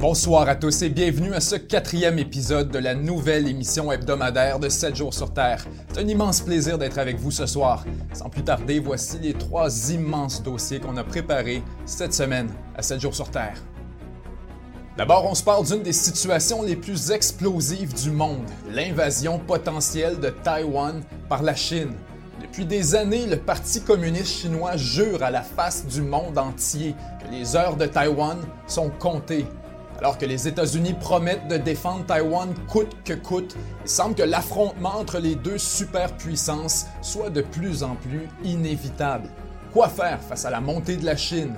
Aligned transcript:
Bonsoir 0.00 0.48
à 0.48 0.54
tous 0.54 0.82
et 0.82 0.90
bienvenue 0.90 1.34
à 1.34 1.40
ce 1.40 1.56
quatrième 1.56 2.20
épisode 2.20 2.70
de 2.70 2.78
la 2.78 2.94
nouvelle 2.94 3.48
émission 3.48 3.90
hebdomadaire 3.90 4.60
de 4.60 4.68
7 4.68 4.94
jours 4.94 5.12
sur 5.12 5.32
Terre. 5.32 5.66
C'est 5.88 5.98
un 5.98 6.06
immense 6.06 6.40
plaisir 6.40 6.78
d'être 6.78 6.98
avec 6.98 7.18
vous 7.18 7.32
ce 7.32 7.46
soir. 7.46 7.84
Sans 8.12 8.28
plus 8.28 8.44
tarder, 8.44 8.78
voici 8.78 9.18
les 9.18 9.34
trois 9.34 9.90
immenses 9.90 10.40
dossiers 10.40 10.78
qu'on 10.78 10.96
a 10.98 11.02
préparés 11.02 11.64
cette 11.84 12.14
semaine 12.14 12.48
à 12.76 12.82
7 12.82 13.00
jours 13.00 13.14
sur 13.16 13.28
Terre. 13.28 13.60
D'abord, 14.96 15.26
on 15.28 15.34
se 15.34 15.42
parle 15.42 15.66
d'une 15.66 15.82
des 15.82 15.92
situations 15.92 16.62
les 16.62 16.76
plus 16.76 17.10
explosives 17.10 17.92
du 17.92 18.12
monde, 18.12 18.48
l'invasion 18.70 19.40
potentielle 19.40 20.20
de 20.20 20.28
Taïwan 20.28 21.02
par 21.28 21.42
la 21.42 21.56
Chine. 21.56 21.94
Depuis 22.40 22.66
des 22.66 22.94
années, 22.94 23.26
le 23.26 23.36
Parti 23.36 23.82
communiste 23.82 24.42
chinois 24.42 24.76
jure 24.76 25.24
à 25.24 25.32
la 25.32 25.42
face 25.42 25.84
du 25.86 26.02
monde 26.02 26.38
entier 26.38 26.94
que 27.20 27.32
les 27.32 27.56
heures 27.56 27.76
de 27.76 27.86
Taïwan 27.86 28.38
sont 28.68 28.90
comptées. 28.90 29.44
Alors 29.98 30.16
que 30.16 30.26
les 30.26 30.46
États-Unis 30.46 30.94
promettent 30.94 31.48
de 31.48 31.56
défendre 31.56 32.06
Taïwan 32.06 32.54
coûte 32.68 32.96
que 33.04 33.14
coûte, 33.14 33.56
il 33.84 33.90
semble 33.90 34.14
que 34.14 34.22
l'affrontement 34.22 34.96
entre 34.96 35.18
les 35.18 35.34
deux 35.34 35.58
superpuissances 35.58 36.86
soit 37.02 37.30
de 37.30 37.42
plus 37.42 37.82
en 37.82 37.96
plus 37.96 38.28
inévitable. 38.44 39.28
Quoi 39.72 39.88
faire 39.88 40.20
face 40.20 40.44
à 40.44 40.50
la 40.50 40.60
montée 40.60 40.96
de 40.96 41.04
la 41.04 41.16
Chine? 41.16 41.54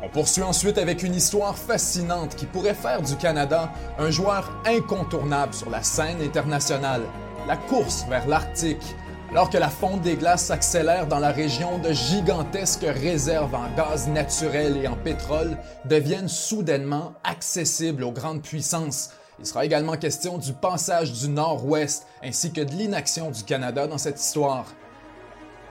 On 0.00 0.08
poursuit 0.08 0.44
ensuite 0.44 0.78
avec 0.78 1.02
une 1.02 1.14
histoire 1.14 1.56
fascinante 1.58 2.36
qui 2.36 2.46
pourrait 2.46 2.74
faire 2.74 3.02
du 3.02 3.16
Canada 3.16 3.72
un 3.98 4.10
joueur 4.10 4.52
incontournable 4.64 5.52
sur 5.52 5.68
la 5.68 5.82
scène 5.82 6.22
internationale. 6.22 7.02
La 7.48 7.56
course 7.56 8.06
vers 8.08 8.28
l'Arctique, 8.28 8.94
alors 9.32 9.48
que 9.48 9.56
la 9.56 9.70
fonte 9.70 10.02
des 10.02 10.16
glaces 10.16 10.44
s'accélère 10.44 11.06
dans 11.06 11.18
la 11.18 11.32
région, 11.32 11.78
de 11.78 11.90
gigantesques 11.90 12.84
réserves 12.84 13.54
en 13.54 13.74
gaz 13.74 14.06
naturel 14.06 14.76
et 14.76 14.86
en 14.86 14.94
pétrole 14.94 15.56
deviennent 15.86 16.28
soudainement 16.28 17.14
accessibles 17.24 18.04
aux 18.04 18.12
grandes 18.12 18.42
puissances. 18.42 19.08
Il 19.38 19.46
sera 19.46 19.64
également 19.64 19.96
question 19.96 20.36
du 20.36 20.52
passage 20.52 21.14
du 21.14 21.30
Nord-Ouest 21.30 22.06
ainsi 22.22 22.52
que 22.52 22.60
de 22.60 22.72
l'inaction 22.72 23.30
du 23.30 23.42
Canada 23.42 23.86
dans 23.86 23.96
cette 23.96 24.20
histoire. 24.20 24.66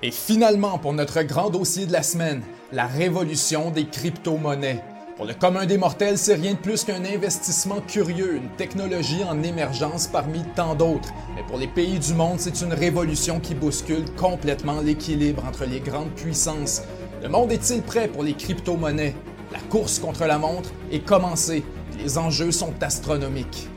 Et 0.01 0.09
finalement, 0.09 0.79
pour 0.79 0.93
notre 0.93 1.21
grand 1.21 1.51
dossier 1.51 1.85
de 1.85 1.93
la 1.93 2.01
semaine, 2.01 2.41
la 2.71 2.87
révolution 2.87 3.69
des 3.69 3.85
crypto-monnaies. 3.85 4.83
Pour 5.17 5.25
le 5.25 5.33
commun 5.33 5.65
des 5.65 5.77
mortels, 5.77 6.17
c'est 6.17 6.35
rien 6.35 6.53
de 6.53 6.57
plus 6.57 6.83
qu'un 6.83 7.03
investissement 7.05 7.81
curieux, 7.81 8.37
une 8.37 8.49
technologie 8.57 9.23
en 9.23 9.43
émergence 9.43 10.07
parmi 10.07 10.43
tant 10.55 10.73
d'autres. 10.73 11.09
Mais 11.35 11.43
pour 11.43 11.57
les 11.57 11.67
pays 11.67 11.99
du 11.99 12.13
monde, 12.13 12.39
c'est 12.39 12.61
une 12.61 12.73
révolution 12.73 13.39
qui 13.39 13.53
bouscule 13.53 14.05
complètement 14.15 14.79
l'équilibre 14.81 15.43
entre 15.45 15.65
les 15.65 15.79
grandes 15.79 16.11
puissances. 16.11 16.83
Le 17.21 17.29
monde 17.29 17.51
est-il 17.51 17.81
prêt 17.81 18.07
pour 18.07 18.23
les 18.23 18.33
crypto-monnaies? 18.33 19.15
La 19.51 19.59
course 19.69 19.99
contre 19.99 20.25
la 20.25 20.37
montre 20.37 20.71
est 20.91 21.05
commencée. 21.05 21.63
Les 21.99 22.17
enjeux 22.17 22.51
sont 22.51 22.73
astronomiques. 22.81 23.67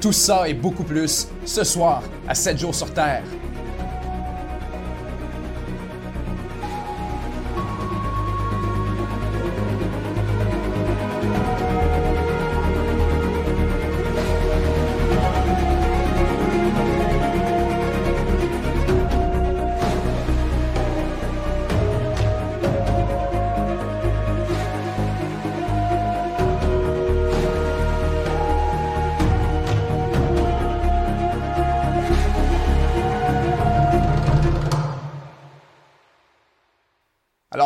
Tout 0.00 0.12
ça 0.12 0.48
et 0.48 0.54
beaucoup 0.54 0.84
plus 0.84 1.28
ce 1.44 1.64
soir 1.64 2.02
à 2.28 2.34
7 2.34 2.58
jours 2.58 2.74
sur 2.74 2.94
Terre. 2.94 3.24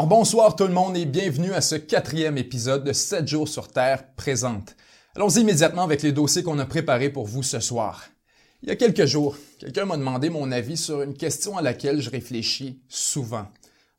Bonsoir 0.07 0.57
tout 0.57 0.67
le 0.67 0.73
monde 0.73 0.97
et 0.97 1.05
bienvenue 1.05 1.53
à 1.53 1.61
ce 1.61 1.75
quatrième 1.75 2.39
épisode 2.39 2.85
de 2.85 2.93
7 2.93 3.29
jours 3.29 3.49
sur 3.49 3.69
Terre 3.69 4.15
présente. 4.15 4.75
Allons 5.15 5.29
immédiatement 5.29 5.83
avec 5.83 6.03
les 6.03 6.13
dossiers 6.13 6.43
qu'on 6.43 6.59
a 6.59 6.65
préparés 6.65 7.11
pour 7.11 7.27
vous 7.27 7.43
ce 7.43 7.61
soir. 7.61 8.07
Il 8.63 8.71
y 8.71 8.73
a 8.73 8.77
quelques 8.77 9.05
jours, 9.05 9.37
quelqu'un 9.59 9.85
m'a 9.85 9.99
demandé 9.99 10.31
mon 10.31 10.51
avis 10.53 10.79
sur 10.79 11.03
une 11.03 11.15
question 11.15 11.59
à 11.59 11.63
laquelle 11.63 12.01
je 12.01 12.09
réfléchis 12.09 12.81
souvent. 12.89 13.47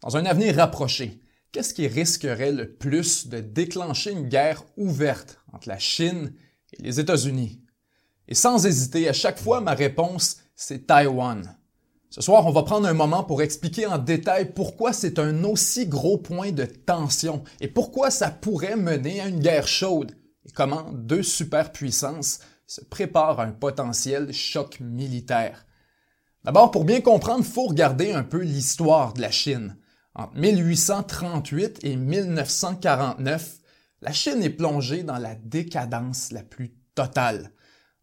Dans 0.02 0.18
un 0.18 0.26
avenir 0.26 0.56
rapproché, 0.56 1.20
qu'est-ce 1.52 1.74
qui 1.74 1.88
risquerait 1.88 2.52
le 2.52 2.74
plus 2.74 3.28
de 3.28 3.40
déclencher 3.40 4.12
une 4.12 4.28
guerre 4.28 4.64
ouverte 4.78 5.40
entre 5.54 5.70
la 5.70 5.80
Chine 5.80 6.34
et 6.74 6.82
les 6.82 7.00
États-Unis? 7.00 7.62
Et 8.28 8.36
sans 8.36 8.66
hésiter, 8.66 9.08
à 9.08 9.14
chaque 9.14 9.40
fois, 9.40 9.62
ma 9.62 9.76
réponse, 9.76 10.38
c'est 10.56 10.88
Taïwan. 10.88 11.56
Ce 12.12 12.20
soir, 12.20 12.46
on 12.46 12.52
va 12.52 12.64
prendre 12.64 12.90
un 12.90 12.94
moment 12.94 13.24
pour 13.24 13.42
expliquer 13.42 13.86
en 13.86 13.98
détail 13.98 14.52
pourquoi 14.54 14.92
c'est 14.92 15.18
un 15.18 15.46
aussi 15.46 15.88
gros 15.88 16.18
point 16.18 16.52
de 16.52 16.66
tension 16.66 17.42
et 17.62 17.70
pourquoi 17.70 18.12
ça 18.12 18.30
pourrait 18.30 18.76
mener 18.76 19.22
à 19.22 19.30
une 19.30 19.40
guerre 19.40 19.70
chaude 19.70 20.12
et 20.46 20.52
comment 20.52 20.92
deux 20.92 21.24
superpuissances 21.24 22.40
se 22.68 22.82
préparent 22.82 23.40
à 23.40 23.46
un 23.46 23.54
potentiel 23.54 24.34
choc 24.34 24.82
militaire. 24.82 25.66
D'abord, 26.44 26.72
pour 26.72 26.84
bien 26.84 27.00
comprendre, 27.00 27.46
il 27.46 27.52
faut 27.52 27.68
regarder 27.68 28.12
un 28.12 28.24
peu 28.24 28.40
l'histoire 28.40 29.14
de 29.14 29.22
la 29.22 29.32
Chine. 29.32 29.78
Entre 30.14 30.36
1838 30.36 31.80
et 31.84 31.96
1949, 31.96 33.60
la 34.02 34.12
Chine 34.12 34.44
est 34.44 34.50
plongée 34.50 35.04
dans 35.04 35.18
la 35.18 35.36
décadence 35.36 36.34
la 36.34 36.44
plus 36.44 36.74
totale. 36.94 37.54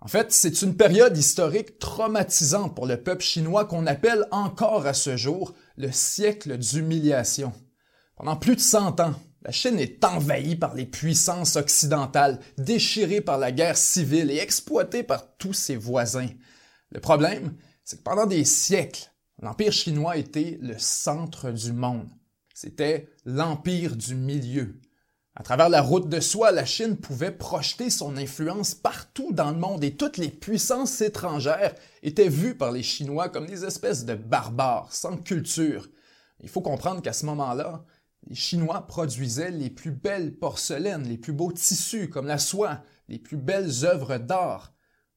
En 0.01 0.07
fait, 0.07 0.31
c'est 0.33 0.63
une 0.63 0.77
période 0.77 1.17
historique 1.17 1.79
traumatisante 1.79 2.75
pour 2.75 2.87
le 2.87 3.03
peuple 3.03 3.25
chinois 3.25 3.65
qu'on 3.65 3.87
appelle 3.87 4.27
encore 4.31 4.87
à 4.87 4.95
ce 4.95 5.17
jour 5.17 5.55
le 5.77 5.91
siècle 5.91 6.57
d'humiliation. 6.57 7.53
Pendant 8.17 8.37
plus 8.37 8.55
de 8.55 8.61
100 8.61 9.01
ans, 9.01 9.15
la 9.43 9.53
Chine 9.53 9.79
est 9.79 10.05
envahie 10.05 10.57
par 10.57 10.75
les 10.75 10.87
puissances 10.87 11.57
occidentales, 11.57 12.41
déchirée 12.59 13.21
par 13.21 13.39
la 13.39 13.53
guerre 13.53 13.77
civile 13.77 14.31
et 14.31 14.39
exploitée 14.39 15.03
par 15.03 15.37
tous 15.37 15.53
ses 15.53 15.77
voisins. 15.77 16.29
Le 16.91 17.01
problème, 17.01 17.55
c'est 17.85 17.99
que 17.99 18.03
pendant 18.03 18.27
des 18.27 18.45
siècles, 18.45 19.13
l'Empire 19.41 19.73
chinois 19.73 20.17
était 20.17 20.59
le 20.61 20.79
centre 20.79 21.51
du 21.51 21.73
monde. 21.73 22.09
C'était 22.55 23.09
l'Empire 23.25 23.97
du 23.97 24.15
milieu. 24.15 24.81
À 25.38 25.44
travers 25.44 25.69
la 25.69 25.82
route 25.82 26.09
de 26.09 26.19
soie, 26.19 26.50
la 26.50 26.65
Chine 26.65 26.97
pouvait 26.97 27.31
projeter 27.31 27.91
son 27.91 28.16
influence 28.16 28.75
partout 28.75 29.32
dans 29.32 29.53
le 29.53 29.56
monde 29.56 29.84
et 29.84 29.94
toutes 29.94 30.16
les 30.16 30.31
puissances 30.31 31.00
étrangères 31.00 31.76
étaient 32.03 32.28
vues 32.28 32.56
par 32.56 32.72
les 32.72 32.82
Chinois 32.82 33.28
comme 33.28 33.47
des 33.47 33.65
espèces 33.65 34.04
de 34.04 34.16
barbares, 34.16 34.93
sans 34.93 35.16
culture. 35.16 35.88
Il 36.41 36.49
faut 36.49 36.60
comprendre 36.60 37.03
qu'à 37.03 37.12
ce 37.12 37.25
moment-là, 37.26 37.84
les 38.26 38.34
Chinois 38.34 38.88
produisaient 38.88 39.53
les 39.53 39.71
plus 39.71 39.93
belles 39.93 40.37
porcelaines, 40.37 41.06
les 41.06 41.19
plus 41.19 41.32
beaux 41.32 41.53
tissus 41.53 42.10
comme 42.10 42.26
la 42.26 42.38
soie, 42.38 42.82
les 43.06 43.20
plus 43.20 43.37
belles 43.37 43.84
œuvres 43.84 44.19
d'art. 44.19 44.75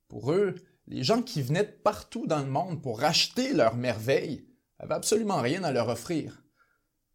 Pour 0.07 0.33
eux, 0.33 0.53
les 0.85 1.03
gens 1.03 1.23
qui 1.23 1.41
venaient 1.41 1.63
de 1.63 1.81
partout 1.83 2.27
dans 2.27 2.43
le 2.43 2.51
monde 2.51 2.83
pour 2.83 2.99
racheter 2.99 3.53
leurs 3.53 3.75
merveilles 3.75 4.45
avaient 4.77 4.93
absolument 4.93 5.41
rien 5.41 5.63
à 5.63 5.71
leur 5.71 5.89
offrir. 5.89 6.40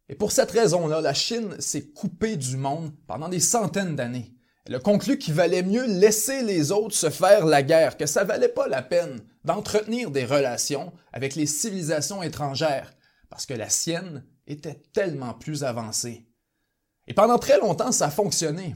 Et 0.09 0.15
pour 0.15 0.31
cette 0.31 0.51
raison-là, 0.51 1.01
la 1.01 1.13
Chine 1.13 1.59
s'est 1.59 1.87
coupée 1.89 2.37
du 2.37 2.57
monde 2.57 2.91
pendant 3.07 3.29
des 3.29 3.39
centaines 3.39 3.95
d'années. 3.95 4.33
Elle 4.65 4.75
a 4.75 4.79
conclu 4.79 5.17
qu'il 5.17 5.33
valait 5.33 5.63
mieux 5.63 5.85
laisser 5.85 6.43
les 6.43 6.71
autres 6.71 6.95
se 6.95 7.09
faire 7.09 7.45
la 7.45 7.63
guerre, 7.63 7.97
que 7.97 8.05
ça 8.05 8.23
valait 8.23 8.49
pas 8.49 8.67
la 8.67 8.81
peine 8.81 9.21
d'entretenir 9.45 10.11
des 10.11 10.25
relations 10.25 10.91
avec 11.13 11.35
les 11.35 11.45
civilisations 11.45 12.21
étrangères, 12.21 12.93
parce 13.29 13.45
que 13.45 13.53
la 13.53 13.69
sienne 13.69 14.25
était 14.45 14.81
tellement 14.93 15.33
plus 15.33 15.63
avancée. 15.63 16.27
Et 17.07 17.13
pendant 17.13 17.39
très 17.39 17.59
longtemps, 17.59 17.93
ça 17.93 18.07
a 18.07 18.11
fonctionné. 18.11 18.75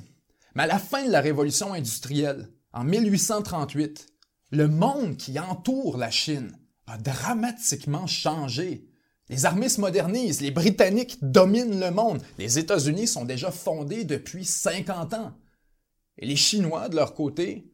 Mais 0.56 0.64
à 0.64 0.68
la 0.68 0.80
fin 0.80 1.06
de 1.06 1.12
la 1.12 1.22
révolution 1.22 1.74
industrielle, 1.74 2.50
en 2.74 2.86
1838, 2.86 4.08
le 4.52 4.68
monde 4.68 5.18
qui 5.18 5.40
entoure 5.40 5.98
la 5.98 6.12
Chine 6.12 6.58
a 6.88 6.98
dramatiquement 6.98 8.08
changé. 8.08 8.88
Les 9.32 9.46
armées 9.46 9.70
se 9.70 9.80
modernisent, 9.80 10.42
les 10.42 10.52
Britanniques 10.52 11.18
dominent 11.22 11.80
le 11.80 11.90
monde, 11.90 12.22
les 12.38 12.60
États-Unis 12.60 13.08
sont 13.08 13.24
déjà 13.24 13.50
fondés 13.50 14.04
depuis 14.04 14.44
50 14.44 15.14
ans. 15.14 15.34
Et 16.18 16.26
les 16.26 16.36
Chinois, 16.36 16.90
de 16.90 16.98
leur 16.98 17.14
côté, 17.14 17.72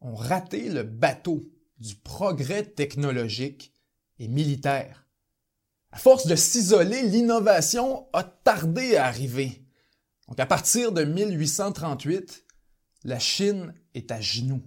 ont 0.00 0.14
raté 0.14 0.70
le 0.70 0.82
bateau 0.82 1.42
du 1.78 1.94
progrès 1.96 2.64
technologique 2.64 3.74
et 4.18 4.28
militaire. 4.28 5.06
À 5.90 5.98
force 5.98 6.26
de 6.26 6.36
s'isoler, 6.36 7.02
l'innovation 7.02 8.06
a 8.14 8.24
tardé 8.24 8.96
à 8.96 9.04
arriver. 9.04 9.62
Donc 10.28 10.40
à 10.40 10.46
partir 10.46 10.90
de 10.90 11.04
1838, 11.04 12.46
la 13.04 13.18
Chine 13.18 13.74
est 13.92 14.10
à 14.10 14.22
genoux. 14.22 14.62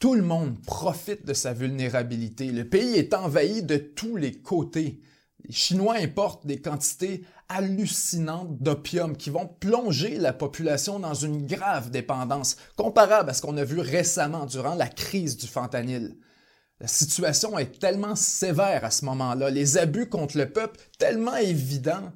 Tout 0.00 0.16
le 0.16 0.22
monde 0.22 0.60
profite 0.62 1.24
de 1.24 1.34
sa 1.34 1.52
vulnérabilité. 1.52 2.50
Le 2.50 2.68
pays 2.68 2.96
est 2.96 3.14
envahi 3.14 3.62
de 3.62 3.76
tous 3.76 4.16
les 4.16 4.32
côtés. 4.32 4.98
Les 5.44 5.52
Chinois 5.52 5.96
importent 5.96 6.46
des 6.46 6.60
quantités 6.60 7.24
hallucinantes 7.48 8.62
d'opium 8.62 9.16
qui 9.16 9.30
vont 9.30 9.46
plonger 9.46 10.18
la 10.18 10.32
population 10.32 11.00
dans 11.00 11.14
une 11.14 11.46
grave 11.46 11.90
dépendance, 11.90 12.56
comparable 12.76 13.30
à 13.30 13.34
ce 13.34 13.42
qu'on 13.42 13.56
a 13.56 13.64
vu 13.64 13.80
récemment 13.80 14.46
durant 14.46 14.74
la 14.74 14.88
crise 14.88 15.36
du 15.36 15.46
fentanyl. 15.46 16.16
La 16.80 16.88
situation 16.88 17.58
est 17.58 17.78
tellement 17.78 18.16
sévère 18.16 18.84
à 18.84 18.90
ce 18.90 19.04
moment-là, 19.04 19.50
les 19.50 19.78
abus 19.78 20.08
contre 20.08 20.36
le 20.36 20.50
peuple 20.50 20.80
tellement 20.98 21.36
évidents, 21.36 22.12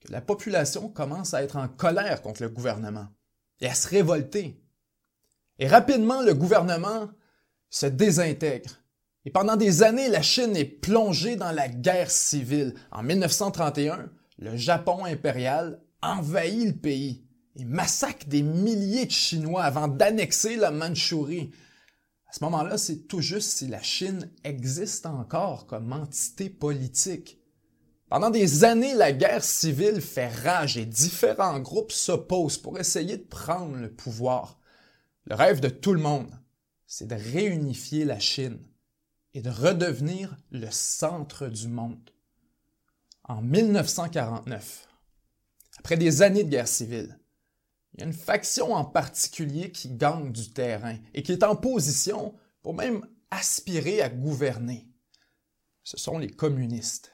que 0.00 0.12
la 0.12 0.20
population 0.20 0.88
commence 0.88 1.34
à 1.34 1.42
être 1.42 1.56
en 1.56 1.68
colère 1.68 2.22
contre 2.22 2.42
le 2.42 2.48
gouvernement 2.48 3.08
et 3.60 3.68
à 3.68 3.74
se 3.74 3.88
révolter. 3.88 4.60
Et 5.58 5.68
rapidement, 5.68 6.22
le 6.22 6.34
gouvernement 6.34 7.10
se 7.68 7.86
désintègre. 7.86 8.79
Et 9.26 9.30
pendant 9.30 9.56
des 9.56 9.82
années, 9.82 10.08
la 10.08 10.22
Chine 10.22 10.56
est 10.56 10.64
plongée 10.64 11.36
dans 11.36 11.52
la 11.52 11.68
guerre 11.68 12.10
civile. 12.10 12.74
En 12.90 13.02
1931, 13.02 14.10
le 14.38 14.56
Japon 14.56 15.04
impérial 15.04 15.82
envahit 16.00 16.66
le 16.66 16.76
pays 16.76 17.26
et 17.56 17.64
massacre 17.66 18.26
des 18.26 18.42
milliers 18.42 19.04
de 19.04 19.10
Chinois 19.10 19.62
avant 19.62 19.88
d'annexer 19.88 20.56
la 20.56 20.70
Mandchourie. 20.70 21.50
À 22.28 22.32
ce 22.32 22.42
moment-là, 22.44 22.78
c'est 22.78 23.08
tout 23.08 23.20
juste 23.20 23.50
si 23.50 23.66
la 23.66 23.82
Chine 23.82 24.30
existe 24.42 25.04
encore 25.04 25.66
comme 25.66 25.92
entité 25.92 26.48
politique. 26.48 27.38
Pendant 28.08 28.30
des 28.30 28.64
années, 28.64 28.94
la 28.94 29.12
guerre 29.12 29.44
civile 29.44 30.00
fait 30.00 30.28
rage 30.28 30.78
et 30.78 30.86
différents 30.86 31.60
groupes 31.60 31.92
s'opposent 31.92 32.58
pour 32.58 32.78
essayer 32.78 33.18
de 33.18 33.22
prendre 33.24 33.76
le 33.76 33.92
pouvoir. 33.92 34.58
Le 35.26 35.34
rêve 35.34 35.60
de 35.60 35.68
tout 35.68 35.92
le 35.92 36.00
monde, 36.00 36.30
c'est 36.86 37.06
de 37.06 37.14
réunifier 37.14 38.06
la 38.06 38.18
Chine 38.18 38.58
et 39.34 39.42
de 39.42 39.50
redevenir 39.50 40.36
le 40.50 40.70
centre 40.70 41.48
du 41.48 41.68
monde. 41.68 42.10
En 43.24 43.42
1949, 43.42 44.88
après 45.78 45.96
des 45.96 46.22
années 46.22 46.44
de 46.44 46.50
guerre 46.50 46.68
civile, 46.68 47.18
il 47.94 48.00
y 48.00 48.02
a 48.02 48.06
une 48.06 48.12
faction 48.12 48.72
en 48.72 48.84
particulier 48.84 49.72
qui 49.72 49.90
gagne 49.90 50.32
du 50.32 50.50
terrain 50.50 50.96
et 51.14 51.22
qui 51.22 51.32
est 51.32 51.44
en 51.44 51.56
position 51.56 52.34
pour 52.62 52.74
même 52.74 53.06
aspirer 53.30 54.00
à 54.00 54.08
gouverner. 54.08 54.88
Ce 55.82 55.96
sont 55.96 56.18
les 56.18 56.30
communistes. 56.30 57.12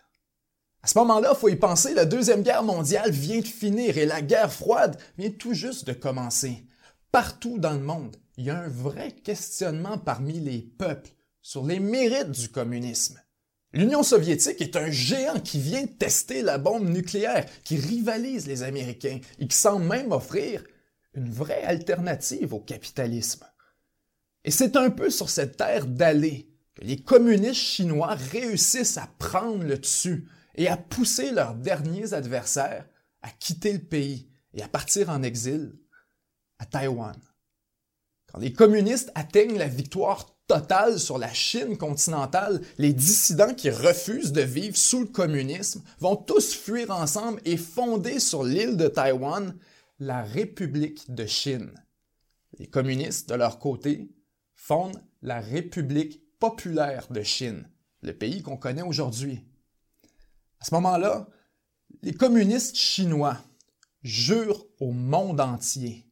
À 0.83 0.89
ce 0.89 0.99
moment-là, 0.99 1.33
il 1.35 1.39
faut 1.39 1.49
y 1.49 1.57
penser, 1.57 1.95
la 1.95 2.05
Deuxième 2.05 2.43
Guerre 2.43 2.63
mondiale 2.63 3.11
vient 3.11 3.41
de 3.41 3.47
finir 3.47 3.99
et 3.99 4.07
la 4.07 4.23
guerre 4.23 4.53
froide 4.53 5.01
vient 5.19 5.31
tout 5.31 5.55
juste 5.55 5.87
de 5.87 5.93
commencer. 5.93 6.67
Partout 7.11 7.59
dans 7.59 7.73
le 7.73 7.81
monde, 7.81 8.17
il 8.37 8.45
y 8.45 8.51
a 8.51 8.59
un 8.59 8.69
vrai 8.69 9.13
questionnement 9.13 9.99
parmi 9.99 10.39
les 10.39 10.61
peuples 10.61 11.11
sur 11.47 11.65
les 11.65 11.79
mérites 11.79 12.33
du 12.33 12.49
communisme. 12.49 13.23
L'Union 13.73 14.03
soviétique 14.03 14.61
est 14.61 14.75
un 14.75 14.91
géant 14.91 15.39
qui 15.39 15.61
vient 15.61 15.87
tester 15.87 16.43
la 16.43 16.59
bombe 16.59 16.89
nucléaire, 16.89 17.47
qui 17.63 17.77
rivalise 17.77 18.49
les 18.49 18.65
Américains 18.65 19.21
et 19.39 19.47
qui 19.47 19.57
semble 19.57 19.87
même 19.87 20.11
offrir 20.11 20.65
une 21.15 21.31
vraie 21.31 21.63
alternative 21.63 22.53
au 22.53 22.59
capitalisme. 22.59 23.47
Et 24.43 24.51
c'est 24.51 24.75
un 24.75 24.91
peu 24.91 25.09
sur 25.09 25.31
cette 25.31 25.57
terre 25.57 25.87
d'aller 25.87 26.51
que 26.75 26.83
les 26.83 27.01
communistes 27.01 27.55
chinois 27.55 28.17
réussissent 28.17 28.99
à 28.99 29.09
prendre 29.21 29.63
le 29.63 29.79
dessus 29.79 30.29
et 30.57 30.67
à 30.67 30.77
pousser 30.77 31.31
leurs 31.31 31.55
derniers 31.55 32.13
adversaires 32.13 32.89
à 33.23 33.31
quitter 33.31 33.73
le 33.73 33.85
pays 33.85 34.29
et 34.53 34.65
à 34.65 34.69
partir 34.69 35.11
en 35.11 35.23
exil 35.23 35.79
à 36.59 36.67
Taïwan. 36.67 37.17
Quand 38.33 38.41
les 38.41 38.53
communistes 38.53 39.13
atteignent 39.15 39.59
la 39.59 39.69
victoire 39.69 40.36
totale 40.47 40.99
sur 40.99 41.19
la 41.19 41.33
Chine 41.33 41.77
continentale, 41.77 42.61
les 42.79 42.93
dissidents 42.93 43.55
qui 43.55 43.71
refusent 43.71 44.33
de 44.33 44.43
vivre 44.43 44.77
sous 44.77 45.01
le 45.01 45.07
communisme 45.07 45.83
vont 45.99 46.17
tous 46.17 46.55
fuir 46.55 46.91
ensemble 46.91 47.41
et 47.45 47.57
fonder 47.57 48.21
sur 48.21 48.45
l'île 48.45 48.77
de 48.77 48.89
Taïwan 48.89 49.57
la 49.99 50.23
République 50.23 51.13
de 51.13 51.27
Chine. 51.27 51.73
Les 52.59 52.67
communistes, 52.67 53.29
de 53.29 53.35
leur 53.35 53.59
côté, 53.59 54.11
fondent 54.55 55.03
la 55.23 55.41
République 55.41 56.23
populaire 56.39 57.07
de 57.11 57.23
Chine, 57.23 57.69
le 58.03 58.13
pays 58.13 58.43
qu'on 58.43 58.57
connaît 58.57 58.83
aujourd'hui. 58.83 59.45
À 60.61 60.65
ce 60.65 60.75
moment-là, 60.75 61.29
les 62.03 62.15
communistes 62.15 62.77
chinois 62.77 63.39
jurent 64.03 64.65
au 64.81 64.93
monde 64.93 65.41
entier 65.41 66.07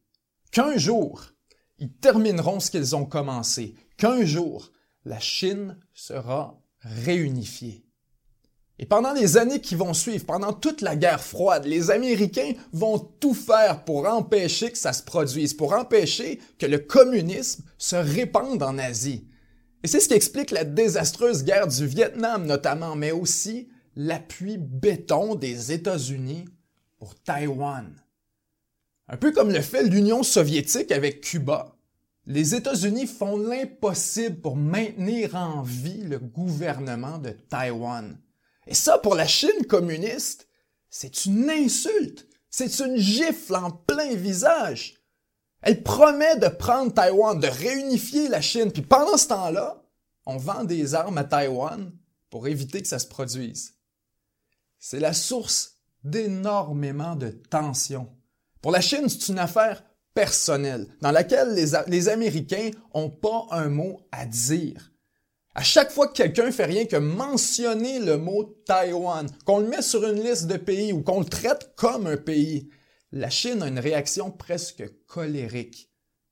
qu'un 0.51 0.77
jour, 0.77 1.34
ils 1.79 1.91
termineront 1.91 2.59
ce 2.59 2.71
qu'ils 2.71 2.95
ont 2.95 3.05
commencé, 3.05 3.75
qu'un 3.97 4.25
jour, 4.25 4.71
la 5.03 5.19
Chine 5.19 5.77
sera 5.93 6.61
réunifiée. 6.79 7.85
Et 8.77 8.85
pendant 8.85 9.13
les 9.13 9.37
années 9.37 9.61
qui 9.61 9.75
vont 9.75 9.93
suivre, 9.93 10.25
pendant 10.25 10.51
toute 10.51 10.81
la 10.81 10.97
guerre 10.97 11.23
froide, 11.23 11.65
les 11.65 11.91
Américains 11.91 12.53
vont 12.73 12.99
tout 12.99 13.33
faire 13.33 13.85
pour 13.85 14.05
empêcher 14.05 14.71
que 14.71 14.77
ça 14.77 14.91
se 14.91 15.03
produise, 15.03 15.53
pour 15.53 15.73
empêcher 15.73 16.41
que 16.59 16.65
le 16.65 16.79
communisme 16.79 17.63
se 17.77 17.95
répande 17.95 18.61
en 18.63 18.77
Asie. 18.77 19.29
Et 19.83 19.87
c'est 19.87 20.01
ce 20.01 20.09
qui 20.09 20.13
explique 20.13 20.51
la 20.51 20.65
désastreuse 20.65 21.45
guerre 21.45 21.67
du 21.67 21.85
Vietnam 21.85 22.45
notamment, 22.45 22.95
mais 22.95 23.11
aussi 23.11 23.69
l'appui 23.95 24.57
béton 24.57 25.35
des 25.35 25.71
États-Unis 25.71 26.45
pour 26.97 27.15
Taïwan. 27.15 27.95
Un 29.07 29.17
peu 29.17 29.31
comme 29.31 29.51
le 29.51 29.61
fait 29.61 29.83
l'Union 29.83 30.23
soviétique 30.23 30.91
avec 30.91 31.21
Cuba. 31.21 31.75
Les 32.25 32.55
États-Unis 32.55 33.05
font 33.05 33.37
l'impossible 33.37 34.41
pour 34.41 34.55
maintenir 34.55 35.35
en 35.35 35.61
vie 35.61 36.01
le 36.01 36.17
gouvernement 36.17 37.19
de 37.19 37.29
Taïwan. 37.29 38.17
Et 38.65 38.73
ça, 38.73 38.97
pour 38.97 39.13
la 39.13 39.27
Chine 39.27 39.65
communiste, 39.69 40.47
c'est 40.89 41.25
une 41.25 41.49
insulte. 41.51 42.27
C'est 42.49 42.79
une 42.79 42.97
gifle 42.97 43.55
en 43.55 43.69
plein 43.69 44.15
visage. 44.15 44.95
Elle 45.61 45.83
promet 45.83 46.37
de 46.37 46.47
prendre 46.47 46.93
Taïwan, 46.93 47.39
de 47.39 47.47
réunifier 47.47 48.27
la 48.27 48.41
Chine, 48.41 48.71
puis 48.71 48.81
pendant 48.81 49.17
ce 49.17 49.27
temps-là, 49.27 49.83
on 50.25 50.37
vend 50.37 50.63
des 50.63 50.95
armes 50.95 51.17
à 51.19 51.23
Taïwan 51.23 51.91
pour 52.31 52.47
éviter 52.47 52.81
que 52.81 52.87
ça 52.87 52.97
se 52.97 53.07
produise. 53.07 53.75
C'est 54.79 54.99
la 54.99 55.13
source 55.13 55.77
d'énormément 56.03 57.15
de 57.15 57.29
tensions. 57.29 58.14
Pour 58.65 58.71
la 58.71 58.81
Chine, 58.81 59.07
c'est 59.07 59.31
une 59.31 59.37
affaire 59.37 59.83
personnelle 60.15 60.87
dans 60.99 61.11
laquelle 61.11 61.53
les, 61.53 62.09
Américains 62.09 62.71
n'ont 62.95 63.11
pas 63.11 63.45
un 63.51 63.69
mot 63.69 64.01
à 64.11 64.25
dire. 64.25 64.91
À 65.53 65.61
chaque 65.61 65.91
fois 65.91 66.07
que 66.07 66.13
quelqu'un 66.13 66.51
fait 66.51 66.65
rien 66.65 66.85
que 66.85 66.95
mentionner 66.95 67.99
le 67.99 68.17
mot 68.17 68.43
Taïwan, 68.65 69.27
qu'on 69.45 69.59
le 69.59 69.67
met 69.67 69.83
sur 69.83 70.03
une 70.03 70.19
liste 70.19 70.47
de 70.47 70.57
pays 70.57 70.93
ou 70.93 71.03
qu'on 71.03 71.19
le 71.19 71.27
traite 71.27 71.73
comme 71.75 72.07
un 72.07 72.17
pays, 72.17 72.67
la 73.11 73.29
Chine 73.29 73.61
a 73.61 73.67
une 73.67 73.77
réaction 73.77 74.31
presque 74.31 74.83
colérique. 75.05 75.91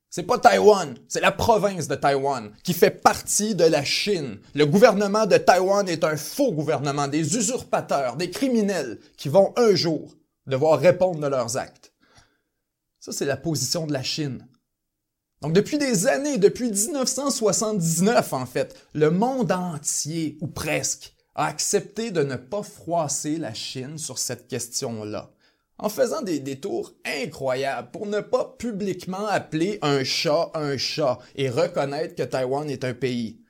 C'est 0.09 0.23
pas 0.23 0.39
Taïwan, 0.39 0.95
c'est 1.07 1.21
la 1.21 1.31
province 1.31 1.87
de 1.87 1.93
Taïwan 1.93 2.49
qui 2.63 2.73
fait 2.73 2.89
partie 2.89 3.53
de 3.53 3.65
la 3.65 3.83
Chine. 3.83 4.39
Le 4.55 4.65
gouvernement 4.65 5.27
de 5.27 5.37
Taïwan 5.37 5.87
est 5.87 6.03
un 6.03 6.17
faux 6.17 6.51
gouvernement, 6.51 7.07
des 7.07 7.37
usurpateurs, 7.37 8.15
des 8.15 8.31
criminels 8.31 8.97
qui 9.17 9.29
vont 9.29 9.53
un 9.55 9.75
jour 9.75 10.15
devoir 10.47 10.79
répondre 10.79 11.19
de 11.19 11.27
leurs 11.27 11.57
actes. 11.57 11.82
Ça, 13.03 13.11
c'est 13.11 13.25
la 13.25 13.35
position 13.35 13.85
de 13.85 13.91
la 13.91 14.01
Chine. 14.01 14.47
Donc 15.41 15.51
depuis 15.51 15.77
des 15.77 16.07
années, 16.07 16.37
depuis 16.37 16.71
1979 16.71 18.31
en 18.31 18.45
fait, 18.45 18.77
le 18.93 19.11
monde 19.11 19.51
entier, 19.51 20.37
ou 20.39 20.47
presque, 20.47 21.13
a 21.35 21.47
accepté 21.47 22.11
de 22.11 22.23
ne 22.23 22.37
pas 22.37 22.63
froisser 22.63 23.35
la 23.35 23.53
Chine 23.53 23.97
sur 23.97 24.19
cette 24.19 24.47
question-là, 24.47 25.33
en 25.79 25.89
faisant 25.89 26.21
des 26.21 26.39
détours 26.39 26.93
incroyables 27.03 27.91
pour 27.91 28.05
ne 28.05 28.21
pas 28.21 28.55
publiquement 28.57 29.27
appeler 29.27 29.79
un 29.81 30.05
chat 30.05 30.51
un 30.53 30.77
chat 30.77 31.19
et 31.35 31.49
reconnaître 31.49 32.15
que 32.15 32.23
Taïwan 32.23 32.69
est 32.69 32.85
un 32.85 32.93
pays. 32.93 33.41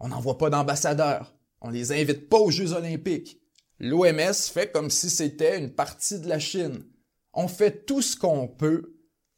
On 0.00 0.08
n'envoie 0.08 0.38
pas 0.38 0.48
d'ambassadeurs, 0.48 1.34
on 1.60 1.68
les 1.68 1.92
invite 1.92 2.30
pas 2.30 2.38
aux 2.38 2.50
Jeux 2.50 2.72
olympiques. 2.72 3.38
L'OMS 3.80 4.32
fait 4.32 4.72
comme 4.72 4.88
si 4.88 5.10
c'était 5.10 5.58
une 5.58 5.74
partie 5.74 6.20
de 6.20 6.28
la 6.30 6.38
Chine. 6.38 6.86
On 7.34 7.48
fait 7.48 7.84
tout 7.84 8.00
ce 8.00 8.16
qu'on 8.16 8.48
peut 8.48 8.93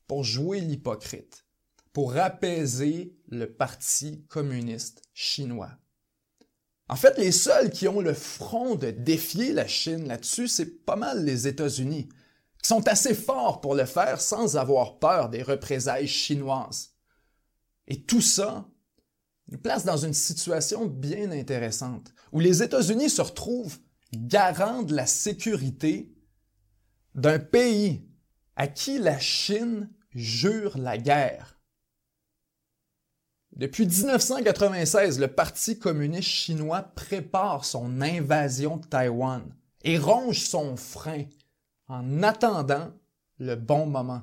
pour 0.07 0.25
jouer 0.25 0.61
l'hypocrite 0.61 1.47
pour 1.97 2.19
apaiser 2.19 3.17
le 3.29 3.51
Parti 3.51 4.27
communiste 4.29 5.01
chinois. 5.15 5.79
En 6.91 6.95
fait, 6.95 7.17
les 7.17 7.33
seuls 7.33 7.71
qui 7.71 7.89
ont 7.89 8.03
le 8.03 8.13
front 8.13 8.75
de 8.75 8.91
défier 8.91 9.55
la 9.55 9.67
Chine 9.67 10.07
là-dessus, 10.07 10.47
c'est 10.47 10.85
pas 10.85 10.97
mal 10.97 11.25
les 11.25 11.49
États-Unis, 11.49 12.11
qui 12.63 12.69
sont 12.69 12.87
assez 12.87 13.15
forts 13.15 13.63
pour 13.63 13.75
le 13.75 13.87
faire 13.87 14.21
sans 14.21 14.59
avoir 14.59 14.99
peur 14.99 15.31
des 15.31 15.43
représailles 15.43 16.07
chinoises. 16.07 16.91
Et 17.89 18.05
tout 18.05 18.21
ça 18.21 18.69
nous 19.49 19.57
place 19.57 19.87
dans 19.87 19.97
une 19.97 20.13
situation 20.13 20.85
bien 20.85 21.31
intéressante, 21.31 22.13
où 22.31 22.41
les 22.41 22.63
États-Unis 22.63 23.09
se 23.09 23.23
retrouvent 23.23 23.79
garants 24.13 24.83
de 24.83 24.95
la 24.95 25.07
sécurité 25.07 26.15
d'un 27.15 27.39
pays 27.39 28.07
à 28.55 28.67
qui 28.67 28.99
la 28.99 29.19
Chine 29.19 29.89
jure 30.17 30.79
la 30.79 30.99
guerre. 30.99 31.61
Depuis 33.53 33.87
1996, 33.87 35.19
le 35.19 35.29
Parti 35.29 35.79
communiste 35.79 36.29
chinois 36.29 36.83
prépare 36.83 37.65
son 37.65 38.01
invasion 38.01 38.79
de 38.79 38.87
Taïwan 38.87 39.43
et 39.83 39.99
ronge 39.99 40.41
son 40.41 40.77
frein 40.77 41.25
en 41.89 42.23
attendant 42.23 42.93
le 43.39 43.55
bon 43.55 43.87
moment. 43.87 44.23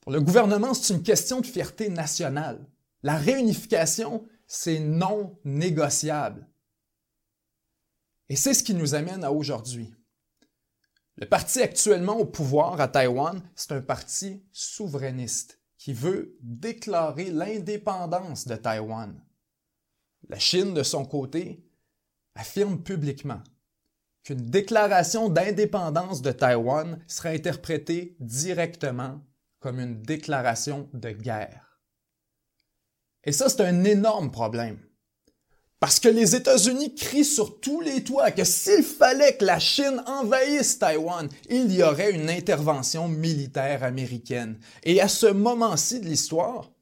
Pour 0.00 0.12
le 0.12 0.20
gouvernement, 0.20 0.74
c'est 0.74 0.94
une 0.94 1.02
question 1.02 1.40
de 1.40 1.46
fierté 1.46 1.88
nationale. 1.88 2.64
La 3.02 3.16
réunification, 3.16 4.26
c'est 4.46 4.80
non 4.80 5.38
négociable. 5.44 6.46
Et 8.28 8.36
c'est 8.36 8.54
ce 8.54 8.62
qui 8.62 8.74
nous 8.74 8.94
amène 8.94 9.24
à 9.24 9.32
aujourd'hui. 9.32 9.94
Le 11.20 11.26
parti 11.26 11.60
actuellement 11.60 12.16
au 12.16 12.24
pouvoir 12.24 12.80
à 12.80 12.86
Taïwan, 12.86 13.42
c'est 13.56 13.72
un 13.72 13.80
parti 13.80 14.46
souverainiste 14.52 15.60
qui 15.76 15.92
veut 15.92 16.38
déclarer 16.42 17.32
l'indépendance 17.32 18.46
de 18.46 18.54
Taïwan. 18.54 19.20
La 20.28 20.38
Chine, 20.38 20.74
de 20.74 20.84
son 20.84 21.04
côté, 21.04 21.66
affirme 22.36 22.80
publiquement 22.84 23.42
qu'une 24.22 24.46
déclaration 24.48 25.28
d'indépendance 25.28 26.22
de 26.22 26.30
Taïwan 26.30 27.02
sera 27.08 27.30
interprétée 27.30 28.16
directement 28.20 29.20
comme 29.58 29.80
une 29.80 30.00
déclaration 30.00 30.88
de 30.92 31.10
guerre. 31.10 31.80
Et 33.24 33.32
ça, 33.32 33.48
c'est 33.48 33.62
un 33.62 33.82
énorme 33.82 34.30
problème. 34.30 34.87
Parce 35.80 36.00
que 36.00 36.08
les 36.08 36.34
États-Unis 36.34 36.94
crient 36.96 37.24
sur 37.24 37.60
tous 37.60 37.80
les 37.80 38.02
toits 38.02 38.32
que 38.32 38.42
s'il 38.42 38.82
fallait 38.82 39.36
que 39.36 39.44
la 39.44 39.60
Chine 39.60 40.02
envahisse 40.06 40.78
Taïwan, 40.80 41.28
il 41.48 41.72
y 41.72 41.84
aurait 41.84 42.10
une 42.10 42.30
intervention 42.30 43.06
militaire 43.06 43.84
américaine. 43.84 44.58
Et 44.82 45.00
à 45.00 45.06
ce 45.06 45.26
moment-ci 45.26 46.00
de 46.00 46.06
l'histoire, 46.06 46.72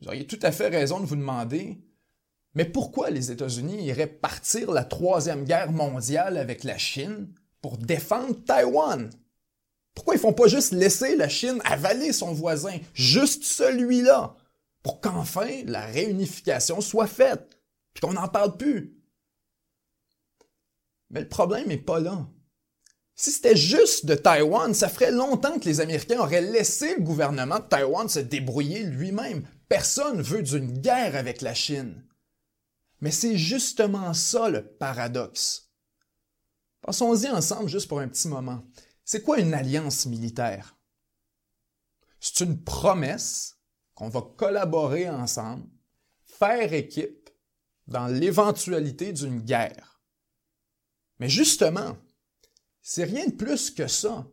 vous 0.00 0.08
auriez 0.08 0.26
tout 0.26 0.38
à 0.42 0.52
fait 0.52 0.68
raison 0.68 1.00
de 1.00 1.06
vous 1.06 1.16
demander, 1.16 1.78
mais 2.54 2.64
pourquoi 2.64 3.10
les 3.10 3.32
États-Unis 3.32 3.84
iraient 3.84 4.06
partir 4.06 4.70
la 4.70 4.84
Troisième 4.84 5.44
Guerre 5.44 5.72
mondiale 5.72 6.36
avec 6.36 6.62
la 6.62 6.78
Chine 6.78 7.28
pour 7.60 7.76
défendre 7.76 8.36
Taïwan? 8.44 9.10
Pourquoi 9.94 10.14
ils 10.14 10.20
font 10.20 10.32
pas 10.32 10.46
juste 10.46 10.72
laisser 10.72 11.16
la 11.16 11.28
Chine 11.28 11.60
avaler 11.64 12.12
son 12.12 12.32
voisin, 12.32 12.78
juste 12.94 13.42
celui-là? 13.42 14.36
Pour 14.82 15.00
qu'enfin 15.00 15.62
la 15.66 15.84
réunification 15.86 16.80
soit 16.80 17.06
faite, 17.06 17.58
puis 17.94 18.00
qu'on 18.00 18.14
n'en 18.14 18.28
parle 18.28 18.56
plus. 18.56 18.96
Mais 21.10 21.20
le 21.20 21.28
problème 21.28 21.68
n'est 21.68 21.76
pas 21.76 22.00
là. 22.00 22.28
Si 23.16 23.32
c'était 23.32 23.56
juste 23.56 24.06
de 24.06 24.14
Taïwan, 24.14 24.72
ça 24.72 24.88
ferait 24.88 25.10
longtemps 25.10 25.58
que 25.58 25.66
les 25.66 25.80
Américains 25.80 26.20
auraient 26.20 26.40
laissé 26.40 26.94
le 26.94 27.02
gouvernement 27.02 27.58
de 27.58 27.64
Taïwan 27.64 28.08
se 28.08 28.20
débrouiller 28.20 28.82
lui-même. 28.82 29.46
Personne 29.68 30.22
veut 30.22 30.42
d'une 30.42 30.80
guerre 30.80 31.16
avec 31.16 31.42
la 31.42 31.52
Chine. 31.52 32.06
Mais 33.00 33.10
c'est 33.10 33.36
justement 33.36 34.14
ça 34.14 34.48
le 34.48 34.66
paradoxe. 34.66 35.70
Passons-y 36.80 37.28
ensemble 37.28 37.68
juste 37.68 37.88
pour 37.88 38.00
un 38.00 38.08
petit 38.08 38.28
moment. 38.28 38.62
C'est 39.04 39.22
quoi 39.22 39.38
une 39.38 39.52
alliance 39.52 40.06
militaire? 40.06 40.78
C'est 42.20 42.40
une 42.40 42.62
promesse 42.62 43.59
on 44.00 44.08
va 44.08 44.22
collaborer 44.36 45.08
ensemble, 45.08 45.68
faire 46.24 46.72
équipe 46.72 47.30
dans 47.86 48.06
l'éventualité 48.06 49.12
d'une 49.12 49.40
guerre. 49.40 50.00
Mais 51.18 51.28
justement, 51.28 51.96
c'est 52.80 53.04
rien 53.04 53.26
de 53.26 53.34
plus 53.34 53.70
que 53.70 53.86
ça, 53.86 54.26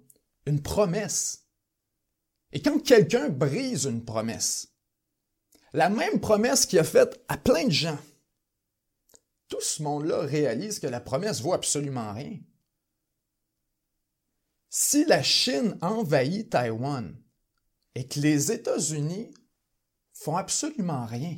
une 0.45 0.61
promesse. 0.61 1.47
Et 2.53 2.61
quand 2.61 2.79
quelqu'un 2.79 3.29
brise 3.29 3.83
une 3.85 4.05
promesse, 4.05 4.73
la 5.73 5.89
même 5.89 6.21
promesse 6.21 6.65
qu'il 6.65 6.79
a 6.79 6.83
faite 6.85 7.23
à 7.27 7.37
plein 7.37 7.65
de 7.65 7.71
gens, 7.71 7.99
tout 9.49 9.61
ce 9.61 9.83
monde-là 9.83 10.21
réalise 10.21 10.79
que 10.79 10.87
la 10.87 11.01
promesse 11.01 11.41
vaut 11.41 11.53
absolument 11.53 12.13
rien. 12.13 12.39
Si 14.69 15.05
la 15.05 15.23
Chine 15.23 15.77
envahit 15.81 16.49
Taïwan 16.49 17.15
et 17.95 18.07
que 18.07 18.19
les 18.19 18.51
États-Unis 18.51 19.33
font 20.19 20.37
absolument 20.37 21.05
rien. 21.05 21.37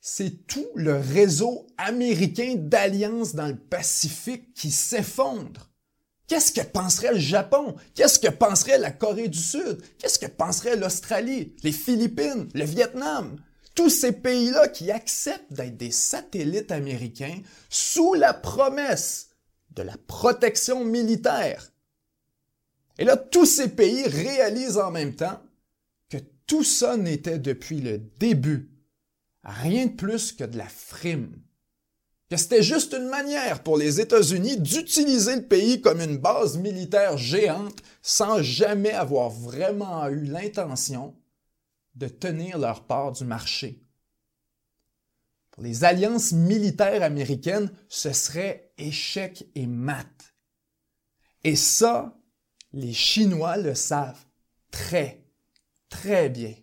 C'est 0.00 0.46
tout 0.46 0.68
le 0.74 0.96
réseau 0.96 1.66
américain 1.76 2.54
d'alliances 2.56 3.34
dans 3.34 3.48
le 3.48 3.56
Pacifique 3.56 4.54
qui 4.54 4.70
s'effondre. 4.70 5.70
Qu'est-ce 6.26 6.52
que 6.52 6.60
penserait 6.60 7.14
le 7.14 7.18
Japon? 7.18 7.74
Qu'est-ce 7.94 8.18
que 8.18 8.28
penserait 8.28 8.78
la 8.78 8.90
Corée 8.90 9.28
du 9.28 9.38
Sud? 9.38 9.82
Qu'est-ce 9.98 10.18
que 10.18 10.26
penserait 10.26 10.76
l'Australie, 10.76 11.56
les 11.62 11.72
Philippines, 11.72 12.48
le 12.54 12.64
Vietnam? 12.64 13.42
Tous 13.74 13.90
ces 13.90 14.12
pays-là 14.12 14.68
qui 14.68 14.90
acceptent 14.90 15.52
d'être 15.52 15.76
des 15.76 15.90
satellites 15.90 16.70
américains 16.70 17.40
sous 17.70 18.14
la 18.14 18.34
promesse 18.34 19.30
de 19.70 19.82
la 19.82 19.96
protection 20.06 20.84
militaire. 20.84 21.72
Et 22.98 23.04
là, 23.04 23.16
tous 23.16 23.46
ces 23.46 23.68
pays 23.68 24.06
réalisent 24.06 24.78
en 24.78 24.90
même 24.90 25.14
temps 25.14 25.40
tout 26.48 26.64
ça 26.64 26.96
n'était 26.96 27.38
depuis 27.38 27.80
le 27.80 27.98
début 28.18 28.70
rien 29.44 29.86
de 29.86 29.92
plus 29.92 30.32
que 30.32 30.44
de 30.44 30.58
la 30.58 30.68
frime. 30.68 31.40
Que 32.30 32.36
c'était 32.36 32.62
juste 32.62 32.92
une 32.92 33.08
manière 33.08 33.62
pour 33.62 33.78
les 33.78 34.00
États-Unis 34.00 34.58
d'utiliser 34.58 35.36
le 35.36 35.46
pays 35.46 35.80
comme 35.80 36.00
une 36.00 36.18
base 36.18 36.58
militaire 36.58 37.16
géante 37.16 37.82
sans 38.02 38.42
jamais 38.42 38.92
avoir 38.92 39.30
vraiment 39.30 40.06
eu 40.08 40.24
l'intention 40.24 41.16
de 41.94 42.06
tenir 42.06 42.58
leur 42.58 42.84
part 42.84 43.12
du 43.12 43.24
marché. 43.24 43.82
Pour 45.50 45.62
les 45.62 45.84
alliances 45.84 46.32
militaires 46.32 47.02
américaines, 47.02 47.72
ce 47.88 48.12
serait 48.12 48.72
échec 48.76 49.46
et 49.54 49.66
mat. 49.66 50.34
Et 51.44 51.56
ça, 51.56 52.16
les 52.72 52.92
Chinois 52.92 53.56
le 53.56 53.74
savent 53.74 54.26
très, 54.70 55.24
très 55.88 56.28
bien 56.28 56.54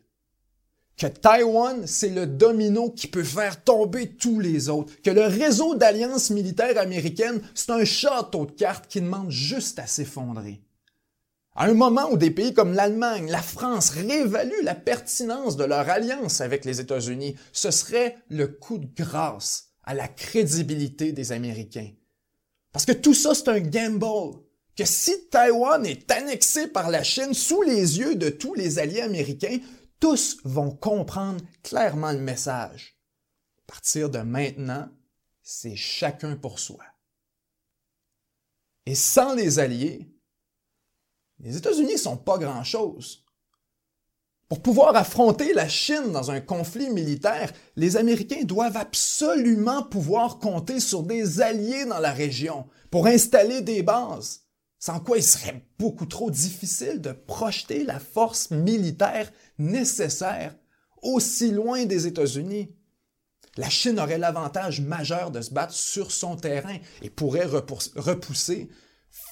que 0.98 1.08
Taïwan, 1.08 1.86
c'est 1.88 2.10
le 2.10 2.26
domino 2.26 2.90
qui 2.90 3.08
peut 3.08 3.24
faire 3.24 3.64
tomber 3.64 4.16
tous 4.16 4.40
les 4.40 4.70
autres, 4.70 4.94
que 5.02 5.10
le 5.10 5.26
réseau 5.26 5.76
d'alliances 5.76 6.30
militaires 6.30 6.78
américaines, 6.78 7.42
c'est 7.54 7.72
un 7.72 7.84
château 7.84 8.46
de 8.46 8.52
cartes 8.52 8.88
qui 8.88 9.02
demande 9.02 9.30
juste 9.30 9.80
à 9.80 9.88
s'effondrer. 9.88 10.62
À 11.54 11.66
un 11.66 11.74
moment 11.74 12.10
où 12.12 12.18
des 12.18 12.32
pays 12.32 12.54
comme 12.54 12.74
l'Allemagne, 12.74 13.30
la 13.30 13.42
France 13.42 13.90
réévaluent 13.90 14.64
la 14.64 14.76
pertinence 14.76 15.56
de 15.56 15.64
leur 15.64 15.90
alliance 15.90 16.42
avec 16.42 16.66
les 16.66 16.82
États-Unis, 16.82 17.36
ce 17.54 17.72
serait 17.72 18.18
le 18.30 18.48
coup 18.48 18.78
de 18.78 18.88
grâce 18.96 19.70
à 19.84 19.94
la 19.94 20.08
crédibilité 20.08 21.12
des 21.14 21.32
Américains. 21.32 21.92
Parce 22.74 22.86
que 22.86 22.92
tout 22.92 23.14
ça, 23.14 23.34
c'est 23.34 23.48
un 23.48 23.62
gamble 23.62 24.40
que 24.76 24.86
si 24.86 25.30
Taïwan 25.30 25.86
est 25.86 26.12
annexé 26.12 26.68
par 26.68 26.90
la 26.90 27.04
Chine 27.04 27.34
sous 27.34 27.62
les 27.62 28.00
yeux 28.00 28.16
de 28.16 28.30
tous 28.30 28.54
les 28.54 28.78
alliés 28.80 29.02
américains, 29.02 29.60
tous 30.00 30.38
vont 30.44 30.72
comprendre 30.72 31.44
clairement 31.64 32.12
le 32.12 32.20
message. 32.20 32.98
À 33.60 33.72
partir 33.72 34.10
de 34.10 34.20
maintenant, 34.20 34.90
c'est 35.42 35.76
chacun 35.76 36.36
pour 36.36 36.60
soi. 36.60 36.84
Et 38.86 38.96
sans 38.96 39.34
les 39.34 39.60
alliés, 39.60 40.08
les 41.40 41.58
États-Unis 41.58 41.98
sont 41.98 42.18
pas 42.18 42.38
grand-chose. 42.38 43.24
Pour 44.48 44.62
pouvoir 44.62 44.96
affronter 44.96 45.54
la 45.54 45.68
Chine 45.68 46.12
dans 46.12 46.30
un 46.30 46.40
conflit 46.40 46.90
militaire, 46.90 47.52
les 47.76 47.98
Américains 47.98 48.44
doivent 48.44 48.78
absolument 48.78 49.84
pouvoir 49.84 50.38
compter 50.38 50.80
sur 50.80 51.02
des 51.02 51.42
alliés 51.42 51.86
dans 51.86 52.00
la 52.00 52.12
région 52.12 52.68
pour 52.92 53.08
installer 53.08 53.62
des 53.62 53.82
bases 53.82 54.45
sans 54.80 55.00
quoi 55.00 55.18
il 55.18 55.24
serait 55.24 55.66
beaucoup 55.80 56.06
trop 56.06 56.30
difficile 56.30 57.02
de 57.02 57.12
projeter 57.12 57.84
la 57.84 58.00
force 58.00 58.52
militaire 58.52 59.32
nécessaire 59.58 60.56
aussi 61.02 61.52
loin 61.52 61.86
des 61.86 62.08
États-Unis. 62.08 62.76
La 63.58 63.70
Chine 63.70 64.00
aurait 64.00 64.18
l'avantage 64.18 64.82
majeur 64.82 65.32
de 65.32 65.42
se 65.42 65.52
battre 65.52 65.74
sur 65.74 66.12
son 66.12 66.36
terrain 66.36 66.78
et 67.02 67.10
pourrait 67.10 67.46
repousser 67.46 68.70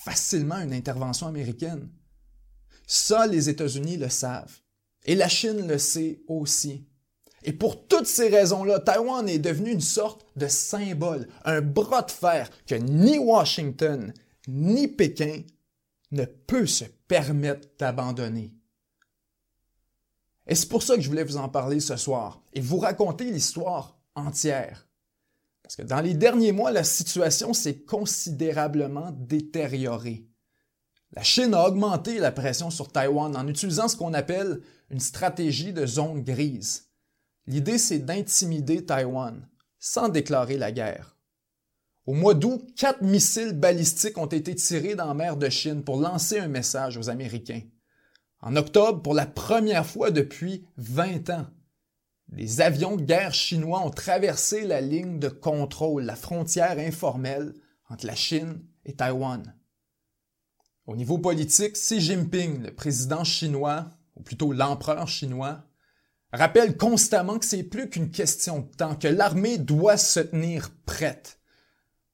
facilement 0.06 0.60
une 0.60 0.74
intervention 0.74 1.28
américaine. 1.28 1.90
Ça, 2.88 3.28
les 3.28 3.50
États-Unis 3.50 3.98
le 3.98 4.10
savent. 4.10 4.60
Et 5.06 5.16
la 5.16 5.28
Chine 5.28 5.68
le 5.68 5.78
sait 5.78 6.22
aussi. 6.28 6.88
Et 7.44 7.52
pour 7.52 7.88
toutes 7.88 8.08
ces 8.08 8.30
raisons-là, 8.30 8.80
Taïwan 8.80 9.28
est 9.28 9.40
devenu 9.40 9.72
une 9.72 9.82
sorte 9.82 10.26
de 10.38 10.48
symbole, 10.48 11.28
un 11.44 11.62
bras 11.62 12.04
de 12.04 12.12
fer 12.12 12.50
que 12.66 12.76
ni 12.76 13.18
Washington 13.18 14.14
ni 14.48 14.88
Pékin 14.88 15.42
ne 16.12 16.26
peut 16.26 16.68
se 16.68 16.86
permettre 17.08 17.68
d'abandonner. 17.78 18.54
Et 20.48 20.56
c'est 20.56 20.68
pour 20.68 20.84
ça 20.84 20.96
que 20.96 21.02
je 21.02 21.10
voulais 21.10 21.24
vous 21.24 21.38
en 21.38 21.50
parler 21.50 21.80
ce 21.80 21.96
soir 21.96 22.42
et 22.54 22.62
vous 22.62 22.78
raconter 22.78 23.26
l'histoire 23.26 23.98
entière. 24.16 24.88
Parce 25.64 25.78
que 25.78 25.82
dans 25.84 26.02
les 26.02 26.14
derniers 26.14 26.52
mois, 26.52 26.72
la 26.72 26.84
situation 26.84 27.54
s'est 27.54 27.80
considérablement 27.80 29.12
détériorée. 29.12 30.28
La 31.14 31.24
Chine 31.24 31.54
a 31.54 31.68
augmenté 31.68 32.20
la 32.20 32.32
pression 32.32 32.70
sur 32.70 32.92
Taïwan 32.92 33.36
en 33.38 33.48
utilisant 33.48 33.88
ce 33.88 33.96
qu'on 33.96 34.14
appelle 34.14 34.62
une 34.90 35.00
stratégie 35.00 35.72
de 35.72 35.86
zone 35.86 36.24
grise. 36.24 36.90
L'idée, 37.48 37.78
c'est 37.78 38.00
d'intimider 38.00 38.86
Taïwan 38.86 39.48
sans 39.80 40.10
déclarer 40.10 40.58
la 40.58 40.72
guerre. 40.72 41.13
Au 42.06 42.14
mois 42.14 42.34
d'août, 42.34 42.68
quatre 42.76 43.02
missiles 43.02 43.54
balistiques 43.54 44.18
ont 44.18 44.26
été 44.26 44.54
tirés 44.56 44.96
dans 44.96 45.08
la 45.08 45.14
mer 45.14 45.38
de 45.38 45.50
Chine 45.50 45.84
pour 45.84 45.98
lancer 45.98 46.38
un 46.38 46.50
message 46.50 46.98
aux 46.98 47.10
Américains. 47.10 47.62
En 48.42 48.58
octobre, 48.58 49.02
pour 49.02 49.14
la 49.14 49.26
première 49.26 49.86
fois 49.86 50.12
depuis 50.12 50.68
20 50.76 51.30
ans, 51.30 51.48
des 52.28 52.60
avions 52.60 52.98
de 52.98 53.04
guerre 53.04 53.34
chinois 53.34 53.86
ont 53.86 53.90
traversé 53.90 54.66
la 54.66 54.82
ligne 54.82 55.18
de 55.20 55.30
contrôle, 55.30 56.04
la 56.04 56.18
frontière 56.18 56.78
informelle 56.78 57.54
entre 57.90 58.06
la 58.06 58.16
Chine 58.16 58.62
et 58.86 58.96
Taïwan. 58.96 59.56
Au 60.88 60.98
niveau 60.98 61.20
politique, 61.20 61.74
Xi 61.74 62.02
Jinping, 62.02 62.64
le 62.64 62.76
président 62.76 63.24
chinois, 63.24 63.86
ou 64.18 64.24
plutôt 64.24 64.52
l'empereur 64.52 65.08
chinois, 65.08 65.64
rappelle 66.34 66.76
constamment 66.76 67.40
que 67.40 67.46
c'est 67.46 67.64
plus 67.64 67.90
qu'une 67.90 68.12
question 68.12 68.60
de 68.60 68.76
temps, 68.76 68.96
que 68.96 69.08
l'armée 69.08 69.58
doit 69.58 69.98
se 69.98 70.20
tenir 70.20 70.72
prête. 70.86 71.40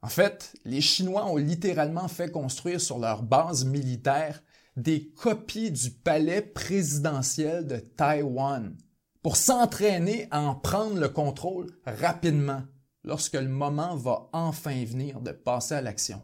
En 0.02 0.08
fait, 0.08 0.56
les 0.64 0.82
Chinois 0.82 1.26
ont 1.26 1.38
littéralement 1.38 2.08
fait 2.08 2.32
construire 2.32 2.80
sur 2.80 3.00
leur 3.00 3.22
base 3.22 3.66
militaire 3.66 4.42
des 4.78 5.10
copies 5.10 5.72
du 5.72 5.92
palais 5.92 6.42
présidentiel 6.42 7.68
de 7.68 7.78
Taïwan 7.78 8.78
pour 9.22 9.36
s'entraîner 9.36 10.28
à 10.32 10.42
en 10.42 10.56
prendre 10.56 11.00
le 11.00 11.10
contrôle 11.10 11.68
rapidement 11.86 12.64
lorsque 13.04 13.34
le 13.34 13.50
moment 13.50 13.96
va 13.96 14.30
enfin 14.32 14.84
venir 14.86 15.20
de 15.20 15.32
passer 15.32 15.76
à 15.76 15.82
l'action. 15.82 16.22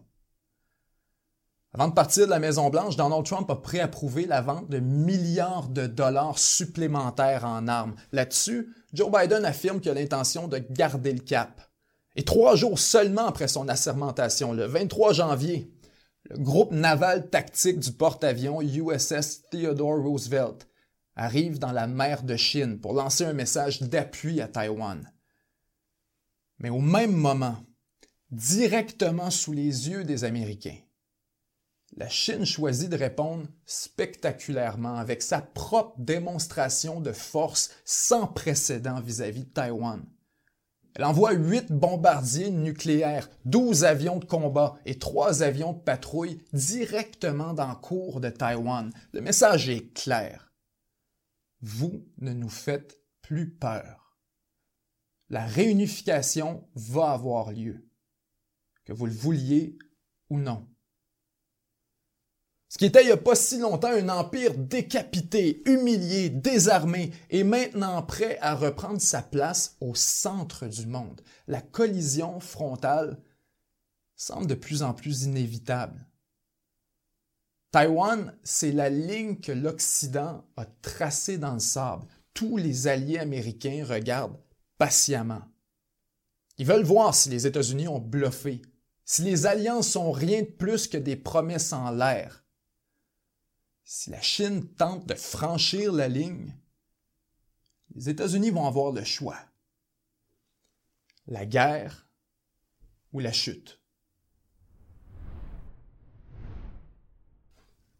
Avant 1.74 1.89
de 1.89 1.94
partir 1.94 2.25
de 2.25 2.29
la 2.29 2.39
Maison-Blanche, 2.39 2.96
Donald 2.96 3.25
Trump 3.25 3.50
a 3.51 3.55
préapprouvé 3.58 4.25
la 4.25 4.39
vente 4.39 4.70
de 4.70 4.79
milliards 4.79 5.67
de 5.67 5.88
dollars 5.88 6.39
supplémentaires 6.39 7.44
en 7.44 7.67
armes. 7.67 7.96
Là-dessus, 8.13 8.74
Joe 8.94 9.12
Biden 9.12 9.44
affirme 9.44 9.82
qu'il 9.82 9.91
a 9.91 9.96
l'intention 9.96 10.48
de 10.48 10.60
garder 10.60 11.12
le 11.12 11.20
cap. 11.20 11.64
Et 12.15 12.24
trois 12.24 12.55
jours 12.55 12.79
seulement 12.79 13.25
après 13.27 13.48
son 13.48 13.67
assermentation, 13.67 14.53
le 14.53 14.65
23 14.65 15.13
janvier, 15.13 15.72
le 16.29 16.38
groupe 16.38 16.72
naval 16.72 17.29
tactique 17.29 17.79
du 17.79 17.91
porte-avions 17.91 18.62
USS 18.62 19.43
Theodore 19.51 20.01
Roosevelt 20.01 20.67
arrive 21.15 21.60
dans 21.60 21.72
la 21.72 21.88
mer 21.88 22.24
de 22.24 22.36
Chine 22.36 22.79
pour 22.79 22.93
lancer 22.93 23.25
un 23.25 23.34
message 23.34 23.81
d'appui 23.81 24.41
à 24.41 24.48
Taïwan. 24.48 25.12
Mais 26.60 26.69
au 26.69 26.79
même 26.79 27.13
moment, 27.13 27.57
directement 28.31 29.29
sous 29.29 29.53
les 29.53 29.89
yeux 29.89 30.03
des 30.03 30.24
Américains, 30.24 30.79
la 31.98 32.10
Chine 32.10 32.45
choisit 32.45 32.89
de 32.89 32.98
répondre 32.98 33.48
spectaculairement 33.65 34.95
avec 34.95 35.22
sa 35.22 35.41
propre 35.41 35.95
démonstration 35.98 37.00
de 37.00 37.12
force 37.12 37.72
sans 37.86 38.27
précédent 38.27 39.00
vis-à-vis 39.00 39.45
de 39.45 39.50
Taïwan. 39.50 40.03
Elle 40.96 41.04
envoie 41.04 41.34
huit 41.34 41.72
bombardiers 41.74 42.52
nucléaires, 42.52 43.30
douze 43.44 43.84
avions 43.84 44.18
de 44.18 44.25
combat 44.25 44.75
et 44.86 44.98
trois 44.98 45.44
avions 45.44 45.74
de 45.74 45.80
patrouille 45.80 46.42
directement 46.54 47.54
dans 47.54 47.68
le 47.68 47.75
cours 47.75 48.22
de 48.22 48.30
Taïwan. 48.30 48.92
Le 49.12 49.20
message 49.20 49.68
est 49.68 49.94
clair. 49.94 50.54
Vous 51.62 52.06
ne 52.20 52.32
nous 52.32 52.50
faites 52.50 52.98
plus 53.22 53.50
peur. 53.50 54.18
La 55.30 55.46
réunification 55.46 56.66
va 56.75 57.12
avoir 57.12 57.52
lieu, 57.52 57.90
que 58.86 58.94
vous 58.94 59.08
le 59.08 59.12
vouliez 59.12 59.78
ou 60.30 60.38
non. 60.38 60.66
Ce 62.75 62.77
qui 62.77 62.88
était 62.88 63.03
il 63.03 63.05
n'y 63.05 63.13
a 63.13 63.17
pas 63.17 63.36
si 63.36 63.58
longtemps 63.58 63.88
un 63.88 64.10
empire 64.10 64.53
décapité, 64.53 65.63
humilié, 65.65 66.29
désarmé 66.29 67.13
et 67.29 67.46
maintenant 67.46 68.03
prêt 68.03 68.38
à 68.41 68.53
reprendre 68.53 69.00
sa 69.00 69.22
place 69.22 69.77
au 69.79 69.96
centre 69.96 70.67
du 70.67 70.86
monde. 70.86 71.22
La 71.48 71.62
collision 71.62 72.41
frontale 72.41 73.17
semble 74.17 74.48
de 74.48 74.55
plus 74.55 74.84
en 74.84 74.94
plus 74.94 75.24
inévitable. 75.24 76.05
Taïwan, 77.72 78.36
c'est 78.44 78.74
la 78.74 78.89
ligne 78.89 79.38
que 79.38 79.53
l'Occident 79.53 80.44
a 80.58 80.65
tracée 80.65 81.38
dans 81.38 81.53
le 81.53 81.59
sable. 81.59 82.05
Tous 82.33 82.57
les 82.57 82.88
alliés 82.88 83.20
américains 83.20 83.85
regardent 83.88 84.38
patiemment. 84.77 85.44
Ils 86.57 86.68
veulent 86.68 86.83
voir 86.83 87.16
si 87.16 87.29
les 87.29 87.48
États-Unis 87.48 87.88
ont 87.88 88.00
bluffé, 88.00 88.61
si 89.05 89.22
les 89.22 89.46
alliances 89.46 89.88
sont 89.88 90.11
rien 90.11 90.42
de 90.42 90.48
plus 90.48 90.90
que 90.90 90.98
des 90.98 91.16
promesses 91.16 91.72
en 91.72 91.92
l'air 91.92 92.42
si 93.85 94.09
la 94.09 94.19
Chine 94.19 94.67
tente 94.67 95.05
de 95.05 95.13
franchir 95.13 95.93
la 95.93 96.07
ligne, 96.07 96.57
les 97.93 98.09
États-Unis 98.09 98.50
vont 98.50 98.65
avoir 98.65 98.91
le 98.91 99.03
choix. 99.03 99.37
La 101.27 101.45
guerre 101.45 102.07
ou 103.13 103.19
la 103.19 103.31
chute. 103.31 103.79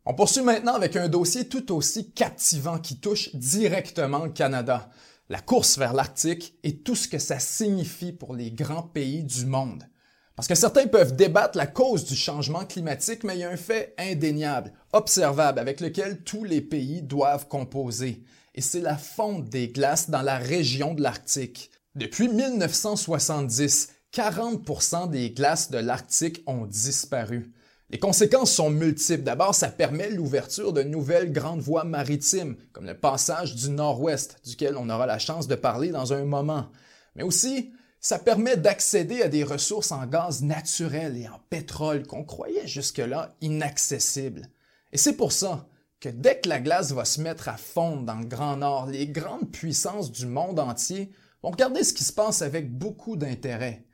On 0.06 0.14
poursuit 0.14 0.44
maintenant 0.44 0.74
avec 0.74 0.96
un 0.96 1.08
dossier 1.08 1.48
tout 1.48 1.72
aussi 1.72 2.12
captivant 2.12 2.80
qui 2.80 3.00
touche 3.00 3.34
directement 3.36 4.26
le 4.26 4.32
Canada, 4.32 4.90
la 5.30 5.42
course 5.42 5.78
vers 5.78 5.94
l'Arctique 5.94 6.60
et 6.64 6.82
tout 6.82 6.96
ce 6.96 7.08
que 7.08 7.18
ça 7.18 7.40
signifie 7.40 8.12
pour 8.12 8.36
les 8.36 8.52
grands 8.52 8.84
pays 8.84 9.24
du 9.24 9.46
monde. 9.46 9.88
Parce 10.36 10.48
que 10.50 10.56
certains 10.56 10.88
peuvent 10.88 11.16
débattre 11.16 11.58
la 11.58 11.68
cause 11.68 12.04
du 12.04 12.16
changement 12.16 12.66
climatique, 12.66 13.24
mais 13.24 13.36
il 13.36 13.40
y 13.40 13.44
a 13.46 13.50
un 13.50 13.58
fait 13.58 13.94
indéniable, 13.98 14.74
observable, 14.92 15.60
avec 15.60 15.80
lequel 15.80 16.24
tous 16.24 16.44
les 16.44 16.62
pays 16.62 17.02
doivent 17.02 17.48
composer. 17.48 18.24
Et 18.54 18.62
c'est 18.62 18.82
la 18.82 18.98
fonte 18.98 19.50
des 19.50 19.70
glaces 19.70 20.10
dans 20.10 20.22
la 20.22 20.38
région 20.38 20.94
de 20.94 21.02
l'Arctique. 21.02 21.72
Depuis 21.96 22.28
1970, 22.28 23.94
40% 24.14 25.10
des 25.10 25.32
glaces 25.32 25.72
de 25.72 25.78
l'Arctique 25.78 26.44
ont 26.48 26.66
disparu. 26.66 27.54
Les 27.90 28.00
conséquences 28.00 28.52
sont 28.52 28.70
multiples. 28.70 29.24
D'abord, 29.24 29.56
ça 29.56 29.70
permet 29.70 30.10
l'ouverture 30.10 30.74
de 30.74 30.84
nouvelles 30.84 31.32
grandes 31.32 31.62
voies 31.62 31.84
maritimes, 31.86 32.58
comme 32.74 32.88
le 32.88 32.98
passage 32.98 33.56
du 33.56 33.70
Nord-Ouest, 33.70 34.38
duquel 34.44 34.76
on 34.76 34.90
aura 34.90 35.06
la 35.06 35.20
chance 35.20 35.48
de 35.48 35.56
parler 35.56 35.92
dans 35.92 36.12
un 36.12 36.26
moment. 36.26 36.68
Mais 37.16 37.24
aussi, 37.24 37.72
ça 38.06 38.20
permet 38.20 38.56
d'accéder 38.56 39.24
à 39.24 39.30
des 39.30 39.44
ressources 39.44 39.92
en 39.92 40.06
gaz 40.06 40.44
naturel 40.44 41.18
et 41.18 41.28
en 41.28 41.40
pétrole 41.50 42.06
qu'on 42.06 42.24
croyait 42.24 42.68
jusque-là 42.68 43.36
inaccessibles. 43.42 44.48
Et 44.92 45.00
c'est 45.00 45.18
pour 45.18 45.32
ça 45.32 45.68
que 46.00 46.10
dès 46.10 46.40
que 46.40 46.48
la 46.48 46.60
glace 46.60 46.92
va 46.92 47.04
se 47.04 47.20
mettre 47.20 47.50
à 47.50 47.58
fondre 47.58 48.04
dans 48.04 48.20
le 48.20 48.28
Grand 48.28 48.58
Nord, 48.58 48.86
les 48.86 49.08
grandes 49.08 49.50
puissances 49.50 50.12
du 50.12 50.28
monde 50.28 50.60
entier 50.60 51.12
vont 51.42 51.50
regarder 51.50 51.84
ce 51.84 51.94
qui 51.94 52.04
se 52.04 52.14
passe 52.14 52.44
avec 52.44 52.72
beaucoup 52.72 53.18
d'intérêt. 53.18 53.88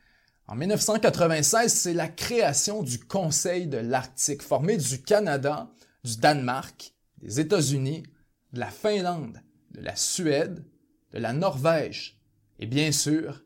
En 0.45 0.56
1996, 0.56 1.74
c'est 1.74 1.93
la 1.93 2.10
création 2.10 2.84
du 2.84 3.00
Conseil 3.00 3.65
de 3.65 3.78
l'Arctique, 3.78 4.41
formé 4.41 4.76
du 4.76 5.02
Canada, 5.02 5.71
du 6.04 6.17
Danemark, 6.17 6.95
des 7.19 7.39
États-Unis, 7.39 8.04
de 8.52 8.60
la 8.60 8.71
Finlande, 8.71 9.39
de 9.74 9.80
la 9.80 9.95
Suède, 9.95 10.65
de 11.13 11.17
la 11.17 11.32
Norvège 11.32 12.19
et 12.60 12.65
bien 12.65 12.91
sûr 12.91 13.41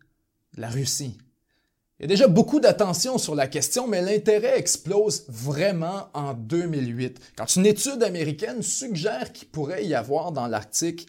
la 0.55 0.69
Russie. 0.69 1.17
Il 1.99 2.03
y 2.03 2.05
a 2.05 2.07
déjà 2.07 2.27
beaucoup 2.27 2.59
d'attention 2.59 3.17
sur 3.17 3.35
la 3.35 3.47
question, 3.47 3.87
mais 3.87 4.01
l'intérêt 4.01 4.59
explose 4.59 5.25
vraiment 5.29 6.09
en 6.13 6.33
2008, 6.33 7.19
quand 7.37 7.55
une 7.55 7.65
étude 7.65 8.03
américaine 8.03 8.61
suggère 8.61 9.31
qu'il 9.31 9.47
pourrait 9.47 9.85
y 9.85 9.95
avoir 9.95 10.33
dans 10.33 10.47
l'Arctique 10.47 11.07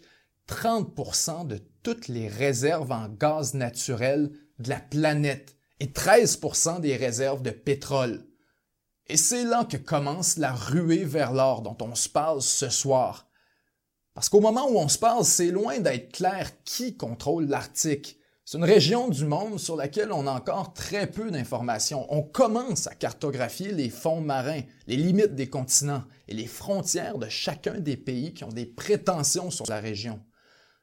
30% 0.49 1.47
de 1.47 1.59
toutes 1.83 2.07
les 2.07 2.29
réserves 2.29 2.93
en 2.93 3.09
gaz 3.09 3.55
naturel 3.55 4.31
de 4.61 4.69
la 4.69 4.79
planète 4.79 5.57
et 5.81 5.87
13% 5.87 6.81
des 6.81 6.97
réserves 6.97 7.43
de 7.43 7.51
pétrole. 7.51 8.25
Et 9.09 9.17
c'est 9.17 9.45
là 9.45 9.65
que 9.65 9.77
commence 9.77 10.37
la 10.37 10.53
ruée 10.53 11.05
vers 11.05 11.33
l'or 11.33 11.63
dont 11.63 11.77
on 11.81 11.95
se 11.95 12.09
parle 12.09 12.43
ce 12.43 12.69
soir. 12.69 13.29
Parce 14.15 14.29
qu'au 14.29 14.41
moment 14.41 14.69
où 14.69 14.79
on 14.79 14.89
se 14.89 14.99
parle, 14.99 15.25
c'est 15.25 15.51
loin 15.51 15.79
d'être 15.79 16.13
clair 16.13 16.51
qui 16.65 16.97
contrôle 16.97 17.47
l'Arctique. 17.47 18.19
C'est 18.49 18.59
une 18.59 18.65
région 18.65 19.09
du 19.09 19.25
monde 19.25 19.59
sur 19.59 19.75
laquelle 19.75 20.13
on 20.13 20.29
a 20.29 20.31
encore 20.31 20.73
très 20.73 21.11
peu 21.11 21.33
d'informations. 21.33 22.07
On 22.15 22.23
commence 22.23 22.87
à 22.87 22.95
cartographier 22.95 23.73
les 23.73 23.91
fonds 23.91 24.21
marins, 24.21 24.61
les 24.87 24.97
limites 24.97 25.35
des 25.35 25.51
continents 25.51 26.05
et 26.29 26.35
les 26.35 26.47
frontières 26.47 27.19
de 27.19 27.29
chacun 27.29 27.81
des 27.81 27.97
pays 27.97 28.35
qui 28.35 28.45
ont 28.45 28.53
des 28.53 28.65
prétentions 28.65 29.51
sur 29.51 29.67
la 29.67 29.81
région. 29.81 30.21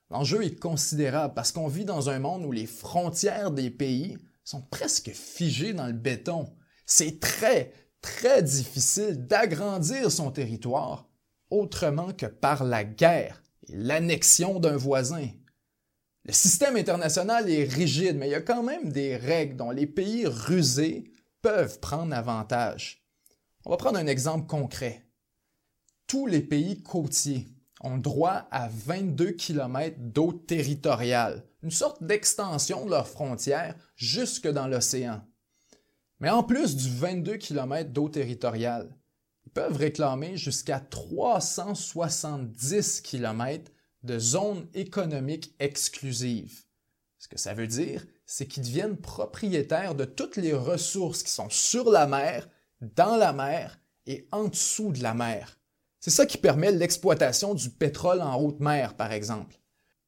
L'enjeu 0.10 0.44
est 0.44 0.60
considérable 0.60 1.36
parce 1.36 1.54
qu'on 1.54 1.70
vit 1.70 1.86
dans 1.86 2.10
un 2.10 2.20
monde 2.20 2.44
où 2.44 2.52
les 2.52 2.66
frontières 2.66 3.52
des 3.52 3.70
pays 3.70 4.18
sont 4.44 4.62
presque 4.64 5.12
figées 5.12 5.72
dans 5.72 5.88
le 5.88 5.94
béton. 5.94 6.54
C'est 6.86 7.22
très, 7.22 7.72
très 8.02 8.44
difficile 8.44 9.26
d'agrandir 9.26 10.12
son 10.12 10.32
territoire 10.32 11.08
autrement 11.50 12.12
que 12.12 12.26
par 12.26 12.66
la 12.66 12.84
guerre 12.84 13.42
et 13.70 13.78
l'annexion 13.78 14.60
d'un 14.60 14.76
voisin. 14.76 15.30
Le 16.26 16.32
système 16.32 16.78
international 16.78 17.50
est 17.50 17.66
rigide, 17.66 18.16
mais 18.16 18.30
il 18.30 18.32
y 18.32 18.36
a 18.36 18.42
quand 18.42 18.64
même 18.64 18.94
des 18.94 19.18
règles 19.18 19.58
dont 19.58 19.72
les 19.72 19.88
pays 19.88 20.26
rusés 20.26 21.12
peuvent 21.42 21.82
prendre 21.82 22.16
avantage. 22.16 23.04
On 23.66 23.72
va 23.72 23.78
prendre 23.78 23.98
un 23.98 24.08
exemple 24.08 24.48
concret. 24.48 25.06
Tous 26.08 26.26
les 26.26 26.42
pays 26.42 26.82
côtiers 26.82 27.50
ont 27.82 27.98
droit 27.98 28.48
à 28.52 28.70
22 28.70 29.32
km 29.32 29.98
d'eau 30.00 30.32
territoriale, 30.32 31.44
une 31.62 31.72
sorte 31.72 32.02
d'extension 32.02 32.86
de 32.86 32.92
leurs 32.92 33.10
frontières 33.10 33.76
jusque 33.98 34.48
dans 34.48 34.68
l'océan. 34.68 35.22
Mais 36.22 36.30
en 36.30 36.44
plus 36.44 36.78
du 36.78 36.90
22 36.90 37.36
km 37.36 37.92
d'eau 37.92 38.08
territoriale, 38.08 38.96
ils 39.46 39.52
peuvent 39.52 39.76
réclamer 39.76 40.38
jusqu'à 40.38 40.80
370 40.80 43.02
km 43.02 43.73
de 44.04 44.20
zone 44.20 44.68
économique 44.74 45.56
exclusive. 45.60 46.64
Ce 47.20 47.28
que 47.28 47.40
ça 47.40 47.54
veut 47.54 47.68
dire, 47.68 48.06
c'est 48.26 48.48
qu'ils 48.48 48.64
deviennent 48.64 48.98
propriétaires 48.98 49.96
de 49.96 50.06
toutes 50.06 50.36
les 50.36 50.54
ressources 50.54 51.24
qui 51.24 51.32
sont 51.32 51.50
sur 51.50 51.90
la 51.90 52.06
mer, 52.06 52.50
dans 52.82 53.16
la 53.16 53.32
mer 53.32 53.80
et 54.06 54.28
en 54.32 54.50
dessous 54.50 54.92
de 54.92 55.02
la 55.02 55.14
mer. 55.14 55.58
C'est 56.00 56.10
ça 56.12 56.26
qui 56.26 56.38
permet 56.38 56.72
l'exploitation 56.72 57.54
du 57.54 57.70
pétrole 57.70 58.22
en 58.22 58.36
haute 58.36 58.60
mer, 58.60 58.96
par 58.96 59.14
exemple. 59.14 59.56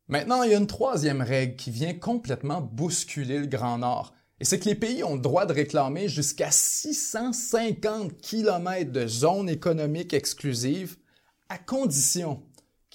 Maintenant, 0.08 0.44
il 0.44 0.52
y 0.52 0.54
a 0.54 0.58
une 0.58 0.68
troisième 0.68 1.22
règle 1.22 1.56
qui 1.56 1.72
vient 1.72 1.94
complètement 1.94 2.62
bousculer 2.62 3.40
le 3.40 3.48
Grand 3.48 3.78
Nord, 3.78 4.14
et 4.40 4.46
c'est 4.46 4.60
que 4.60 4.68
les 4.68 4.76
pays 4.76 5.04
ont 5.04 5.16
le 5.16 5.22
droit 5.22 5.46
de 5.46 5.54
réclamer 5.54 6.10
jusqu'à 6.10 6.52
650 6.52 8.18
km 8.18 8.92
de 8.92 9.08
zone 9.08 9.48
économique 9.48 10.14
exclusive 10.14 10.98
à 11.48 11.58
condition 11.58 12.44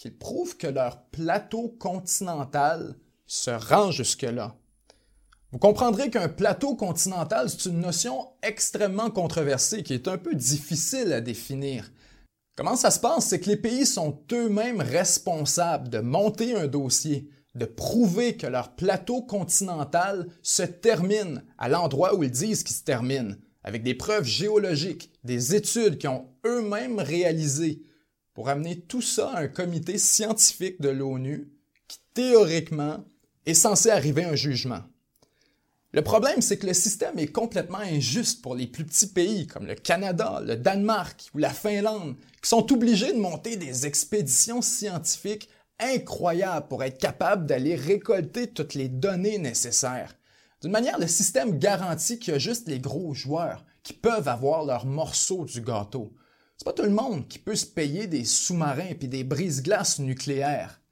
qu'ils 0.00 0.16
prouvent 0.16 0.56
que 0.56 0.66
leur 0.66 1.02
plateau 1.08 1.76
continental 1.78 2.96
se 3.26 3.50
rend 3.50 3.90
jusque-là. 3.90 4.56
Vous 5.52 5.58
comprendrez 5.58 6.08
qu'un 6.08 6.30
plateau 6.30 6.74
continental, 6.74 7.50
c'est 7.50 7.68
une 7.68 7.80
notion 7.80 8.28
extrêmement 8.42 9.10
controversée 9.10 9.82
qui 9.82 9.92
est 9.92 10.08
un 10.08 10.16
peu 10.16 10.34
difficile 10.34 11.12
à 11.12 11.20
définir. 11.20 11.92
Comment 12.56 12.76
ça 12.76 12.90
se 12.90 12.98
passe? 12.98 13.26
C'est 13.26 13.40
que 13.40 13.50
les 13.50 13.58
pays 13.58 13.84
sont 13.84 14.22
eux-mêmes 14.32 14.80
responsables 14.80 15.90
de 15.90 15.98
monter 15.98 16.56
un 16.56 16.66
dossier, 16.66 17.28
de 17.54 17.66
prouver 17.66 18.38
que 18.38 18.46
leur 18.46 18.74
plateau 18.76 19.20
continental 19.20 20.28
se 20.42 20.62
termine 20.62 21.44
à 21.58 21.68
l'endroit 21.68 22.14
où 22.14 22.22
ils 22.22 22.30
disent 22.30 22.64
qu'il 22.64 22.76
se 22.76 22.84
termine, 22.84 23.36
avec 23.64 23.82
des 23.82 23.94
preuves 23.94 24.24
géologiques, 24.24 25.12
des 25.24 25.54
études 25.54 25.98
qu'ils 25.98 26.08
ont 26.08 26.28
eux-mêmes 26.46 27.00
réalisées, 27.00 27.82
pour 28.34 28.48
amener 28.48 28.80
tout 28.80 29.02
ça 29.02 29.30
à 29.30 29.40
un 29.40 29.48
comité 29.48 29.98
scientifique 29.98 30.80
de 30.80 30.88
l'ONU 30.88 31.50
qui, 31.88 31.98
théoriquement, 32.14 33.04
est 33.46 33.54
censé 33.54 33.90
arriver 33.90 34.24
à 34.24 34.30
un 34.30 34.36
jugement. 34.36 34.82
Le 35.92 36.02
problème, 36.02 36.40
c'est 36.40 36.56
que 36.56 36.68
le 36.68 36.74
système 36.74 37.18
est 37.18 37.32
complètement 37.32 37.78
injuste 37.78 38.42
pour 38.42 38.54
les 38.54 38.68
plus 38.68 38.84
petits 38.84 39.08
pays 39.08 39.48
comme 39.48 39.66
le 39.66 39.74
Canada, 39.74 40.40
le 40.44 40.56
Danemark 40.56 41.30
ou 41.34 41.38
la 41.38 41.50
Finlande, 41.50 42.14
qui 42.40 42.48
sont 42.48 42.72
obligés 42.72 43.12
de 43.12 43.18
monter 43.18 43.56
des 43.56 43.86
expéditions 43.86 44.62
scientifiques 44.62 45.48
incroyables 45.80 46.68
pour 46.68 46.84
être 46.84 46.98
capables 46.98 47.46
d'aller 47.46 47.74
récolter 47.74 48.46
toutes 48.46 48.74
les 48.74 48.88
données 48.88 49.38
nécessaires. 49.38 50.14
D'une 50.62 50.70
manière, 50.70 50.98
le 50.98 51.08
système 51.08 51.58
garantit 51.58 52.18
qu'il 52.18 52.34
y 52.34 52.36
a 52.36 52.38
juste 52.38 52.68
les 52.68 52.78
gros 52.78 53.14
joueurs 53.14 53.64
qui 53.82 53.94
peuvent 53.94 54.28
avoir 54.28 54.64
leur 54.64 54.86
morceau 54.86 55.44
du 55.44 55.60
gâteau. 55.60 56.12
C'est 56.60 56.66
pas 56.66 56.74
tout 56.74 56.82
le 56.82 56.90
monde 56.90 57.26
qui 57.26 57.38
peut 57.38 57.56
se 57.56 57.64
payer 57.64 58.06
des 58.06 58.26
sous-marins 58.26 58.90
et 58.90 59.06
des 59.06 59.24
brise-glaces 59.24 59.98
nucléaires. 59.98 60.82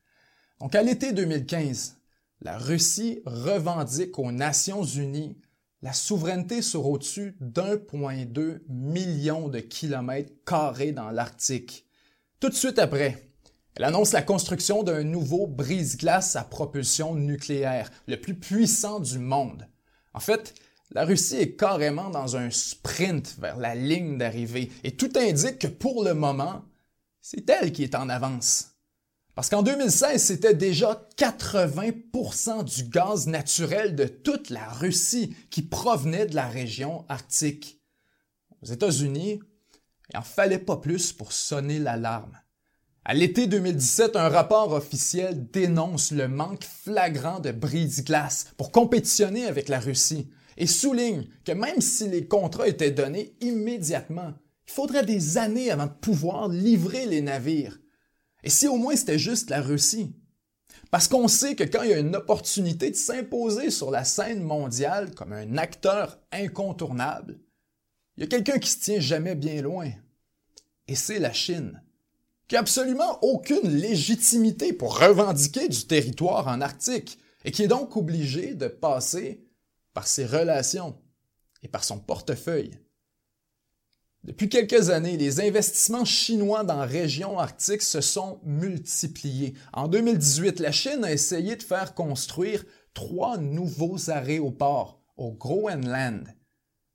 Donc 0.60 0.74
à 0.74 0.82
l'été 0.82 1.12
2015, 1.12 1.98
la 2.40 2.56
Russie 2.56 3.20
revendique 3.26 4.18
aux 4.18 4.32
Nations 4.32 4.82
Unies 4.82 5.36
la 5.82 5.92
souveraineté 5.92 6.62
sur 6.62 6.86
au-dessus 6.86 7.36
d'1,2 7.42 8.62
million 8.70 9.48
de 9.48 9.58
kilomètres 9.58 10.32
carrés 10.46 10.92
dans 10.92 11.10
l'Arctique. 11.10 11.84
Tout 12.40 12.48
de 12.48 12.54
suite 12.54 12.78
après, 12.78 13.28
elle 13.76 13.84
annonce 13.84 14.12
la 14.12 14.22
construction 14.22 14.82
d'un 14.82 15.02
nouveau 15.02 15.46
brise-glace 15.46 16.34
à 16.34 16.44
propulsion 16.44 17.14
nucléaire, 17.14 17.90
le 18.06 18.18
plus 18.18 18.36
puissant 18.36 19.00
du 19.00 19.18
monde. 19.18 19.68
En 20.14 20.20
fait, 20.20 20.54
la 20.90 21.04
Russie 21.04 21.36
est 21.36 21.56
carrément 21.56 22.10
dans 22.10 22.36
un 22.36 22.50
sprint 22.50 23.36
vers 23.38 23.58
la 23.58 23.74
ligne 23.74 24.16
d'arrivée 24.16 24.70
et 24.84 24.96
tout 24.96 25.12
indique 25.16 25.58
que 25.58 25.66
pour 25.66 26.02
le 26.02 26.14
moment, 26.14 26.64
c'est 27.20 27.48
elle 27.50 27.72
qui 27.72 27.82
est 27.82 27.94
en 27.94 28.08
avance. 28.08 28.74
Parce 29.34 29.50
qu'en 29.50 29.62
2016, 29.62 30.20
c'était 30.20 30.54
déjà 30.54 31.06
80% 31.16 32.64
du 32.64 32.84
gaz 32.88 33.28
naturel 33.28 33.94
de 33.94 34.06
toute 34.06 34.50
la 34.50 34.66
Russie 34.68 35.36
qui 35.50 35.62
provenait 35.62 36.26
de 36.26 36.34
la 36.34 36.48
région 36.48 37.04
arctique. 37.08 37.80
Aux 38.62 38.66
États-Unis, 38.66 39.40
il 40.10 40.16
n'en 40.16 40.22
fallait 40.22 40.58
pas 40.58 40.78
plus 40.78 41.12
pour 41.12 41.32
sonner 41.32 41.78
l'alarme. 41.78 42.36
À 43.04 43.14
l'été 43.14 43.46
2017, 43.46 44.16
un 44.16 44.28
rapport 44.28 44.72
officiel 44.72 45.48
dénonce 45.50 46.10
le 46.10 46.28
manque 46.28 46.64
flagrant 46.64 47.40
de 47.40 47.52
brise-glace 47.52 48.48
pour 48.56 48.72
compétitionner 48.72 49.46
avec 49.46 49.68
la 49.68 49.78
Russie 49.78 50.28
et 50.58 50.66
souligne 50.66 51.28
que 51.44 51.52
même 51.52 51.80
si 51.80 52.08
les 52.08 52.26
contrats 52.26 52.68
étaient 52.68 52.90
donnés 52.90 53.36
immédiatement, 53.40 54.34
il 54.66 54.72
faudrait 54.72 55.06
des 55.06 55.38
années 55.38 55.70
avant 55.70 55.86
de 55.86 55.92
pouvoir 55.92 56.48
livrer 56.48 57.06
les 57.06 57.22
navires. 57.22 57.78
Et 58.42 58.50
si 58.50 58.66
au 58.66 58.76
moins 58.76 58.96
c'était 58.96 59.20
juste 59.20 59.50
la 59.50 59.62
Russie? 59.62 60.14
Parce 60.90 61.06
qu'on 61.06 61.28
sait 61.28 61.54
que 61.54 61.64
quand 61.64 61.82
il 61.82 61.90
y 61.90 61.94
a 61.94 61.98
une 61.98 62.16
opportunité 62.16 62.90
de 62.90 62.96
s'imposer 62.96 63.70
sur 63.70 63.90
la 63.90 64.04
scène 64.04 64.42
mondiale 64.42 65.14
comme 65.14 65.32
un 65.32 65.56
acteur 65.56 66.18
incontournable, 66.32 67.38
il 68.16 68.22
y 68.22 68.24
a 68.24 68.28
quelqu'un 68.28 68.58
qui 68.58 68.70
se 68.70 68.80
tient 68.80 69.00
jamais 69.00 69.36
bien 69.36 69.62
loin. 69.62 69.90
Et 70.88 70.96
c'est 70.96 71.20
la 71.20 71.32
Chine, 71.32 71.82
qui 72.48 72.56
n'a 72.56 72.60
absolument 72.60 73.22
aucune 73.22 73.70
légitimité 73.70 74.72
pour 74.72 74.98
revendiquer 74.98 75.68
du 75.68 75.86
territoire 75.86 76.48
en 76.48 76.60
Arctique 76.60 77.18
et 77.44 77.52
qui 77.52 77.62
est 77.62 77.68
donc 77.68 77.96
obligé 77.96 78.54
de 78.54 78.66
passer 78.66 79.47
par 79.98 80.06
ses 80.06 80.26
relations 80.26 80.94
et 81.64 81.66
par 81.66 81.82
son 81.82 81.98
portefeuille. 81.98 82.78
Depuis 84.22 84.48
quelques 84.48 84.90
années, 84.90 85.16
les 85.16 85.40
investissements 85.40 86.04
chinois 86.04 86.62
dans 86.62 86.76
la 86.76 86.86
région 86.86 87.36
arctique 87.36 87.82
se 87.82 88.00
sont 88.00 88.38
multipliés. 88.44 89.54
En 89.72 89.88
2018, 89.88 90.60
la 90.60 90.70
Chine 90.70 91.02
a 91.02 91.10
essayé 91.10 91.56
de 91.56 91.64
faire 91.64 91.94
construire 91.94 92.64
trois 92.94 93.38
nouveaux 93.38 94.08
aéroports 94.08 95.02
au 95.16 95.32
Groenland. 95.32 96.28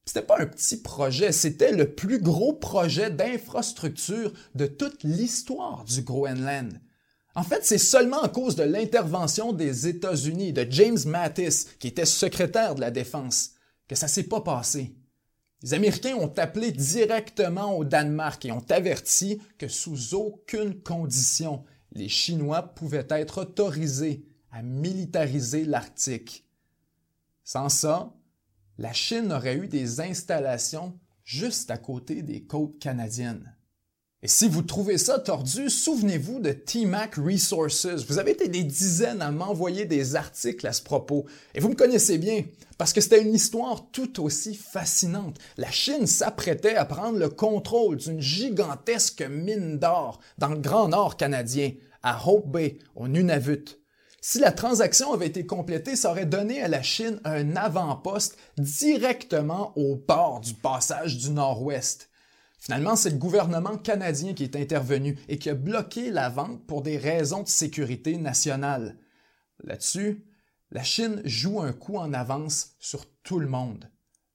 C'était 0.06 0.22
pas 0.22 0.40
un 0.40 0.46
petit 0.46 0.82
projet, 0.82 1.34
c'était 1.34 1.74
le 1.74 1.94
plus 1.94 2.22
gros 2.22 2.54
projet 2.54 3.12
d'infrastructure 3.12 4.32
de 4.56 4.66
toute 4.66 5.04
l'histoire 5.04 5.84
du 5.84 6.04
Groenland. 6.04 6.80
En 7.36 7.44
fait, 7.44 7.66
c'est 7.66 7.80
seulement 7.80 8.22
à 8.22 8.30
cause 8.30 8.56
de 8.56 8.64
l'intervention 8.64 9.54
des 9.54 9.88
États-Unis, 9.88 10.54
de 10.54 10.68
James 10.70 11.00
Mattis, 11.08 11.66
qui 11.80 11.88
était 11.88 12.06
secrétaire 12.06 12.76
de 12.76 12.82
la 12.82 12.92
Défense, 12.92 13.52
que 13.88 13.96
ça 13.96 14.08
s'est 14.08 14.24
pas 14.24 14.42
passé. 14.42 14.96
Les 15.64 15.74
Américains 15.74 16.16
ont 16.16 16.34
appelé 16.38 16.72
directement 16.72 17.78
au 17.78 17.86
Danemark 17.86 18.46
et 18.46 18.52
ont 18.52 18.66
averti 18.70 19.42
que 19.58 19.68
sous 19.68 20.14
aucune 20.14 20.82
condition 20.82 21.64
les 21.94 22.10
Chinois 22.10 22.62
pouvaient 22.62 23.08
être 23.10 23.42
autorisés 23.42 24.26
à 24.52 24.62
militariser 24.62 25.64
l'Arctique. 25.64 26.46
Sans 27.44 27.70
ça, 27.70 28.14
la 28.78 28.94
Chine 28.94 29.32
aurait 29.32 29.58
eu 29.58 29.68
des 29.68 30.02
installations 30.02 31.00
juste 31.24 31.72
à 31.72 31.78
côté 31.78 32.22
des 32.22 32.44
côtes 32.44 32.80
canadiennes. 32.80 33.56
Et 34.26 34.30
si 34.30 34.48
vous 34.48 34.62
trouvez 34.62 34.98
ça 34.98 35.20
tordu, 35.20 35.70
souvenez-vous 35.70 36.40
de 36.40 36.54
T-Mac 36.54 37.16
Resources. 37.16 37.88
Vous 38.08 38.20
avez 38.20 38.32
été 38.32 38.48
des 38.48 38.64
dizaines 38.64 39.22
à 39.22 39.32
m'envoyer 39.32 39.84
des 39.84 40.16
articles 40.16 40.66
à 40.66 40.72
ce 40.72 40.82
propos. 40.82 41.26
Et 41.54 41.60
vous 41.60 41.68
me 41.68 41.76
connaissez 41.76 42.18
bien, 42.18 42.46
parce 42.78 42.94
que 42.94 43.02
c'était 43.02 43.22
une 43.22 43.34
histoire 43.34 43.86
tout 43.92 44.24
aussi 44.24 44.56
fascinante. 44.56 45.40
La 45.58 45.70
Chine 45.72 46.08
s'apprêtait 46.08 46.76
à 46.76 46.86
prendre 46.86 47.20
le 47.20 47.28
contrôle 47.28 47.98
d'une 47.98 48.22
gigantesque 48.22 49.24
mine 49.30 49.78
d'or 49.78 50.22
dans 50.38 50.48
le 50.48 50.60
Grand 50.60 50.88
Nord 50.88 51.18
canadien, 51.18 51.74
à 52.02 52.26
Hope 52.26 52.48
Bay, 52.48 52.80
au 52.96 53.10
Nunavut. 53.10 53.78
Si 54.22 54.40
la 54.40 54.54
transaction 54.54 55.12
avait 55.12 55.28
été 55.28 55.46
complétée, 55.46 55.98
ça 55.98 56.12
aurait 56.12 56.26
donné 56.26 56.62
à 56.62 56.70
la 56.70 56.82
Chine 56.82 57.20
un 57.26 57.58
avant-poste 57.58 58.38
directement 58.58 59.74
au 59.76 59.98
port 59.98 60.40
du 60.40 60.54
passage 60.54 61.18
du 61.18 61.32
Nord-Ouest. 61.32 62.08
Finalement, 62.64 62.96
c'est 62.96 63.10
le 63.10 63.18
gouvernement 63.18 63.78
canadien 63.78 64.34
qui 64.34 64.46
est 64.46 64.56
intervenu 64.56 65.20
et 65.28 65.38
qui 65.38 65.50
a 65.50 65.54
bloqué 65.54 66.12
la 66.12 66.30
vente 66.30 66.66
pour 66.66 66.82
des 66.82 66.98
raisons 66.98 67.44
de 67.44 67.50
sécurité 67.50 68.16
nationale. 68.16 68.96
Là-dessus, 69.66 70.24
la 70.72 70.82
Chine 70.82 71.22
joue 71.26 71.60
un 71.60 71.74
coup 71.74 71.98
en 71.98 72.14
avance 72.14 72.76
sur 72.80 73.06
tout 73.22 73.40
le 73.40 73.50
monde. 73.50 73.90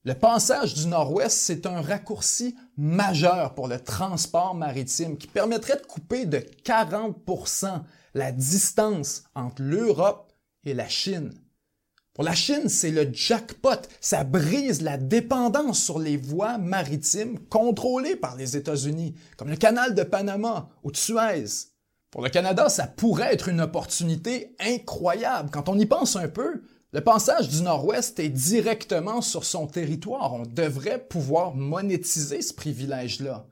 Le 0.04 0.12
passage 0.12 0.74
du 0.74 0.88
Nord-Ouest, 0.88 1.38
c'est 1.38 1.64
un 1.64 1.80
raccourci 1.80 2.54
majeur 2.76 3.54
pour 3.54 3.66
le 3.66 3.80
transport 3.80 4.54
maritime 4.54 5.16
qui 5.16 5.26
permettrait 5.26 5.78
de 5.78 5.86
couper 5.86 6.26
de 6.26 6.40
40% 6.66 7.80
la 8.12 8.30
distance 8.30 9.24
entre 9.34 9.62
l'Europe 9.62 10.34
et 10.64 10.74
la 10.74 10.86
Chine. 10.86 11.32
Pour 12.18 12.24
la 12.24 12.34
Chine, 12.34 12.68
c'est 12.68 12.90
le 12.90 13.08
jackpot. 13.12 13.80
Ça 14.00 14.24
brise 14.24 14.82
la 14.82 14.96
dépendance 14.96 15.80
sur 15.80 16.00
les 16.00 16.16
voies 16.16 16.58
maritimes 16.58 17.38
contrôlées 17.48 18.16
par 18.16 18.34
les 18.34 18.56
États-Unis, 18.56 19.14
comme 19.36 19.50
le 19.50 19.54
canal 19.56 19.94
de 19.94 20.02
Panama 20.02 20.68
ou 20.82 20.90
de 20.90 20.96
Suez. 20.96 21.44
Pour 22.10 22.22
le 22.22 22.28
Canada, 22.28 22.68
ça 22.70 22.88
pourrait 22.88 23.32
être 23.32 23.48
une 23.48 23.60
opportunité 23.60 24.56
incroyable. 24.58 25.50
Quand 25.52 25.68
on 25.68 25.78
y 25.78 25.86
pense 25.86 26.16
un 26.16 26.26
peu, 26.26 26.60
Le 26.90 27.02
passage 27.02 27.50
du 27.50 27.60
Nord-Ouest 27.60 28.18
est 28.18 28.30
directement 28.30 29.20
sur 29.20 29.44
son 29.44 29.66
territoire. 29.66 30.32
On 30.32 30.44
devrait 30.44 31.06
pouvoir 31.06 31.54
monétiser 31.54 32.40
ce 32.40 32.54
privilège-là. 32.54 33.46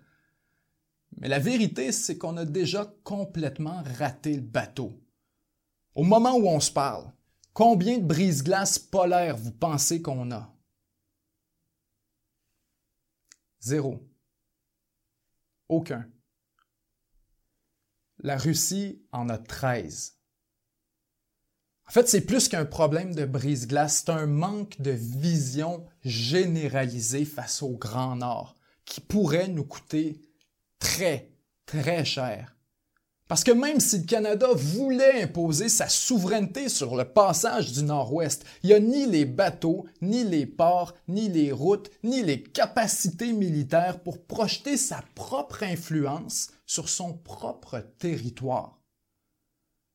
Mais 1.19 1.29
la 1.29 1.39
vérité, 1.39 1.93
c'est 1.93 2.17
qu'on 2.17 2.39
a 2.39 2.47
déjà 2.47 2.91
complètement 3.05 3.83
raté 3.99 4.35
le 4.35 4.41
bateau. 4.41 4.99
Au 5.95 6.03
moment 6.03 6.35
où 6.37 6.49
on 6.49 6.61
se 6.61 6.71
parle, 6.71 7.05
combien 7.57 7.97
de 7.97 8.05
brise-glaces 8.05 8.79
polaires 8.79 9.39
vous 9.39 9.51
pensez 9.51 10.03
qu'on 10.03 10.31
a? 10.31 10.55
Zéro. 13.61 14.07
Aucun. 15.71 16.07
La 18.19 18.37
Russie 18.37 19.03
en 19.11 19.31
a 19.31 19.39
13. 19.39 20.19
En 21.89 21.93
fait, 21.93 22.07
c'est 22.11 22.27
plus 22.27 22.49
qu'un 22.49 22.67
problème 22.67 23.15
de 23.15 23.25
brise-glace, 23.25 24.03
c'est 24.05 24.13
un 24.13 24.27
manque 24.27 24.79
de 24.83 24.91
vision 24.91 25.87
généralisée 26.03 27.25
face 27.25 27.63
au 27.63 27.79
Grand 27.79 28.17
Nord 28.17 28.55
qui 28.85 29.01
pourrait 29.01 29.49
nous 29.49 29.65
coûter 29.65 30.21
très, 30.79 31.33
très 31.65 32.05
cher. 32.05 32.56
Parce 33.29 33.43
que 33.43 33.51
même 33.51 33.81
si 33.81 33.99
le 33.99 34.05
Canada 34.05 34.47
voulait 34.55 35.23
imposer 35.23 35.69
sa 35.69 35.89
souveraineté 35.89 36.69
sur 36.69 36.95
le 36.95 37.05
passage 37.05 37.73
du 37.73 37.83
Nord-Ouest, 37.83 38.45
il 38.63 38.69
n'y 38.69 38.75
a 38.75 38.81
ni 38.81 39.07
les 39.07 39.25
bateaux, 39.25 39.87
ni 40.01 40.23
les 40.23 40.47
ports, 40.47 40.95
ni 41.09 41.29
les 41.29 41.51
routes, 41.51 41.91
ni 42.05 42.23
les 42.23 42.41
capacités 42.43 43.33
militaires 43.33 44.01
pour 44.01 44.25
projeter 44.25 44.77
sa 44.77 45.03
propre 45.17 45.65
influence 45.65 46.51
sur 46.67 46.89
son 46.89 47.15
propre 47.15 47.81
territoire. 47.99 48.81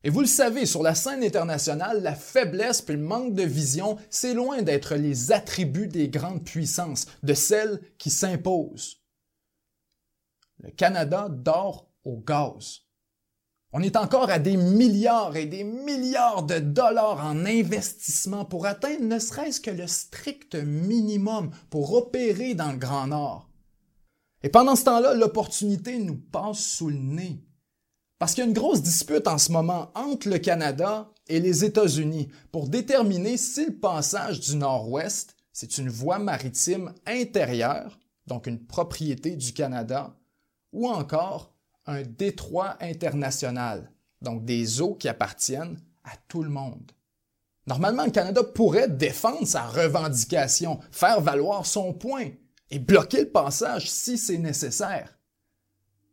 Et 0.04 0.10
vous 0.10 0.22
le 0.22 0.28
savez, 0.28 0.66
sur 0.66 0.84
la 0.84 0.96
scène 0.96 1.24
internationale, 1.24 2.02
la 2.02 2.16
faiblesse 2.16 2.84
et 2.90 2.94
le 2.94 2.98
manque 2.98 3.34
de 3.34 3.44
vision, 3.44 3.98
c'est 4.10 4.34
loin 4.34 4.62
d'être 4.62 4.96
les 4.96 5.32
attributs 5.32 5.88
des 5.88 6.10
grandes 6.10 6.44
puissances, 6.44 7.06
de 7.24 7.34
celles 7.34 7.80
qui 7.98 8.10
s'imposent. 8.10 8.98
Le 10.60 10.72
Canada 10.72 11.28
dort 11.30 11.88
au 12.04 12.18
gaz. 12.18 12.82
On 13.74 13.82
est 13.82 13.96
encore 13.96 14.30
à 14.30 14.40
des 14.40 14.58
milliards 14.58 15.38
et 15.38 15.46
des 15.46 15.64
milliards 15.64 16.44
de 16.44 16.60
dollars 16.60 17.26
en 17.26 17.46
investissement 17.46 18.44
pour 18.44 18.66
atteindre 18.66 19.04
ne 19.04 19.18
serait-ce 19.18 19.62
que 19.62 19.72
le 19.72 19.88
strict 19.88 20.56
minimum 20.56 21.52
pour 21.70 21.94
opérer 21.94 22.54
dans 22.54 22.74
le 22.74 22.78
Grand 22.78 23.08
Nord. 23.08 23.50
Et 24.44 24.50
pendant 24.50 24.76
ce 24.76 24.84
temps-là, 24.86 25.14
l'opportunité 25.14 26.00
nous 26.00 26.18
passe 26.18 26.60
sous 26.60 26.90
le 26.90 26.98
nez. 26.98 27.46
Parce 28.20 28.34
qu'il 28.34 28.44
y 28.44 28.46
a 28.46 28.50
une 28.50 28.54
grosse 28.54 28.82
dispute 28.82 29.28
en 29.28 29.38
ce 29.38 29.52
moment 29.52 29.90
entre 29.96 30.30
le 30.30 30.38
Canada 30.38 31.10
et 31.28 31.40
les 31.40 31.64
États-Unis 31.64 32.28
pour 32.52 32.68
déterminer 32.68 33.38
si 33.38 33.66
le 33.66 33.76
passage 33.76 34.42
du 34.42 34.58
Nord-Ouest, 34.58 35.36
c'est 35.54 35.78
une 35.78 35.90
voie 35.90 36.20
maritime 36.20 36.94
intérieure, 37.06 38.00
donc 38.28 38.48
une 38.48 38.64
propriété 38.66 39.36
du 39.38 39.54
Canada, 39.54 40.16
ou 40.74 40.90
encore 40.90 41.51
un 41.92 42.04
détroit 42.04 42.78
international, 42.82 43.92
donc 44.22 44.46
des 44.46 44.82
eaux 44.82 44.96
qui 44.96 45.08
appartiennent 45.08 45.80
à 46.04 46.12
tout 46.28 46.44
le 46.44 46.50
monde. 46.50 46.92
Normalement, 47.68 48.06
le 48.06 48.12
Canada 48.12 48.44
pourrait 48.44 48.90
défendre 48.90 49.46
sa 49.46 49.64
revendication, 49.64 50.80
faire 50.92 51.22
valoir 51.22 51.66
son 51.66 51.94
point 51.94 52.30
et 52.70 52.80
bloquer 52.80 53.22
le 53.22 53.30
passage 53.30 53.90
si 53.90 54.18
c'est 54.18 54.38
nécessaire. 54.38 55.18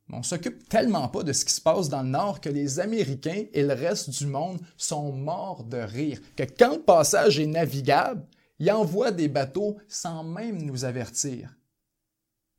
Mais 0.08 0.16
on 0.16 0.22
s'occupe 0.22 0.68
tellement 0.68 1.08
pas 1.08 1.22
de 1.22 1.32
ce 1.32 1.44
qui 1.44 1.52
se 1.52 1.60
passe 1.60 1.88
dans 1.88 2.02
le 2.02 2.08
Nord 2.08 2.40
que 2.40 2.48
les 2.48 2.80
Américains 2.80 3.44
et 3.52 3.62
le 3.62 3.74
reste 3.74 4.10
du 4.10 4.26
monde 4.26 4.60
sont 4.76 5.12
morts 5.12 5.64
de 5.64 5.78
rire, 5.78 6.20
que 6.36 6.44
quand 6.44 6.76
le 6.76 6.82
passage 6.82 7.38
est 7.38 7.46
navigable, 7.46 8.26
ils 8.58 8.70
envoient 8.70 9.12
des 9.12 9.28
bateaux 9.28 9.78
sans 9.86 10.24
même 10.24 10.62
nous 10.62 10.84
avertir. 10.84 11.54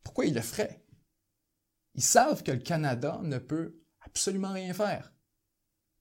Pourquoi 0.03 0.25
ils 0.25 0.33
le 0.33 0.41
feraient? 0.41 0.78
Ils 1.99 2.03
savent 2.03 2.43
que 2.43 2.53
le 2.53 2.59
Canada 2.59 3.19
ne 3.23 3.39
peut 3.39 3.73
absolument 4.05 4.53
rien 4.53 4.73
faire, 4.73 5.11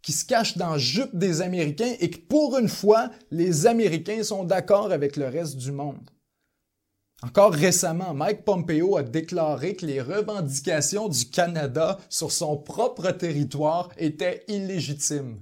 qui 0.00 0.12
se 0.12 0.24
cache 0.24 0.56
dans 0.56 0.70
la 0.70 0.78
jupe 0.78 1.18
des 1.18 1.40
Américains 1.40 1.96
et 1.98 2.08
que 2.08 2.20
pour 2.20 2.56
une 2.56 2.68
fois, 2.68 3.10
les 3.32 3.66
Américains 3.66 4.22
sont 4.22 4.44
d'accord 4.44 4.92
avec 4.92 5.16
le 5.16 5.26
reste 5.26 5.56
du 5.56 5.72
monde. 5.72 6.08
Encore 7.22 7.52
récemment, 7.52 8.14
Mike 8.14 8.44
Pompeo 8.44 8.96
a 8.96 9.02
déclaré 9.02 9.74
que 9.74 9.86
les 9.86 10.00
revendications 10.00 11.08
du 11.08 11.28
Canada 11.28 11.98
sur 12.08 12.30
son 12.30 12.56
propre 12.56 13.10
territoire 13.10 13.90
étaient 13.96 14.44
illégitimes. 14.46 15.40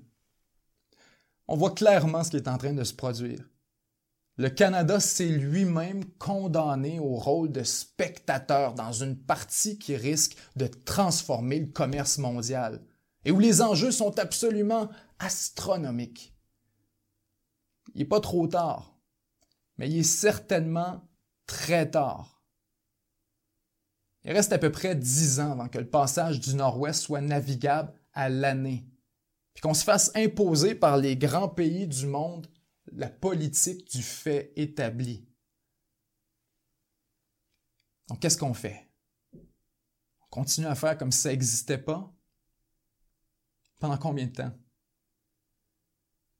On 1.48 1.56
voit 1.56 1.72
clairement 1.74 2.24
ce 2.24 2.30
qui 2.30 2.38
est 2.38 2.48
en 2.48 2.56
train 2.56 2.72
de 2.72 2.82
se 2.82 2.94
produire. 2.94 3.44
Le 4.38 4.50
Canada 4.50 5.00
s'est 5.00 5.28
lui-même 5.28 6.04
condamné 6.18 7.00
au 7.00 7.16
rôle 7.16 7.50
de 7.50 7.62
spectateur 7.62 8.74
dans 8.74 8.92
une 8.92 9.16
partie 9.16 9.78
qui 9.78 9.96
risque 9.96 10.36
de 10.56 10.66
transformer 10.66 11.60
le 11.60 11.66
commerce 11.66 12.18
mondial 12.18 12.82
et 13.24 13.30
où 13.30 13.38
les 13.38 13.62
enjeux 13.62 13.90
sont 13.90 14.18
absolument 14.18 14.90
astronomiques. 15.18 16.34
Il 17.94 18.00
n'est 18.00 18.04
pas 18.04 18.20
trop 18.20 18.46
tard, 18.46 18.98
mais 19.78 19.88
il 19.88 20.00
est 20.00 20.02
certainement 20.02 21.02
très 21.46 21.90
tard. 21.90 22.42
Il 24.24 24.32
reste 24.32 24.52
à 24.52 24.58
peu 24.58 24.70
près 24.70 24.94
dix 24.94 25.40
ans 25.40 25.52
avant 25.52 25.68
que 25.68 25.78
le 25.78 25.88
passage 25.88 26.40
du 26.40 26.54
Nord-Ouest 26.56 27.00
soit 27.00 27.22
navigable 27.22 27.94
à 28.12 28.28
l'année, 28.28 28.84
puis 29.54 29.62
qu'on 29.62 29.72
se 29.72 29.84
fasse 29.84 30.10
imposer 30.14 30.74
par 30.74 30.98
les 30.98 31.16
grands 31.16 31.48
pays 31.48 31.86
du 31.86 32.06
monde 32.06 32.48
la 32.92 33.08
politique 33.08 33.90
du 33.90 34.02
fait 34.02 34.52
établi. 34.56 35.28
Donc, 38.08 38.20
qu'est-ce 38.20 38.38
qu'on 38.38 38.54
fait? 38.54 38.88
On 39.34 40.26
continue 40.30 40.66
à 40.66 40.74
faire 40.74 40.96
comme 40.96 41.12
si 41.12 41.20
ça 41.20 41.30
n'existait 41.30 41.78
pas? 41.78 42.12
Pendant 43.78 43.98
combien 43.98 44.26
de 44.26 44.32
temps? 44.32 44.52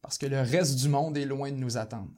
Parce 0.00 0.18
que 0.18 0.26
le 0.26 0.40
reste 0.40 0.76
du 0.76 0.88
monde 0.88 1.18
est 1.18 1.24
loin 1.24 1.50
de 1.50 1.56
nous 1.56 1.76
attendre. 1.76 2.14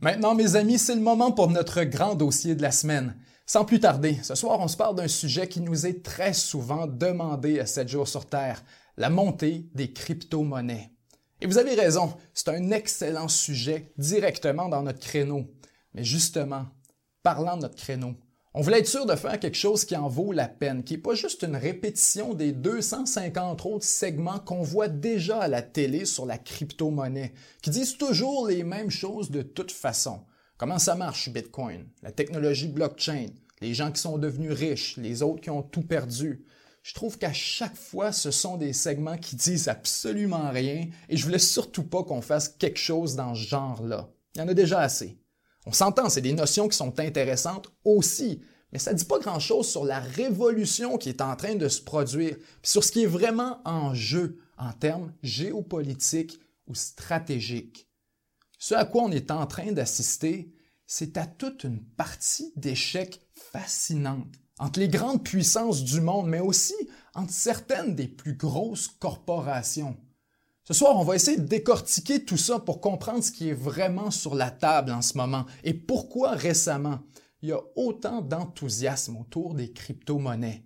Maintenant, 0.00 0.34
mes 0.34 0.56
amis, 0.56 0.78
c'est 0.78 0.94
le 0.94 1.00
moment 1.00 1.32
pour 1.32 1.50
notre 1.50 1.82
grand 1.84 2.14
dossier 2.14 2.54
de 2.54 2.62
la 2.62 2.72
semaine. 2.72 3.18
Sans 3.46 3.66
plus 3.66 3.78
tarder, 3.78 4.18
ce 4.22 4.34
soir, 4.34 4.58
on 4.60 4.68
se 4.68 4.76
parle 4.76 4.96
d'un 4.96 5.08
sujet 5.08 5.48
qui 5.48 5.60
nous 5.60 5.84
est 5.86 6.02
très 6.02 6.32
souvent 6.32 6.86
demandé 6.86 7.60
à 7.60 7.66
7 7.66 7.88
jours 7.88 8.08
sur 8.08 8.24
Terre, 8.24 8.64
la 8.96 9.10
montée 9.10 9.66
des 9.74 9.92
crypto-monnaies. 9.92 10.90
Et 11.42 11.46
vous 11.46 11.58
avez 11.58 11.74
raison, 11.74 12.14
c'est 12.32 12.48
un 12.48 12.70
excellent 12.70 13.28
sujet 13.28 13.92
directement 13.98 14.70
dans 14.70 14.82
notre 14.82 15.00
créneau. 15.00 15.44
Mais 15.92 16.04
justement, 16.04 16.64
parlant 17.22 17.58
de 17.58 17.62
notre 17.62 17.76
créneau, 17.76 18.14
on 18.54 18.62
voulait 18.62 18.78
être 18.78 18.88
sûr 18.88 19.04
de 19.04 19.14
faire 19.14 19.38
quelque 19.38 19.58
chose 19.58 19.84
qui 19.84 19.94
en 19.94 20.08
vaut 20.08 20.32
la 20.32 20.48
peine, 20.48 20.82
qui 20.82 20.94
n'est 20.94 21.02
pas 21.02 21.14
juste 21.14 21.42
une 21.42 21.56
répétition 21.56 22.32
des 22.32 22.52
250 22.52 23.66
autres 23.66 23.84
segments 23.84 24.38
qu'on 24.38 24.62
voit 24.62 24.88
déjà 24.88 25.40
à 25.40 25.48
la 25.48 25.60
télé 25.60 26.06
sur 26.06 26.24
la 26.24 26.38
crypto-monnaie, 26.38 27.34
qui 27.60 27.68
disent 27.68 27.98
toujours 27.98 28.46
les 28.46 28.64
mêmes 28.64 28.90
choses 28.90 29.30
de 29.30 29.42
toute 29.42 29.72
façon. 29.72 30.20
Comment 30.56 30.78
ça 30.78 30.94
marche 30.94 31.30
Bitcoin, 31.30 31.86
la 32.02 32.12
technologie 32.12 32.68
blockchain, 32.68 33.26
les 33.60 33.74
gens 33.74 33.90
qui 33.90 34.00
sont 34.00 34.18
devenus 34.18 34.52
riches, 34.52 34.96
les 34.98 35.22
autres 35.22 35.40
qui 35.40 35.50
ont 35.50 35.62
tout 35.62 35.82
perdu. 35.82 36.44
Je 36.84 36.94
trouve 36.94 37.18
qu'à 37.18 37.32
chaque 37.32 37.76
fois, 37.76 38.12
ce 38.12 38.30
sont 38.30 38.56
des 38.56 38.72
segments 38.72 39.16
qui 39.16 39.34
disent 39.34 39.66
absolument 39.66 40.50
rien 40.50 40.86
et 41.08 41.16
je 41.16 41.24
voulais 41.24 41.40
surtout 41.40 41.82
pas 41.82 42.04
qu'on 42.04 42.20
fasse 42.20 42.48
quelque 42.48 42.78
chose 42.78 43.16
dans 43.16 43.34
ce 43.34 43.48
genre-là. 43.48 44.10
Il 44.34 44.42
y 44.42 44.44
en 44.44 44.48
a 44.48 44.54
déjà 44.54 44.80
assez. 44.80 45.18
On 45.66 45.72
s'entend, 45.72 46.08
c'est 46.08 46.20
des 46.20 46.34
notions 46.34 46.68
qui 46.68 46.76
sont 46.76 47.00
intéressantes 47.00 47.72
aussi, 47.84 48.40
mais 48.72 48.78
ça 48.78 48.92
ne 48.92 48.98
dit 48.98 49.06
pas 49.06 49.18
grand-chose 49.18 49.68
sur 49.68 49.84
la 49.84 49.98
révolution 49.98 50.98
qui 50.98 51.08
est 51.08 51.20
en 51.22 51.34
train 51.34 51.56
de 51.56 51.68
se 51.68 51.80
produire, 51.80 52.36
sur 52.62 52.84
ce 52.84 52.92
qui 52.92 53.02
est 53.02 53.06
vraiment 53.06 53.60
en 53.64 53.92
jeu 53.94 54.38
en 54.56 54.72
termes 54.72 55.12
géopolitiques 55.22 56.38
ou 56.68 56.74
stratégiques. 56.74 57.88
Ce 58.66 58.74
à 58.74 58.86
quoi 58.86 59.02
on 59.02 59.10
est 59.10 59.30
en 59.30 59.46
train 59.46 59.72
d'assister, 59.72 60.50
c'est 60.86 61.18
à 61.18 61.26
toute 61.26 61.64
une 61.64 61.84
partie 61.84 62.50
d'échecs 62.56 63.20
fascinante 63.34 64.36
entre 64.58 64.80
les 64.80 64.88
grandes 64.88 65.22
puissances 65.22 65.84
du 65.84 66.00
monde, 66.00 66.28
mais 66.28 66.40
aussi 66.40 66.72
entre 67.14 67.30
certaines 67.30 67.94
des 67.94 68.08
plus 68.08 68.32
grosses 68.32 68.88
corporations. 68.88 69.98
Ce 70.62 70.72
soir, 70.72 70.96
on 70.96 71.04
va 71.04 71.14
essayer 71.14 71.36
de 71.36 71.46
décortiquer 71.46 72.24
tout 72.24 72.38
ça 72.38 72.58
pour 72.58 72.80
comprendre 72.80 73.22
ce 73.22 73.32
qui 73.32 73.50
est 73.50 73.52
vraiment 73.52 74.10
sur 74.10 74.34
la 74.34 74.50
table 74.50 74.92
en 74.92 75.02
ce 75.02 75.18
moment 75.18 75.44
et 75.62 75.74
pourquoi 75.74 76.30
récemment 76.30 77.00
il 77.42 77.50
y 77.50 77.52
a 77.52 77.60
autant 77.76 78.22
d'enthousiasme 78.22 79.18
autour 79.18 79.52
des 79.52 79.74
crypto-monnaies. 79.74 80.64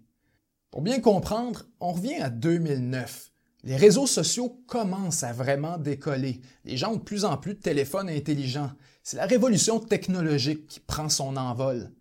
Pour 0.71 0.83
bien 0.83 1.01
comprendre, 1.01 1.67
on 1.81 1.95
revient 1.95 2.19
à 2.21 2.31
2009 2.31 3.33
les 3.69 3.77
réseaux 3.77 4.07
sociaux 4.07 4.65
commencent 4.67 5.25
à 5.25 5.35
vraiment 5.35 5.77
décoller. 5.77 6.41
Les 6.65 6.79
gens 6.79 6.93
ont 6.93 6.97
de 6.97 7.03
plus 7.03 7.27
en 7.27 7.37
plus 7.37 7.53
de 7.53 7.61
téléphones 7.61 8.09
intelligents. 8.09 8.73
C'est 9.03 9.19
la 9.19 9.27
révolution 9.27 9.79
technologique 9.79 10.67
qui 10.69 10.81
prend 10.81 11.11
son 11.11 11.37
envol. 11.37 11.93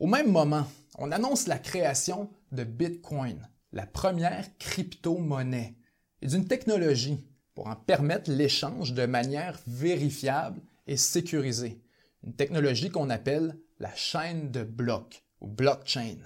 Au 0.00 0.08
même 0.08 0.32
moment, 0.32 0.66
on 0.98 1.12
annonce 1.12 1.46
la 1.46 1.60
création 1.60 2.28
de 2.50 2.64
Bitcoin, 2.64 3.48
la 3.70 3.86
première 3.86 4.46
crypto-monnaie 4.58 5.76
et 6.22 6.26
d'une 6.26 6.48
technologie 6.48 7.24
pour 7.54 7.68
en 7.68 7.76
permettre 7.76 8.28
l'échange 8.28 8.92
de 8.92 9.06
manière 9.06 9.60
vérifiable 9.68 10.60
et 10.88 10.96
sécurisée. 10.96 11.80
Une 12.24 12.34
technologie 12.34 12.90
qu'on 12.90 13.10
appelle 13.10 13.56
la 13.78 13.94
chaîne 13.94 14.50
de 14.50 14.64
blocs 14.64 15.22
ou 15.40 15.46
blockchain. 15.46 16.16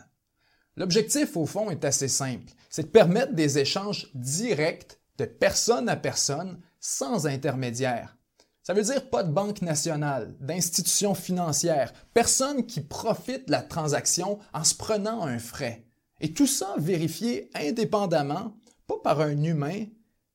L'objectif, 0.78 1.36
au 1.36 1.44
fond, 1.44 1.70
est 1.70 1.84
assez 1.84 2.08
simple. 2.08 2.52
C'est 2.76 2.82
de 2.82 2.88
permettre 2.88 3.32
des 3.32 3.58
échanges 3.58 4.10
directs 4.12 5.00
de 5.16 5.24
personne 5.24 5.88
à 5.88 5.96
personne 5.96 6.60
sans 6.78 7.26
intermédiaire. 7.26 8.18
Ça 8.62 8.74
veut 8.74 8.82
dire 8.82 9.08
pas 9.08 9.22
de 9.22 9.32
banque 9.32 9.62
nationale, 9.62 10.36
d'institutions 10.40 11.14
financières, 11.14 11.94
personne 12.12 12.66
qui 12.66 12.82
profite 12.82 13.46
de 13.46 13.52
la 13.52 13.62
transaction 13.62 14.40
en 14.52 14.62
se 14.62 14.74
prenant 14.74 15.22
un 15.22 15.38
frais. 15.38 15.86
Et 16.20 16.34
tout 16.34 16.46
ça 16.46 16.74
vérifié 16.76 17.48
indépendamment, 17.54 18.54
pas 18.86 18.98
par 19.02 19.22
un 19.22 19.42
humain, 19.42 19.86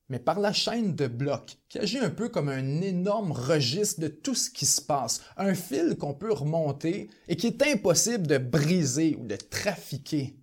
mais 0.08 0.18
par 0.18 0.40
la 0.40 0.52
chaîne 0.52 0.96
de 0.96 1.06
blocs, 1.06 1.58
qui 1.68 1.78
agit 1.78 1.98
un 1.98 2.10
peu 2.10 2.28
comme 2.28 2.48
un 2.48 2.80
énorme 2.80 3.30
registre 3.30 4.00
de 4.00 4.08
tout 4.08 4.34
ce 4.34 4.50
qui 4.50 4.66
se 4.66 4.80
passe, 4.82 5.20
un 5.36 5.54
fil 5.54 5.96
qu'on 5.96 6.14
peut 6.14 6.32
remonter 6.32 7.08
et 7.28 7.36
qui 7.36 7.46
est 7.46 7.62
impossible 7.62 8.26
de 8.26 8.38
briser 8.38 9.16
ou 9.20 9.28
de 9.28 9.36
trafiquer. 9.36 10.36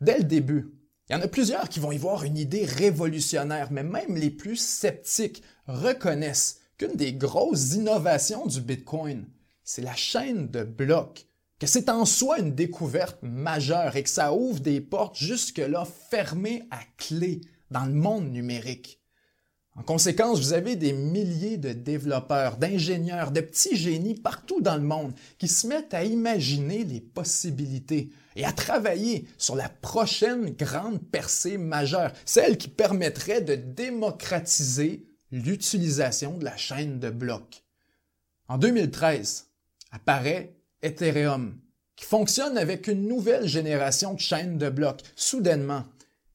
Dès 0.00 0.18
le 0.18 0.24
début, 0.24 0.78
il 1.12 1.16
y 1.16 1.18
en 1.18 1.24
a 1.24 1.28
plusieurs 1.28 1.68
qui 1.68 1.78
vont 1.78 1.92
y 1.92 1.98
voir 1.98 2.24
une 2.24 2.38
idée 2.38 2.64
révolutionnaire, 2.64 3.70
mais 3.70 3.82
même 3.82 4.16
les 4.16 4.30
plus 4.30 4.56
sceptiques 4.56 5.42
reconnaissent 5.66 6.60
qu'une 6.78 6.96
des 6.96 7.12
grosses 7.12 7.74
innovations 7.74 8.46
du 8.46 8.62
Bitcoin, 8.62 9.26
c'est 9.62 9.82
la 9.82 9.94
chaîne 9.94 10.48
de 10.48 10.62
blocs, 10.62 11.26
que 11.58 11.66
c'est 11.66 11.90
en 11.90 12.06
soi 12.06 12.38
une 12.38 12.54
découverte 12.54 13.18
majeure 13.20 13.94
et 13.94 14.04
que 14.04 14.08
ça 14.08 14.32
ouvre 14.32 14.60
des 14.60 14.80
portes 14.80 15.18
jusque-là 15.18 15.86
fermées 16.08 16.62
à 16.70 16.80
clé 16.96 17.42
dans 17.70 17.84
le 17.84 17.92
monde 17.92 18.32
numérique. 18.32 18.98
En 19.76 19.82
conséquence, 19.82 20.40
vous 20.40 20.54
avez 20.54 20.76
des 20.76 20.94
milliers 20.94 21.58
de 21.58 21.74
développeurs, 21.74 22.56
d'ingénieurs, 22.56 23.32
de 23.32 23.42
petits 23.42 23.76
génies 23.76 24.14
partout 24.14 24.62
dans 24.62 24.76
le 24.76 24.80
monde 24.80 25.12
qui 25.36 25.48
se 25.48 25.66
mettent 25.66 25.92
à 25.92 26.04
imaginer 26.04 26.84
les 26.84 27.02
possibilités 27.02 28.12
et 28.36 28.44
à 28.44 28.52
travailler 28.52 29.26
sur 29.38 29.56
la 29.56 29.68
prochaine 29.68 30.50
grande 30.50 31.02
percée 31.10 31.58
majeure, 31.58 32.12
celle 32.24 32.58
qui 32.58 32.68
permettrait 32.68 33.40
de 33.40 33.54
démocratiser 33.54 35.06
l'utilisation 35.30 36.38
de 36.38 36.44
la 36.44 36.56
chaîne 36.56 36.98
de 36.98 37.10
blocs. 37.10 37.64
En 38.48 38.58
2013, 38.58 39.48
apparaît 39.90 40.56
Ethereum, 40.82 41.58
qui 41.96 42.04
fonctionne 42.04 42.58
avec 42.58 42.86
une 42.88 43.06
nouvelle 43.06 43.46
génération 43.46 44.14
de 44.14 44.20
chaînes 44.20 44.58
de 44.58 44.68
blocs. 44.68 45.02
Soudainement, 45.16 45.84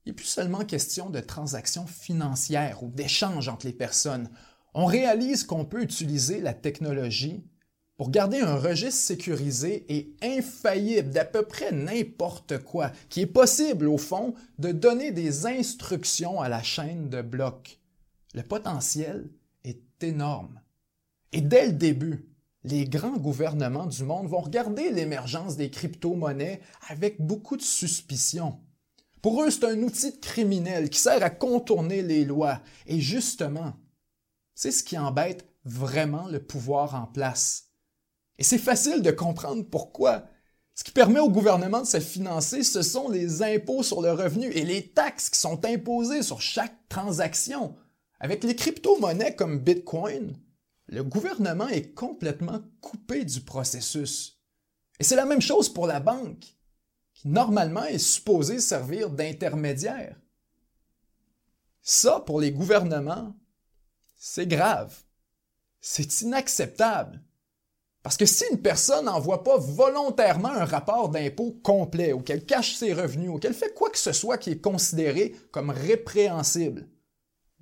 il 0.06 0.10
n'est 0.10 0.16
plus 0.16 0.26
seulement 0.26 0.64
question 0.64 1.10
de 1.10 1.20
transactions 1.20 1.86
financières 1.86 2.82
ou 2.84 2.90
d'échanges 2.90 3.50
entre 3.50 3.66
les 3.66 3.74
personnes. 3.74 4.30
On 4.74 4.86
réalise 4.86 5.44
qu'on 5.44 5.66
peut 5.66 5.82
utiliser 5.82 6.40
la 6.40 6.54
technologie 6.54 7.44
pour 7.98 8.12
garder 8.12 8.40
un 8.40 8.56
registre 8.56 9.02
sécurisé 9.02 9.86
et 9.90 10.16
infaillible 10.22 11.10
d'à 11.10 11.26
peu 11.26 11.44
près 11.44 11.72
n'importe 11.72 12.60
quoi, 12.60 12.92
qui 13.10 13.22
est 13.22 13.26
possible 13.26 13.88
au 13.88 13.98
fond 13.98 14.36
de 14.60 14.72
donner 14.72 15.12
des 15.12 15.48
instructions 15.48 16.40
à 16.40 16.48
la 16.48 16.62
chaîne 16.62 17.10
de 17.10 17.24
blocs. 17.24 17.80
Le 18.36 18.44
potentiel 18.44 19.28
est 19.64 20.04
énorme. 20.04 20.62
Et 21.32 21.42
dès 21.42 21.66
le 21.66 21.74
début, 21.74 22.30
les 22.64 22.86
grands 22.86 23.18
gouvernements 23.18 23.88
du 23.88 24.04
monde 24.04 24.28
vont 24.28 24.42
regarder 24.42 24.92
l'émergence 24.92 25.58
des 25.58 25.72
crypto-monnaies 25.72 26.62
avec 26.90 27.20
beaucoup 27.20 27.58
de 27.58 27.62
suspicion. 27.64 28.60
Pour 29.22 29.44
eux, 29.44 29.50
c'est 29.50 29.66
un 29.66 29.82
outil 29.82 30.20
criminel 30.20 30.90
qui 30.90 31.00
sert 31.00 31.24
à 31.24 31.30
contourner 31.30 32.04
les 32.04 32.26
lois. 32.26 32.62
Et 32.86 33.00
justement, 33.00 33.74
c'est 34.54 34.72
ce 34.72 34.84
qui 34.84 34.98
embête 34.98 35.48
vraiment 35.66 36.28
le 36.28 36.40
pouvoir 36.40 36.94
en 36.96 37.08
place. 37.08 37.67
Et 38.38 38.44
c'est 38.44 38.58
facile 38.58 39.02
de 39.02 39.12
comprendre 39.12 39.64
pourquoi. 39.70 40.26
Ce 40.76 40.84
qui 40.84 40.92
permet 40.92 41.20
au 41.20 41.30
gouvernement 41.30 41.82
de 41.82 41.88
se 41.88 42.00
financer, 42.00 42.62
ce 42.64 42.84
sont 42.84 43.10
les 43.10 43.42
impôts 43.42 43.82
sur 43.82 44.02
le 44.02 44.12
revenu 44.12 44.52
et 44.52 44.64
les 44.64 44.90
taxes 44.90 45.30
qui 45.30 45.40
sont 45.40 45.66
imposées 45.66 46.22
sur 46.22 46.40
chaque 46.40 46.88
transaction. 46.88 47.76
Avec 48.20 48.44
les 48.44 48.56
crypto-monnaies 48.56 49.36
comme 49.36 49.60
Bitcoin, 49.60 50.38
le 50.88 51.04
gouvernement 51.04 51.68
est 51.68 51.94
complètement 51.94 52.62
coupé 52.80 53.26
du 53.26 53.42
processus. 53.42 54.40
Et 55.00 55.04
c'est 55.04 55.16
la 55.16 55.26
même 55.26 55.42
chose 55.42 55.70
pour 55.70 55.88
la 55.88 56.00
banque 56.00 56.56
qui 57.14 57.28
normalement 57.28 57.86
est 57.86 57.98
supposé 57.98 58.60
servir 58.60 59.10
d'intermédiaire. 59.10 60.16
Ça, 61.82 62.20
pour 62.20 62.40
les 62.40 62.52
gouvernements, 62.52 63.36
c'est 64.16 64.48
grave. 64.48 64.96
C'est 65.80 66.22
inacceptable. 66.22 67.24
Parce 68.08 68.16
que 68.16 68.26
si 68.26 68.46
une 68.50 68.62
personne 68.62 69.04
n'envoie 69.04 69.44
pas 69.44 69.58
volontairement 69.58 70.48
un 70.48 70.64
rapport 70.64 71.10
d'impôt 71.10 71.60
complet, 71.62 72.14
ou 72.14 72.22
qu'elle 72.22 72.46
cache 72.46 72.76
ses 72.76 72.94
revenus, 72.94 73.30
ou 73.30 73.38
qu'elle 73.38 73.54
fait 73.54 73.74
quoi 73.74 73.90
que 73.90 73.98
ce 73.98 74.14
soit 74.14 74.38
qui 74.38 74.52
est 74.52 74.62
considéré 74.62 75.36
comme 75.52 75.72
répréhensible, 75.72 76.88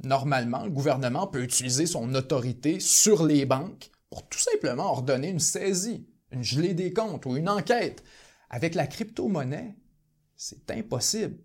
normalement, 0.04 0.64
le 0.64 0.70
gouvernement 0.70 1.26
peut 1.26 1.42
utiliser 1.42 1.88
son 1.88 2.14
autorité 2.14 2.80
sur 2.80 3.26
les 3.26 3.48
banques 3.48 3.90
pour 4.12 4.30
tout 4.30 4.38
simplement 4.38 4.92
ordonner 4.92 5.30
une 5.30 5.40
saisie, 5.40 6.08
une 6.30 6.44
gelée 6.44 6.76
des 6.76 6.94
comptes 6.94 7.26
ou 7.26 7.38
une 7.38 7.50
enquête 7.50 8.04
avec 8.52 8.76
la 8.76 8.86
crypto-monnaie, 8.86 9.76
c'est 10.36 10.70
impossible. 10.70 11.40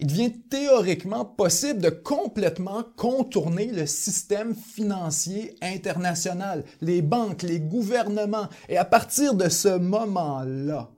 Il 0.00 0.06
devient 0.06 0.32
théoriquement 0.32 1.26
possible 1.26 1.80
de 1.80 1.90
complètement 1.90 2.84
contourner 2.96 3.66
le 3.66 3.86
système 3.86 4.54
financier 4.54 5.54
international, 5.60 6.64
les 6.80 7.02
banques, 7.02 7.42
les 7.42 7.60
gouvernements, 7.60 8.48
et 8.70 8.78
à 8.78 8.86
partir 8.86 9.34
de 9.34 9.50
ce 9.50 9.76
moment-là, 9.76 10.90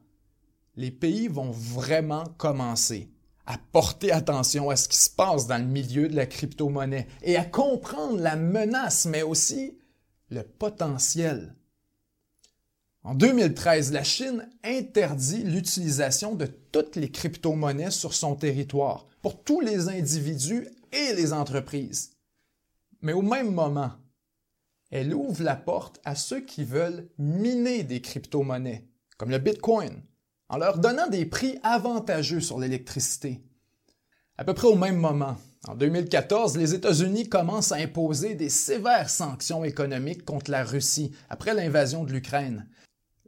les 0.76 0.92
pays 0.92 1.26
vont 1.26 1.50
vraiment 1.50 2.24
commencer 2.38 3.10
à 3.44 3.58
porter 3.72 4.12
attention 4.12 4.70
à 4.70 4.76
ce 4.76 4.88
qui 4.88 4.96
se 4.96 5.10
passe 5.10 5.48
dans 5.48 5.58
le 5.58 5.64
milieu 5.64 6.08
de 6.08 6.14
la 6.14 6.26
crypto-monnaie 6.26 7.08
et 7.22 7.36
à 7.36 7.44
comprendre 7.44 8.20
la 8.20 8.36
menace, 8.36 9.06
mais 9.06 9.22
aussi 9.22 9.78
le 10.30 10.44
potentiel 10.44 11.56
en 13.04 13.14
2013, 13.14 13.92
la 13.92 14.04
Chine 14.04 14.48
interdit 14.62 15.42
l'utilisation 15.42 16.36
de 16.36 16.46
toutes 16.46 16.94
les 16.94 17.10
crypto-monnaies 17.10 17.90
sur 17.90 18.14
son 18.14 18.36
territoire 18.36 19.06
pour 19.22 19.42
tous 19.42 19.60
les 19.60 19.88
individus 19.88 20.68
et 20.92 21.12
les 21.14 21.32
entreprises. 21.32 22.12
Mais 23.00 23.12
au 23.12 23.22
même 23.22 23.50
moment, 23.52 23.90
elle 24.92 25.14
ouvre 25.14 25.42
la 25.42 25.56
porte 25.56 26.00
à 26.04 26.14
ceux 26.14 26.40
qui 26.40 26.64
veulent 26.64 27.08
miner 27.18 27.82
des 27.82 28.00
crypto-monnaies, 28.00 28.86
comme 29.16 29.30
le 29.30 29.38
Bitcoin, 29.38 30.02
en 30.48 30.58
leur 30.58 30.78
donnant 30.78 31.08
des 31.08 31.24
prix 31.24 31.58
avantageux 31.64 32.40
sur 32.40 32.60
l'électricité. 32.60 33.42
À 34.38 34.44
peu 34.44 34.54
près 34.54 34.68
au 34.68 34.76
même 34.76 34.98
moment, 34.98 35.38
en 35.66 35.74
2014, 35.74 36.56
les 36.56 36.74
États-Unis 36.74 37.28
commencent 37.28 37.72
à 37.72 37.76
imposer 37.76 38.34
des 38.34 38.48
sévères 38.48 39.10
sanctions 39.10 39.64
économiques 39.64 40.24
contre 40.24 40.50
la 40.50 40.62
Russie 40.62 41.12
après 41.30 41.54
l'invasion 41.54 42.04
de 42.04 42.12
l'Ukraine, 42.12 42.68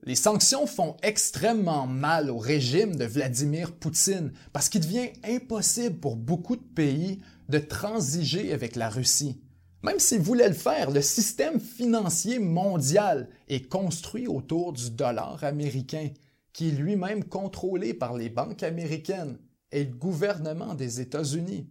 les 0.07 0.17
sanctions 0.17 0.67
font 0.67 0.97
extrêmement 1.03 1.87
mal 1.87 2.31
au 2.31 2.37
régime 2.37 2.95
de 2.95 3.07
Vladimir 3.07 3.73
Poutine 3.73 4.33
parce 4.53 4.69
qu'il 4.69 4.83
devient 4.83 5.09
impossible 5.25 5.99
pour 5.99 6.17
beaucoup 6.17 6.57
de 6.57 6.63
pays 6.63 7.23
de 7.49 7.59
transiger 7.59 8.53
avec 8.53 8.77
la 8.77 8.91
Russie. 8.91 9.41
Même 9.83 9.99
s'ils 9.99 10.21
voulaient 10.21 10.49
le 10.49 10.55
faire, 10.55 10.91
le 10.91 11.01
système 11.01 11.59
financier 11.59 12.39
mondial 12.39 13.29
est 13.49 13.69
construit 13.69 14.27
autour 14.27 14.75
du 14.75 14.91
dollar 14.91 15.43
américain, 15.43 16.11
qui 16.53 16.69
est 16.69 16.73
lui-même 16.73 17.25
contrôlé 17.25 17.95
par 17.95 18.15
les 18.15 18.29
banques 18.29 18.63
américaines 18.63 19.39
et 19.73 19.85
le 19.85 19.93
gouvernement 19.95 20.75
des 20.75 21.01
États-Unis. 21.01 21.69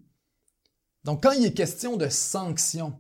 Donc 1.04 1.24
quand 1.24 1.32
il 1.32 1.46
est 1.46 1.54
question 1.54 1.98
de 1.98 2.10
sanctions, 2.10 3.00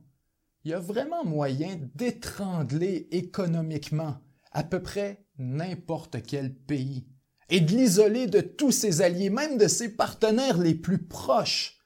il 0.64 0.72
y 0.72 0.74
a 0.74 0.80
vraiment 0.80 1.26
moyen 1.26 1.78
d'étrangler 1.96 3.08
économiquement 3.12 4.18
à 4.52 4.64
peu 4.64 4.82
près 4.82 5.23
n'importe 5.38 6.24
quel 6.24 6.54
pays 6.54 7.08
et 7.50 7.60
de 7.60 7.72
l'isoler 7.72 8.28
de 8.28 8.42
tous 8.42 8.72
ses 8.72 9.02
alliés, 9.02 9.30
même 9.30 9.58
de 9.58 9.68
ses 9.68 9.90
partenaires 9.90 10.58
les 10.58 10.76
plus 10.76 11.08
proches. 11.08 11.78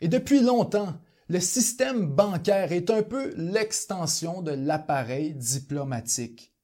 Et 0.00 0.08
depuis 0.08 0.40
longtemps, 0.40 0.94
le 1.28 1.40
système 1.40 2.06
bancaire 2.06 2.72
est 2.72 2.90
un 2.90 3.02
peu 3.02 3.32
l'extension 3.36 4.42
de 4.42 4.50
l'appareil 4.50 5.34
diplomatique. 5.34 6.54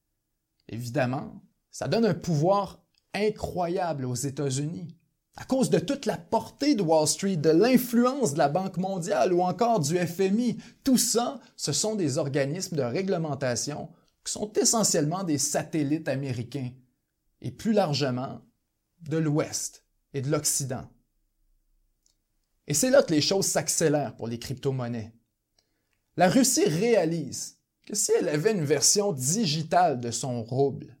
Évidemment, 0.67 1.41
ça 1.71 1.87
donne 1.87 2.05
un 2.05 2.13
pouvoir 2.13 2.83
incroyable 3.13 4.05
aux 4.05 4.15
États-Unis. 4.15 4.97
À 5.37 5.45
cause 5.45 5.69
de 5.69 5.79
toute 5.79 6.05
la 6.05 6.17
portée 6.17 6.75
de 6.75 6.83
Wall 6.83 7.07
Street, 7.07 7.37
de 7.37 7.49
l'influence 7.49 8.33
de 8.33 8.37
la 8.37 8.49
Banque 8.49 8.77
mondiale 8.77 9.33
ou 9.33 9.41
encore 9.41 9.79
du 9.79 9.97
FMI, 9.97 10.57
tout 10.83 10.97
ça, 10.97 11.39
ce 11.55 11.71
sont 11.71 11.95
des 11.95 12.17
organismes 12.17 12.75
de 12.75 12.83
réglementation 12.83 13.89
qui 14.23 14.31
sont 14.31 14.51
essentiellement 14.53 15.23
des 15.23 15.37
satellites 15.37 16.07
américains, 16.07 16.71
et 17.41 17.51
plus 17.51 17.73
largement 17.73 18.41
de 19.01 19.17
l'Ouest 19.17 19.83
et 20.13 20.21
de 20.21 20.29
l'Occident. 20.29 20.87
Et 22.67 22.73
c'est 22.73 22.91
là 22.91 23.03
que 23.03 23.13
les 23.13 23.21
choses 23.21 23.47
s'accélèrent 23.47 24.15
pour 24.15 24.27
les 24.27 24.39
crypto-monnaies. 24.39 25.11
La 26.17 26.29
Russie 26.29 26.65
réalise 26.65 27.57
que 27.85 27.95
si 27.95 28.11
elle 28.11 28.29
avait 28.29 28.51
une 28.51 28.63
version 28.63 29.11
digitale 29.11 29.99
de 29.99 30.11
son 30.11 30.43
rouble, 30.43 30.97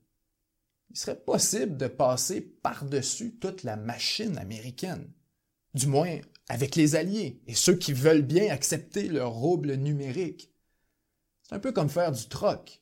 il 0.89 0.97
serait 0.97 1.19
possible 1.19 1.77
de 1.77 1.87
passer 1.87 2.41
par-dessus 2.41 3.35
toute 3.35 3.63
la 3.63 3.77
machine 3.77 4.37
américaine, 4.37 5.09
du 5.73 5.87
moins 5.87 6.19
avec 6.49 6.75
les 6.75 6.95
alliés 6.95 7.41
et 7.47 7.55
ceux 7.55 7.75
qui 7.75 7.93
veulent 7.93 8.23
bien 8.23 8.51
accepter 8.51 9.07
le 9.07 9.25
rouble 9.25 9.75
numérique. 9.75 10.51
C'est 11.43 11.55
un 11.55 11.59
peu 11.59 11.71
comme 11.71 11.89
faire 11.89 12.11
du 12.11 12.27
troc. 12.27 12.80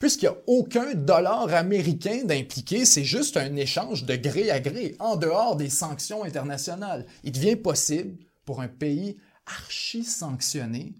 Puisqu'il 0.00 0.30
n'y 0.30 0.34
a 0.34 0.38
aucun 0.46 0.94
dollar 0.94 1.52
américain 1.52 2.24
d'impliqué, 2.24 2.86
c'est 2.86 3.04
juste 3.04 3.36
un 3.36 3.54
échange 3.56 4.06
de 4.06 4.16
gré 4.16 4.50
à 4.50 4.58
gré, 4.58 4.96
en 4.98 5.14
dehors 5.14 5.56
des 5.56 5.68
sanctions 5.68 6.24
internationales. 6.24 7.04
Il 7.22 7.32
devient 7.32 7.56
possible 7.56 8.16
pour 8.46 8.62
un 8.62 8.68
pays 8.68 9.18
archi 9.44 10.02
sanctionné 10.02 10.94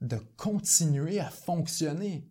de 0.00 0.16
continuer 0.36 1.18
à 1.18 1.28
fonctionner. 1.28 2.24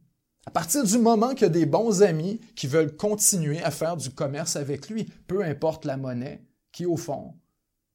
À 0.47 0.51
partir 0.51 0.85
du 0.85 0.97
moment 0.97 1.31
qu'il 1.33 1.41
y 1.41 1.45
a 1.45 1.49
des 1.49 1.65
bons 1.65 2.01
amis 2.01 2.39
qui 2.55 2.67
veulent 2.67 2.95
continuer 2.95 3.61
à 3.61 3.69
faire 3.69 3.97
du 3.97 4.09
commerce 4.09 4.55
avec 4.55 4.89
lui, 4.89 5.03
peu 5.27 5.43
importe 5.43 5.83
la 5.83 5.97
monnaie, 5.97 6.45
qui 6.71 6.85
au 6.85 6.95
fond 6.95 7.35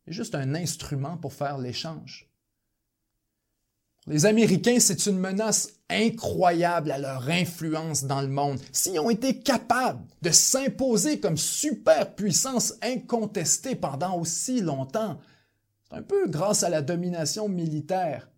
est 0.07 0.13
juste 0.13 0.35
un 0.35 0.55
instrument 0.55 1.17
pour 1.17 1.33
faire 1.33 1.57
l'échange. 1.57 2.29
Les 4.07 4.27
Américains, 4.27 4.81
c'est 4.81 5.07
une 5.07 5.19
menace 5.19 5.71
incroyable 5.89 6.91
à 6.91 6.99
leur 6.99 7.29
influence 7.31 8.05
dans 8.05 8.21
le 8.21 8.29
monde. 8.29 8.61
S'ils 8.71 9.01
ont 9.01 9.09
été 9.09 9.41
capables 9.41 10.05
de 10.21 10.31
s'imposer 10.31 11.21
comme 11.21 11.39
superpuissance 11.39 12.75
incontestée 12.83 13.77
pendant 13.77 14.19
aussi 14.19 14.61
longtemps, 14.61 15.19
c'est 15.89 15.97
un 15.97 16.03
peu 16.03 16.29
grâce 16.29 16.63
à 16.63 16.69
la 16.69 16.83
domination 16.83 17.49
militaire, 17.49 18.29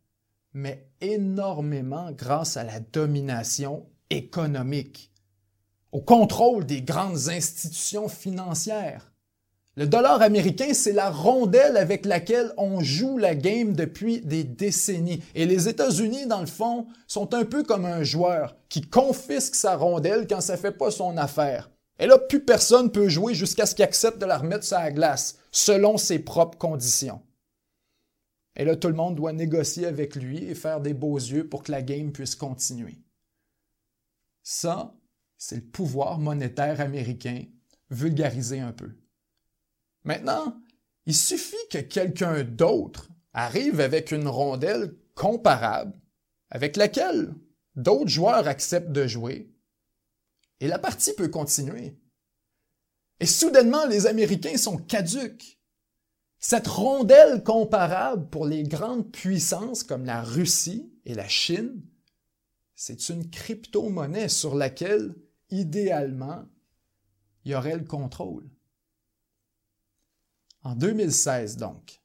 mais 0.53 0.89
énormément 1.01 2.13
grâce 2.13 2.57
à 2.57 2.63
la 2.63 2.79
domination 2.79 3.87
économique, 4.11 5.13
au 5.91 6.01
contrôle 6.01 6.65
des 6.65 6.83
grandes 6.83 7.29
institutions 7.29 8.09
financières. 8.09 9.13
Le 9.79 9.87
dollar 9.87 10.23
américain, 10.23 10.73
c'est 10.73 10.93
la 10.93 11.11
rondelle 11.11 11.77
avec 11.77 12.07
laquelle 12.07 12.51
on 12.57 12.81
joue 12.81 13.19
la 13.19 13.35
game 13.35 13.75
depuis 13.75 14.23
des 14.23 14.43
décennies. 14.43 15.23
Et 15.35 15.45
les 15.45 15.69
États-Unis, 15.69 16.27
dans 16.27 16.41
le 16.41 16.47
fond, 16.47 16.87
sont 17.07 17.35
un 17.35 17.45
peu 17.45 17.63
comme 17.63 17.85
un 17.85 18.03
joueur 18.03 18.57
qui 18.71 18.81
confisque 18.81 19.55
sa 19.55 19.77
rondelle 19.77 20.27
quand 20.27 20.41
ça 20.41 20.57
fait 20.57 20.73
pas 20.73 20.91
son 20.91 21.19
affaire. 21.19 21.71
Et 21.99 22.07
là, 22.07 22.17
plus 22.17 22.43
personne 22.43 22.91
peut 22.91 23.11
jouer 23.11 23.35
jusqu'à 23.35 23.67
ce 23.67 23.75
qu'il 23.75 23.85
accepte 23.85 24.19
de 24.19 24.25
la 24.25 24.39
remettre 24.39 24.65
sur 24.65 24.79
la 24.79 24.91
glace, 24.91 25.39
selon 25.51 25.99
ses 25.99 26.21
propres 26.21 26.57
conditions. 26.57 27.21
Et 28.57 28.65
là, 28.65 28.77
tout 28.77 28.89
le 28.89 28.95
monde 28.95 29.17
doit 29.17 29.35
négocier 29.35 29.85
avec 29.85 30.17
lui 30.17 30.43
et 30.45 30.55
faire 30.55 30.81
des 30.81 30.95
beaux 30.95 31.19
yeux 31.19 31.47
pour 31.47 31.63
que 31.63 31.73
la 31.73 31.83
game 31.83 32.13
puisse 32.13 32.35
continuer. 32.35 32.99
Ça, 34.43 34.95
c'est 35.37 35.57
le 35.57 35.63
pouvoir 35.63 36.19
monétaire 36.19 36.81
américain 36.81 37.43
vulgarisé 37.91 38.61
un 38.61 38.73
peu. 38.73 38.91
Maintenant, 40.07 40.63
il 41.05 41.15
suffit 41.15 41.57
que 41.71 41.79
quelqu'un 41.79 42.43
d'autre 42.45 43.11
arrive 43.35 43.81
avec 43.81 44.13
une 44.13 44.29
rondelle 44.29 44.97
comparable 45.15 46.01
avec 46.51 46.77
laquelle 46.77 47.35
d'autres 47.75 48.09
joueurs 48.09 48.47
acceptent 48.47 48.93
de 48.93 49.07
jouer 49.07 49.51
et 50.61 50.69
la 50.69 50.79
partie 50.79 51.13
peut 51.13 51.29
continuer. 51.29 51.99
Et 53.21 53.27
soudainement, 53.27 53.87
les 53.87 54.07
Américains 54.07 54.57
sont 54.57 54.79
caduques. 54.79 55.59
Cette 56.39 56.67
rondelle 56.67 57.43
comparable 57.43 58.29
pour 58.29 58.47
les 58.47 58.63
grandes 58.63 59.11
puissances 59.11 59.83
comme 59.83 60.05
la 60.05 60.23
Russie 60.23 60.93
et 61.05 61.15
la 61.15 61.29
Chine, 61.29 61.83
c'est 62.75 63.09
une 63.09 63.29
crypto-monnaie 63.29 64.29
sur 64.29 64.55
laquelle, 64.55 65.15
idéalement, 65.51 66.45
il 67.45 67.53
y 67.53 67.55
aurait 67.55 67.77
le 67.77 67.85
contrôle. 67.85 68.49
En 70.67 70.75
2016, 70.75 71.59
donc, 71.59 72.03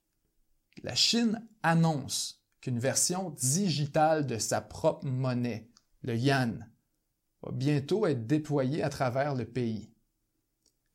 la 0.84 0.94
Chine 0.94 1.44
annonce 1.64 2.44
qu'une 2.62 2.78
version 2.78 3.32
digitale 3.32 4.28
de 4.28 4.38
sa 4.38 4.62
propre 4.62 5.08
monnaie, 5.08 5.68
le 6.04 6.16
yuan, 6.16 6.70
va 7.42 7.52
bientôt 7.54 8.06
être 8.06 8.28
déployée 8.28 8.84
à 8.84 8.90
travers 8.90 9.34
le 9.34 9.46
pays. 9.46 9.90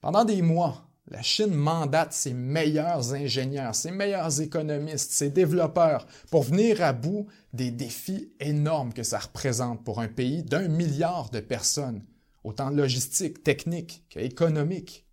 Pendant 0.00 0.24
des 0.24 0.42
mois, 0.42 0.92
la 1.08 1.22
Chine 1.22 1.54
mandate 1.54 2.12
ses 2.12 2.34
meilleurs 2.34 3.14
ingénieurs, 3.14 3.74
ses 3.74 3.90
meilleurs 3.90 4.40
économistes, 4.40 5.10
ses 5.10 5.30
développeurs 5.30 6.06
pour 6.30 6.44
venir 6.44 6.80
à 6.82 6.92
bout 6.92 7.26
des 7.52 7.72
défis 7.72 8.32
énormes 8.38 8.92
que 8.92 9.02
ça 9.02 9.18
représente 9.18 9.82
pour 9.82 9.98
un 9.98 10.08
pays 10.08 10.44
d'un 10.44 10.68
milliard 10.68 11.30
de 11.30 11.40
personnes, 11.40 12.04
autant 12.44 12.70
logistique, 12.70 13.42
technique 13.42 14.04
qu'économique. 14.08 15.05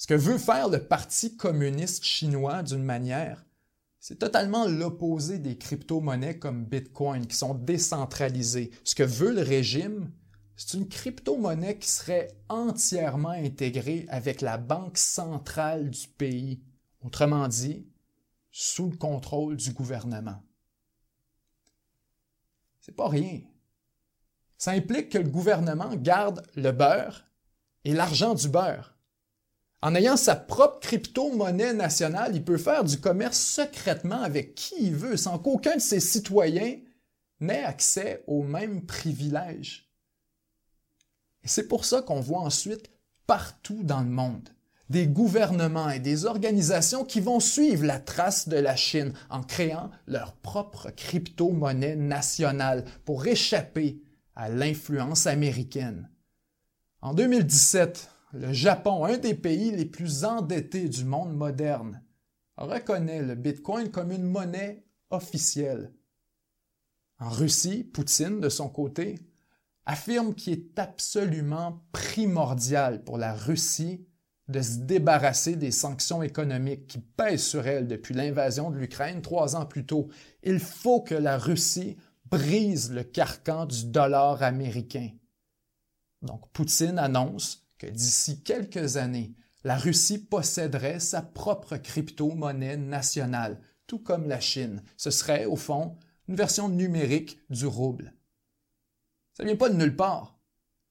Ce 0.00 0.06
que 0.06 0.14
veut 0.14 0.38
faire 0.38 0.70
le 0.70 0.82
Parti 0.82 1.36
communiste 1.36 2.02
chinois 2.04 2.62
d'une 2.62 2.82
manière, 2.82 3.44
c'est 3.98 4.18
totalement 4.18 4.66
l'opposé 4.66 5.38
des 5.38 5.58
crypto-monnaies 5.58 6.38
comme 6.38 6.64
Bitcoin 6.64 7.26
qui 7.26 7.36
sont 7.36 7.52
décentralisées. 7.52 8.70
Ce 8.82 8.94
que 8.94 9.02
veut 9.02 9.34
le 9.34 9.42
régime, 9.42 10.10
c'est 10.56 10.78
une 10.78 10.88
crypto-monnaie 10.88 11.76
qui 11.76 11.90
serait 11.90 12.28
entièrement 12.48 13.28
intégrée 13.28 14.06
avec 14.08 14.40
la 14.40 14.56
banque 14.56 14.96
centrale 14.96 15.90
du 15.90 16.08
pays, 16.08 16.62
autrement 17.02 17.46
dit, 17.46 17.86
sous 18.50 18.88
le 18.88 18.96
contrôle 18.96 19.58
du 19.58 19.74
gouvernement. 19.74 20.42
C'est 22.80 22.96
pas 22.96 23.10
rien. 23.10 23.42
Ça 24.56 24.70
implique 24.70 25.10
que 25.10 25.18
le 25.18 25.28
gouvernement 25.28 25.94
garde 25.94 26.42
le 26.56 26.70
beurre 26.72 27.26
et 27.84 27.92
l'argent 27.92 28.32
du 28.32 28.48
beurre. 28.48 28.96
En 29.82 29.94
ayant 29.94 30.16
sa 30.16 30.36
propre 30.36 30.80
crypto-monnaie 30.80 31.72
nationale, 31.72 32.32
il 32.34 32.44
peut 32.44 32.58
faire 32.58 32.84
du 32.84 33.00
commerce 33.00 33.38
secrètement 33.38 34.22
avec 34.22 34.54
qui 34.54 34.74
il 34.78 34.94
veut 34.94 35.16
sans 35.16 35.38
qu'aucun 35.38 35.76
de 35.76 35.80
ses 35.80 36.00
citoyens 36.00 36.76
n'ait 37.40 37.64
accès 37.64 38.22
aux 38.26 38.42
mêmes 38.42 38.84
privilèges. 38.84 39.90
Et 41.42 41.48
c'est 41.48 41.68
pour 41.68 41.86
ça 41.86 42.02
qu'on 42.02 42.20
voit 42.20 42.40
ensuite 42.40 42.90
partout 43.26 43.82
dans 43.82 44.00
le 44.00 44.10
monde 44.10 44.50
des 44.90 45.06
gouvernements 45.06 45.88
et 45.88 46.00
des 46.00 46.26
organisations 46.26 47.04
qui 47.04 47.20
vont 47.20 47.38
suivre 47.38 47.84
la 47.84 48.00
trace 48.00 48.48
de 48.48 48.56
la 48.56 48.74
Chine 48.74 49.14
en 49.30 49.40
créant 49.40 49.90
leur 50.08 50.34
propre 50.34 50.90
crypto-monnaie 50.90 51.94
nationale 51.94 52.84
pour 53.04 53.24
échapper 53.24 54.02
à 54.34 54.48
l'influence 54.48 55.28
américaine. 55.28 56.10
En 57.02 57.14
2017, 57.14 58.10
le 58.32 58.52
Japon, 58.52 59.04
un 59.04 59.18
des 59.18 59.34
pays 59.34 59.70
les 59.72 59.86
plus 59.86 60.24
endettés 60.24 60.88
du 60.88 61.04
monde 61.04 61.34
moderne, 61.34 62.02
reconnaît 62.56 63.22
le 63.22 63.34
Bitcoin 63.34 63.90
comme 63.90 64.12
une 64.12 64.26
monnaie 64.26 64.84
officielle. 65.10 65.92
En 67.18 67.28
Russie, 67.28 67.84
Poutine, 67.84 68.40
de 68.40 68.48
son 68.48 68.68
côté, 68.68 69.18
affirme 69.84 70.34
qu'il 70.34 70.52
est 70.52 70.78
absolument 70.78 71.84
primordial 71.92 73.02
pour 73.02 73.18
la 73.18 73.34
Russie 73.34 74.06
de 74.48 74.62
se 74.62 74.78
débarrasser 74.78 75.56
des 75.56 75.70
sanctions 75.70 76.22
économiques 76.22 76.86
qui 76.86 76.98
pèsent 76.98 77.44
sur 77.44 77.66
elle 77.66 77.86
depuis 77.86 78.14
l'invasion 78.14 78.70
de 78.70 78.78
l'Ukraine 78.78 79.22
trois 79.22 79.56
ans 79.56 79.66
plus 79.66 79.86
tôt. 79.86 80.08
Il 80.42 80.58
faut 80.58 81.00
que 81.00 81.14
la 81.14 81.38
Russie 81.38 81.96
brise 82.24 82.90
le 82.90 83.04
carcan 83.04 83.66
du 83.66 83.86
dollar 83.86 84.42
américain. 84.42 85.10
Donc 86.22 86.50
Poutine 86.52 86.98
annonce 86.98 87.66
que 87.80 87.86
d'ici 87.86 88.42
quelques 88.42 88.98
années, 88.98 89.32
la 89.64 89.76
Russie 89.76 90.18
posséderait 90.18 91.00
sa 91.00 91.22
propre 91.22 91.78
crypto-monnaie 91.78 92.76
nationale, 92.76 93.58
tout 93.86 93.98
comme 93.98 94.28
la 94.28 94.38
Chine. 94.38 94.82
Ce 94.98 95.10
serait, 95.10 95.46
au 95.46 95.56
fond, 95.56 95.96
une 96.28 96.36
version 96.36 96.68
numérique 96.68 97.38
du 97.48 97.66
rouble. 97.66 98.12
Ça 99.32 99.44
ne 99.44 99.48
vient 99.48 99.56
pas 99.56 99.70
de 99.70 99.76
nulle 99.76 99.96
part. 99.96 100.38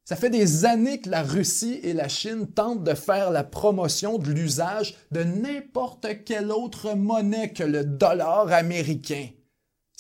Ça 0.04 0.16
fait 0.16 0.32
des 0.32 0.66
années 0.66 1.00
que 1.00 1.10
la 1.10 1.22
Russie 1.22 1.80
et 1.84 1.94
la 1.94 2.08
Chine 2.08 2.48
tentent 2.48 2.84
de 2.84 2.96
faire 2.96 3.30
la 3.30 3.44
promotion 3.44 4.18
de 4.18 4.32
l'usage 4.32 4.98
de 5.12 5.24
n'importe 5.24 6.24
quelle 6.26 6.52
autre 6.52 6.96
monnaie 6.96 7.54
que 7.54 7.64
le 7.64 7.86
dollar 7.86 8.52
américain. 8.52 9.28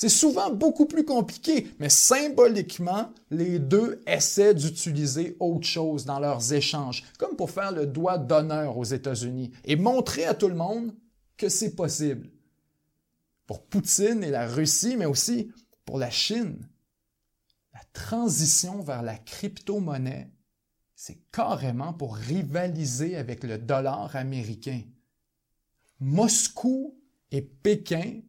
C'est 0.01 0.07
souvent 0.07 0.49
beaucoup 0.49 0.85
plus 0.85 1.03
compliqué, 1.03 1.73
mais 1.77 1.89
symboliquement, 1.89 3.11
les 3.31 3.59
deux 3.59 4.01
essaient 4.07 4.53
d'utiliser 4.53 5.35
autre 5.41 5.67
chose 5.67 6.05
dans 6.05 6.21
leurs 6.21 6.53
échanges, 6.53 7.03
comme 7.17 7.35
pour 7.35 7.51
faire 7.51 7.73
le 7.73 7.85
doigt 7.85 8.17
d'honneur 8.17 8.77
aux 8.77 8.85
États-Unis 8.85 9.51
et 9.65 9.75
montrer 9.75 10.23
à 10.23 10.35
tout 10.35 10.47
le 10.47 10.55
monde 10.55 10.95
que 11.35 11.49
c'est 11.49 11.75
possible. 11.75 12.29
Pour 13.45 13.61
Poutine 13.65 14.23
et 14.23 14.29
la 14.29 14.47
Russie, 14.47 14.95
mais 14.95 15.05
aussi 15.05 15.51
pour 15.83 15.97
la 15.97 16.09
Chine, 16.09 16.65
la 17.73 17.81
transition 17.91 18.79
vers 18.79 19.01
la 19.01 19.17
crypto-monnaie, 19.17 20.31
c'est 20.95 21.29
carrément 21.29 21.91
pour 21.91 22.15
rivaliser 22.15 23.17
avec 23.17 23.43
le 23.43 23.57
dollar 23.57 24.15
américain. 24.15 24.81
Moscou 25.99 26.97
et 27.31 27.41
Pékin 27.41 28.21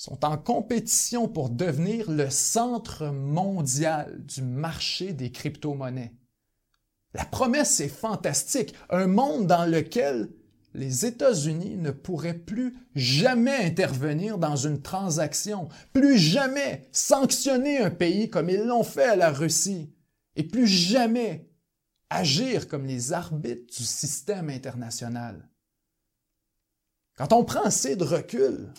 sont 0.00 0.24
en 0.24 0.38
compétition 0.38 1.28
pour 1.28 1.50
devenir 1.50 2.10
le 2.10 2.30
centre 2.30 3.08
mondial 3.08 4.24
du 4.24 4.40
marché 4.40 5.12
des 5.12 5.30
crypto-monnaies. 5.30 6.14
La 7.12 7.26
promesse 7.26 7.80
est 7.80 7.88
fantastique, 7.88 8.74
un 8.88 9.08
monde 9.08 9.46
dans 9.46 9.66
lequel 9.66 10.30
les 10.72 11.04
États-Unis 11.04 11.76
ne 11.76 11.90
pourraient 11.90 12.32
plus 12.32 12.78
jamais 12.94 13.56
intervenir 13.56 14.38
dans 14.38 14.56
une 14.56 14.80
transaction, 14.80 15.68
plus 15.92 16.16
jamais 16.16 16.88
sanctionner 16.92 17.76
un 17.76 17.90
pays 17.90 18.30
comme 18.30 18.48
ils 18.48 18.64
l'ont 18.64 18.84
fait 18.84 19.04
à 19.04 19.16
la 19.16 19.30
Russie, 19.30 19.92
et 20.34 20.44
plus 20.44 20.66
jamais 20.66 21.50
agir 22.08 22.68
comme 22.68 22.86
les 22.86 23.12
arbitres 23.12 23.76
du 23.76 23.84
système 23.84 24.48
international. 24.48 25.46
Quand 27.18 27.34
on 27.34 27.44
prend 27.44 27.64
assez 27.64 27.96
de 27.96 28.04
recul, 28.04 28.72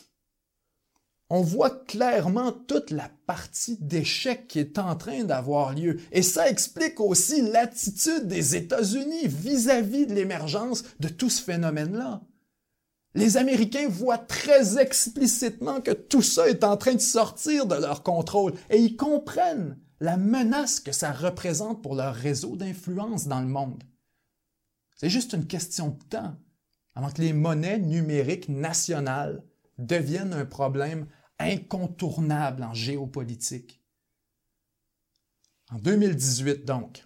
on 1.34 1.44
voit 1.44 1.70
clairement 1.70 2.52
toute 2.52 2.92
la 2.92 3.10
partie 3.26 3.78
d'échec 3.80 4.50
qui 4.50 4.60
est 4.60 4.78
en 4.78 4.98
train 4.98 5.24
d'avoir 5.24 5.74
lieu. 5.74 5.98
Et 6.12 6.24
ça 6.24 6.50
explique 6.50 7.00
aussi 7.00 7.42
l'attitude 7.42 8.28
des 8.28 8.58
États-Unis 8.58 9.28
vis-à-vis 9.28 10.08
de 10.08 10.14
l'émergence 10.14 10.84
de 11.00 11.08
tout 11.08 11.30
ce 11.30 11.42
phénomène-là. 11.42 12.22
Les 13.16 13.38
Américains 13.38 13.88
voient 13.88 14.18
très 14.18 14.78
explicitement 14.78 15.80
que 15.80 15.92
tout 15.92 16.22
ça 16.22 16.50
est 16.50 16.66
en 16.66 16.76
train 16.76 16.96
de 16.96 17.00
sortir 17.00 17.66
de 17.66 17.76
leur 17.76 18.04
contrôle 18.04 18.54
et 18.70 18.80
ils 18.80 18.98
comprennent 18.98 19.78
la 20.02 20.18
menace 20.18 20.82
que 20.82 20.92
ça 20.92 21.14
représente 21.14 21.82
pour 21.82 21.96
leur 21.96 22.14
réseau 22.14 22.58
d'influence 22.58 23.30
dans 23.30 23.40
le 23.40 23.48
monde. 23.48 23.86
C'est 24.98 25.10
juste 25.10 25.32
une 25.32 25.48
question 25.48 25.98
de 25.98 26.04
temps 26.10 26.36
avant 26.94 27.10
que 27.10 27.22
les 27.22 27.32
monnaies 27.32 27.80
numériques 27.80 28.50
nationales 28.50 29.42
deviennent 29.78 30.34
un 30.34 30.46
problème 30.46 31.08
incontournable 31.42 32.64
en 32.64 32.74
géopolitique. 32.74 33.82
En 35.72 35.78
2018, 35.78 36.66
donc, 36.66 37.06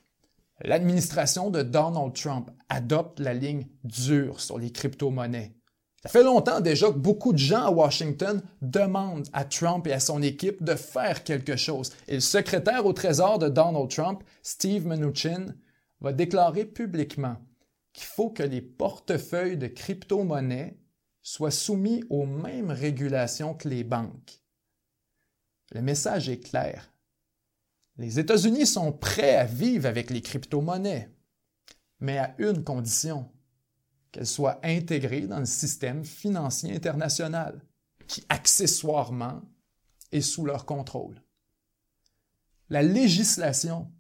l'administration 0.61 1.49
de 1.49 1.61
Donald 1.61 2.13
Trump 2.13 2.49
adopte 2.69 3.19
la 3.19 3.33
ligne 3.33 3.67
dure 3.83 4.39
sur 4.39 4.57
les 4.57 4.71
crypto-monnaies. 4.71 5.55
Ça 6.01 6.09
fait 6.09 6.23
longtemps 6.23 6.61
déjà 6.61 6.88
que 6.88 6.97
beaucoup 6.97 7.33
de 7.33 7.39
gens 7.39 7.65
à 7.65 7.71
Washington 7.71 8.41
demandent 8.61 9.27
à 9.33 9.43
Trump 9.43 9.88
et 9.88 9.91
à 9.91 9.99
son 9.99 10.21
équipe 10.21 10.63
de 10.63 10.75
faire 10.75 11.23
quelque 11.23 11.55
chose. 11.55 11.91
Et 12.07 12.13
le 12.13 12.19
secrétaire 12.19 12.86
au 12.86 12.93
Trésor 12.93 13.39
de 13.39 13.49
Donald 13.49 13.89
Trump, 13.89 14.23
Steve 14.43 14.86
Mnuchin, 14.86 15.55
va 16.01 16.13
déclarer 16.13 16.65
publiquement 16.65 17.38
qu'il 17.91 18.05
faut 18.05 18.29
que 18.29 18.43
les 18.43 18.61
portefeuilles 18.61 19.57
de 19.57 19.67
crypto-monnaies 19.67 20.77
soient 21.26 21.49
soumis 21.49 22.03
aux 22.11 22.28
mêmes 22.28 22.69
régulations 22.69 23.55
que 23.55 23.67
les 23.67 23.84
banques. 23.84 24.43
Le 25.71 25.82
message 25.82 26.30
est 26.30 26.39
clair. 26.39 26.93
Les 27.97 28.19
États-Unis 28.19 28.67
sont 28.67 28.91
prêts 28.91 29.36
à 29.36 29.45
vivre 29.45 29.88
avec 29.88 30.11
les 30.11 30.21
crypto-monnaies, 30.21 31.09
mais 31.99 32.19
à 32.19 32.36
une 32.38 32.63
condition, 32.63 33.28
qu'elles 34.11 34.28
soient 34.28 34.59
intégrées 34.63 35.26
dans 35.26 35.39
le 35.39 35.47
système 35.47 36.05
financier 36.05 36.76
international, 36.76 37.59
qui 38.07 38.23
accessoirement 38.30 39.41
est 40.11 40.21
sous 40.21 40.45
leur 40.45 40.67
contrôle. 40.67 41.23
La 42.69 42.84
législation 42.84 43.91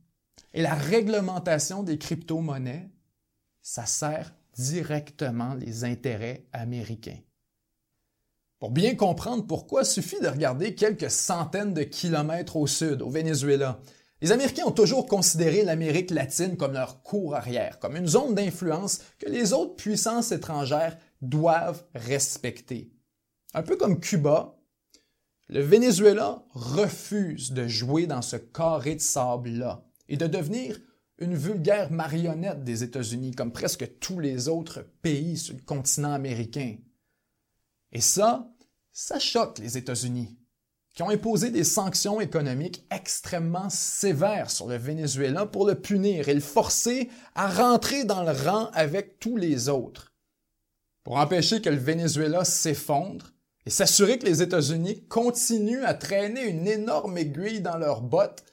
et 0.53 0.61
la 0.61 0.75
réglementation 0.75 1.81
des 1.81 1.97
crypto-monnaies, 1.97 2.91
ça 3.63 3.87
sert 3.87 4.31
directement 4.57 5.53
les 5.53 5.83
intérêts 5.83 6.45
américains. 6.53 7.19
Pour 8.59 8.71
bien 8.71 8.95
comprendre 8.95 9.45
pourquoi, 9.45 9.81
il 9.81 9.85
suffit 9.85 10.19
de 10.21 10.27
regarder 10.27 10.75
quelques 10.75 11.11
centaines 11.11 11.73
de 11.73 11.83
kilomètres 11.83 12.55
au 12.55 12.67
sud, 12.67 13.01
au 13.01 13.09
Venezuela. 13.09 13.79
Les 14.21 14.31
Américains 14.31 14.65
ont 14.65 14.71
toujours 14.71 15.05
considéré 15.05 15.63
l'Amérique 15.63 16.09
latine 16.09 16.55
comme 16.55 16.73
leur 16.73 17.03
cour 17.03 17.35
arrière, 17.35 17.79
comme 17.79 17.97
une 17.97 18.07
zone 18.07 18.33
d'influence 18.33 19.01
que 19.19 19.29
les 19.29 19.51
autres 19.51 19.75
puissances 19.75 20.31
étrangères 20.31 20.97
doivent 21.21 21.83
respecter. 21.93 22.91
Un 23.53 23.61
peu 23.61 23.75
comme 23.75 23.99
Cuba, 23.99 24.57
le 25.49 25.61
Venezuela 25.61 26.43
refuse 26.51 27.51
de 27.51 27.67
jouer 27.67 28.07
dans 28.07 28.21
ce 28.21 28.37
carré 28.37 28.95
de 28.95 29.01
sable-là 29.01 29.85
et 30.07 30.17
de 30.17 30.27
devenir 30.27 30.79
une 31.19 31.35
vulgaire 31.35 31.91
marionnette 31.91 32.63
des 32.63 32.83
États-Unis, 32.83 33.31
comme 33.31 33.51
presque 33.51 33.99
tous 33.99 34.19
les 34.19 34.47
autres 34.47 34.85
pays 35.01 35.37
sur 35.37 35.55
le 35.55 35.61
continent 35.61 36.13
américain. 36.13 36.75
Et 37.91 38.01
ça, 38.01 38.51
ça 38.91 39.19
choque 39.19 39.59
les 39.59 39.77
États-Unis, 39.77 40.37
qui 40.93 41.03
ont 41.03 41.09
imposé 41.09 41.51
des 41.51 41.63
sanctions 41.63 42.19
économiques 42.19 42.85
extrêmement 42.91 43.69
sévères 43.69 44.51
sur 44.51 44.67
le 44.67 44.77
Venezuela 44.77 45.45
pour 45.45 45.65
le 45.65 45.75
punir 45.75 46.27
et 46.27 46.33
le 46.33 46.41
forcer 46.41 47.09
à 47.35 47.49
rentrer 47.49 48.03
dans 48.03 48.23
le 48.23 48.31
rang 48.31 48.69
avec 48.73 49.19
tous 49.19 49.37
les 49.37 49.69
autres. 49.69 50.13
Pour 51.03 51.17
empêcher 51.17 51.61
que 51.61 51.69
le 51.69 51.77
Venezuela 51.77 52.43
s'effondre 52.43 53.31
et 53.65 53.69
s'assurer 53.69 54.19
que 54.19 54.25
les 54.25 54.41
États-Unis 54.41 55.05
continuent 55.07 55.83
à 55.83 55.93
traîner 55.93 56.43
une 56.43 56.67
énorme 56.67 57.17
aiguille 57.17 57.61
dans 57.61 57.77
leurs 57.77 58.01
bottes 58.01 58.43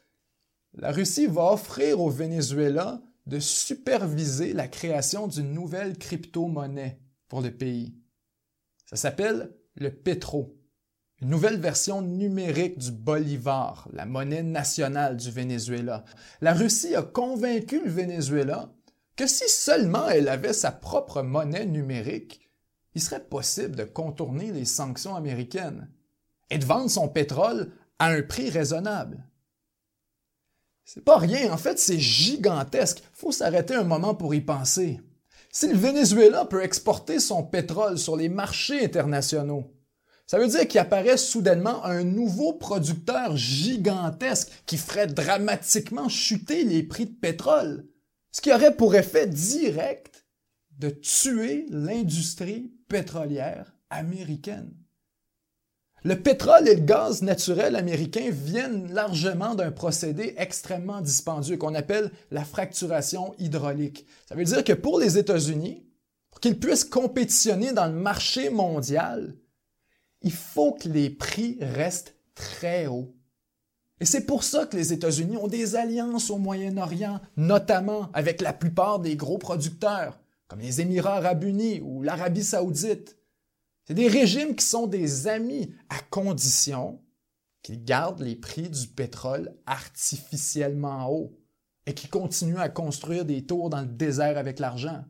la 0.75 0.91
Russie 0.91 1.27
va 1.27 1.53
offrir 1.53 2.01
au 2.01 2.09
Venezuela 2.09 3.03
de 3.27 3.39
superviser 3.39 4.53
la 4.53 4.68
création 4.68 5.27
d'une 5.27 5.53
nouvelle 5.53 5.99
crypto-monnaie 5.99 6.99
pour 7.29 7.41
le 7.41 7.51
pays. 7.51 7.95
Ça 8.87 8.97
s'appelle 8.97 9.55
le 9.77 9.91
Petro, 9.91 10.59
une 11.20 11.29
nouvelle 11.29 11.61
version 11.61 12.03
numérique 12.03 12.79
du 12.79 12.91
bolivar, 12.91 13.89
la 13.93 14.07
monnaie 14.07 14.43
nationale 14.43 15.16
du 15.16 15.31
Venezuela. 15.31 16.05
La 16.41 16.53
Russie 16.53 16.95
a 16.95 17.03
convaincu 17.03 17.83
le 17.85 17.91
Venezuela 17.91 18.73
que 19.14 19.27
si 19.27 19.49
seulement 19.49 20.09
elle 20.09 20.29
avait 20.29 20.53
sa 20.53 20.73
propre 20.73 21.23
monnaie 21.23 21.66
numérique, 21.66 22.51
il 22.95 23.01
serait 23.01 23.25
possible 23.25 23.77
de 23.77 23.85
contourner 23.85 24.53
les 24.53 24.64
sanctions 24.64 25.16
américaines 25.16 25.89
et 26.51 26.59
de 26.59 26.64
vendre 26.64 26.91
son 26.91 27.09
pétrole 27.09 27.73
à 27.99 28.09
un 28.09 28.23
prix 28.23 28.51
raisonnable. 28.51 29.25
C'est 30.85 31.05
pas 31.05 31.18
rien, 31.18 31.53
en 31.53 31.57
fait, 31.57 31.78
c'est 31.78 31.99
gigantesque. 31.99 33.03
Faut 33.12 33.33
s'arrêter 33.33 33.74
un 33.74 33.85
moment 33.85 34.14
pour 34.14 34.35
y 34.35 34.41
penser. 34.41 35.01
Si 35.51 35.68
le 35.68 35.76
Venezuela 35.76 36.45
peut 36.45 36.62
exporter 36.62 37.20
son 37.20 37.43
pétrole 37.43 37.99
sur 37.99 38.16
les 38.16 38.28
marchés 38.28 38.85
internationaux, 38.85 39.70
ça 40.26 40.39
veut 40.39 40.49
dire 40.49 40.66
qu'il 40.66 40.80
apparaît 40.80 41.18
soudainement 41.18 41.85
un 41.85 42.05
nouveau 42.05 42.55
producteur 42.55 43.37
gigantesque 43.37 44.51
qui 44.64 44.78
ferait 44.78 45.07
dramatiquement 45.07 46.09
chuter 46.09 46.64
les 46.64 46.83
prix 46.83 47.07
de 47.07 47.14
pétrole, 47.14 47.87
ce 48.30 48.41
qui 48.41 48.53
aurait 48.53 48.74
pour 48.74 48.95
effet 48.95 49.26
direct 49.26 50.24
de 50.78 50.89
tuer 50.89 51.66
l'industrie 51.68 52.72
pétrolière 52.89 53.76
américaine. 53.91 54.72
Le 56.05 56.21
pétrole 56.21 56.67
et 56.67 56.75
le 56.75 56.81
gaz 56.81 57.23
naturel 57.23 57.77
américain 57.77 58.29
viennent 58.31 58.93
largement 58.93 59.55
d'un 59.55 59.71
procédé 59.71 60.35
extrêmement 60.37 61.01
dispendieux 61.01 61.57
qu'on 61.57 61.77
appelle 61.77 62.11
la 62.33 62.45
fracturation 62.45 63.35
hydraulique. 63.39 64.05
Ça 64.29 64.35
veut 64.35 64.45
dire 64.45 64.65
que 64.65 64.73
pour 64.73 64.99
les 64.99 65.17
États-Unis, 65.17 65.87
pour 66.31 66.41
qu'ils 66.41 66.59
puissent 66.59 66.85
compétitionner 66.85 67.73
dans 67.73 67.87
le 67.87 67.93
marché 67.93 68.51
mondial, 68.51 69.37
il 70.23 70.33
faut 70.33 70.73
que 70.73 70.89
les 70.89 71.09
prix 71.09 71.59
restent 71.61 72.17
très 72.35 72.87
hauts. 72.89 73.15
Et 74.01 74.05
c'est 74.05 74.27
pour 74.27 74.43
ça 74.43 74.67
que 74.67 74.77
les 74.77 74.93
États-Unis 74.93 75.37
ont 75.37 75.47
des 75.47 75.77
alliances 75.77 76.31
au 76.31 76.39
Moyen-Orient, 76.39 77.21
notamment 77.37 78.11
avec 78.13 78.41
la 78.41 78.53
plupart 78.53 78.99
des 78.99 79.15
gros 79.15 79.39
producteurs, 79.39 80.19
comme 80.49 80.59
les 80.59 80.81
Émirats 80.81 81.19
arabes 81.19 81.45
unis 81.45 81.81
ou 81.81 82.03
l'Arabie 82.03 82.43
saoudite. 82.43 83.17
Des 83.93 84.09
régimes 84.09 84.55
qui 84.57 84.64
sont 84.64 84.86
des 84.86 85.28
amis 85.28 85.74
à 85.88 85.99
condition 86.11 87.01
qu'ils 87.62 87.84
gardent 87.84 88.22
les 88.22 88.36
prix 88.36 88.68
du 88.68 88.88
pétrole 88.88 89.55
artificiellement 89.66 91.11
hauts 91.11 91.38
et 91.86 91.95
qui 91.95 92.09
continuent 92.09 92.59
à 92.59 92.68
construire 92.68 93.24
des 93.24 93.45
tours 93.45 93.70
dans 93.70 93.80
le 93.80 93.86
désert 93.86 94.38
avec 94.38 94.59
l'argent. 94.59 95.05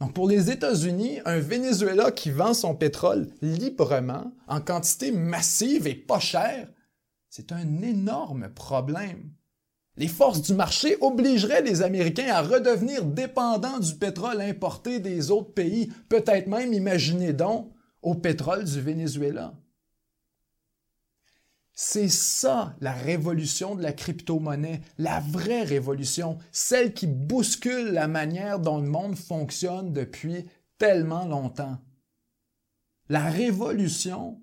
Donc 0.00 0.14
pour 0.14 0.28
les 0.28 0.50
États-Unis, 0.50 1.20
un 1.24 1.38
Venezuela 1.38 2.10
qui 2.10 2.30
vend 2.30 2.54
son 2.54 2.74
pétrole 2.74 3.28
librement, 3.40 4.32
en 4.48 4.60
quantité 4.60 5.12
massive 5.12 5.86
et 5.86 5.94
pas 5.94 6.18
chère, 6.18 6.68
c'est 7.28 7.52
un 7.52 7.82
énorme 7.82 8.48
problème. 8.48 9.32
Les 9.96 10.08
forces 10.08 10.42
du 10.42 10.54
marché 10.54 10.96
obligeraient 11.00 11.62
les 11.62 11.82
Américains 11.82 12.32
à 12.32 12.40
redevenir 12.40 13.04
dépendants 13.04 13.78
du 13.78 13.94
pétrole 13.94 14.40
importé 14.40 15.00
des 15.00 15.30
autres 15.30 15.52
pays, 15.52 15.92
peut-être 16.08 16.46
même, 16.46 16.72
imaginez 16.72 17.34
donc, 17.34 17.72
au 18.00 18.14
pétrole 18.14 18.64
du 18.64 18.80
Venezuela. 18.80 19.54
C'est 21.74 22.08
ça 22.08 22.76
la 22.80 22.92
révolution 22.92 23.74
de 23.74 23.82
la 23.82 23.92
crypto-monnaie, 23.92 24.80
la 24.98 25.20
vraie 25.20 25.62
révolution, 25.62 26.38
celle 26.52 26.94
qui 26.94 27.06
bouscule 27.06 27.92
la 27.92 28.08
manière 28.08 28.58
dont 28.58 28.78
le 28.78 28.88
monde 28.88 29.16
fonctionne 29.16 29.92
depuis 29.92 30.46
tellement 30.78 31.26
longtemps. 31.26 31.78
La 33.08 33.24
révolution, 33.24 34.42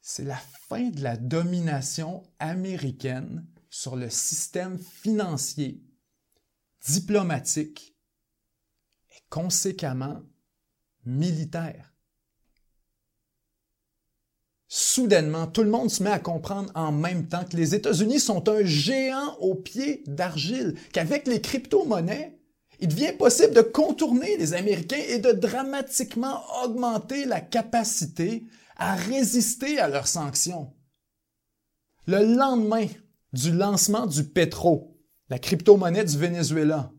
c'est 0.00 0.24
la 0.24 0.40
fin 0.68 0.90
de 0.90 1.02
la 1.02 1.16
domination 1.16 2.22
américaine 2.38 3.46
sur 3.76 3.94
le 3.94 4.08
système 4.08 4.78
financier, 4.78 5.82
diplomatique 6.88 7.94
et 9.10 9.20
conséquemment 9.28 10.22
militaire. 11.04 11.92
Soudainement, 14.66 15.46
tout 15.46 15.62
le 15.62 15.68
monde 15.68 15.90
se 15.90 16.02
met 16.02 16.10
à 16.10 16.18
comprendre 16.18 16.72
en 16.74 16.90
même 16.90 17.28
temps 17.28 17.44
que 17.44 17.58
les 17.58 17.74
États-Unis 17.74 18.18
sont 18.18 18.48
un 18.48 18.64
géant 18.64 19.36
au 19.40 19.54
pied 19.54 20.02
d'argile, 20.06 20.74
qu'avec 20.94 21.26
les 21.26 21.42
crypto-monnaies, 21.42 22.40
il 22.80 22.88
devient 22.88 23.12
possible 23.12 23.52
de 23.52 23.60
contourner 23.60 24.38
les 24.38 24.54
Américains 24.54 25.04
et 25.06 25.18
de 25.18 25.32
dramatiquement 25.32 26.42
augmenter 26.64 27.26
la 27.26 27.42
capacité 27.42 28.46
à 28.76 28.94
résister 28.94 29.78
à 29.78 29.88
leurs 29.88 30.08
sanctions. 30.08 30.72
Le 32.06 32.24
lendemain 32.36 32.86
du 33.36 33.52
lancement 33.52 34.06
du 34.06 34.24
pétro, 34.24 34.98
la 35.28 35.38
crypto-monnaie 35.38 36.04
du 36.04 36.16
Venezuela, 36.16 36.90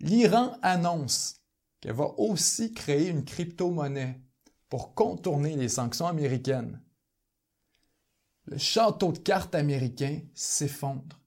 l'Iran 0.00 0.56
annonce 0.62 1.36
qu'elle 1.80 1.92
va 1.92 2.14
aussi 2.18 2.72
créer 2.72 3.08
une 3.08 3.24
crypto-monnaie 3.24 4.20
pour 4.70 4.94
contourner 4.94 5.54
les 5.54 5.68
sanctions 5.68 6.06
américaines. 6.06 6.80
Le 8.46 8.56
château 8.56 9.12
de 9.12 9.18
cartes 9.18 9.54
américain 9.54 10.20
s'effondre. 10.34 11.20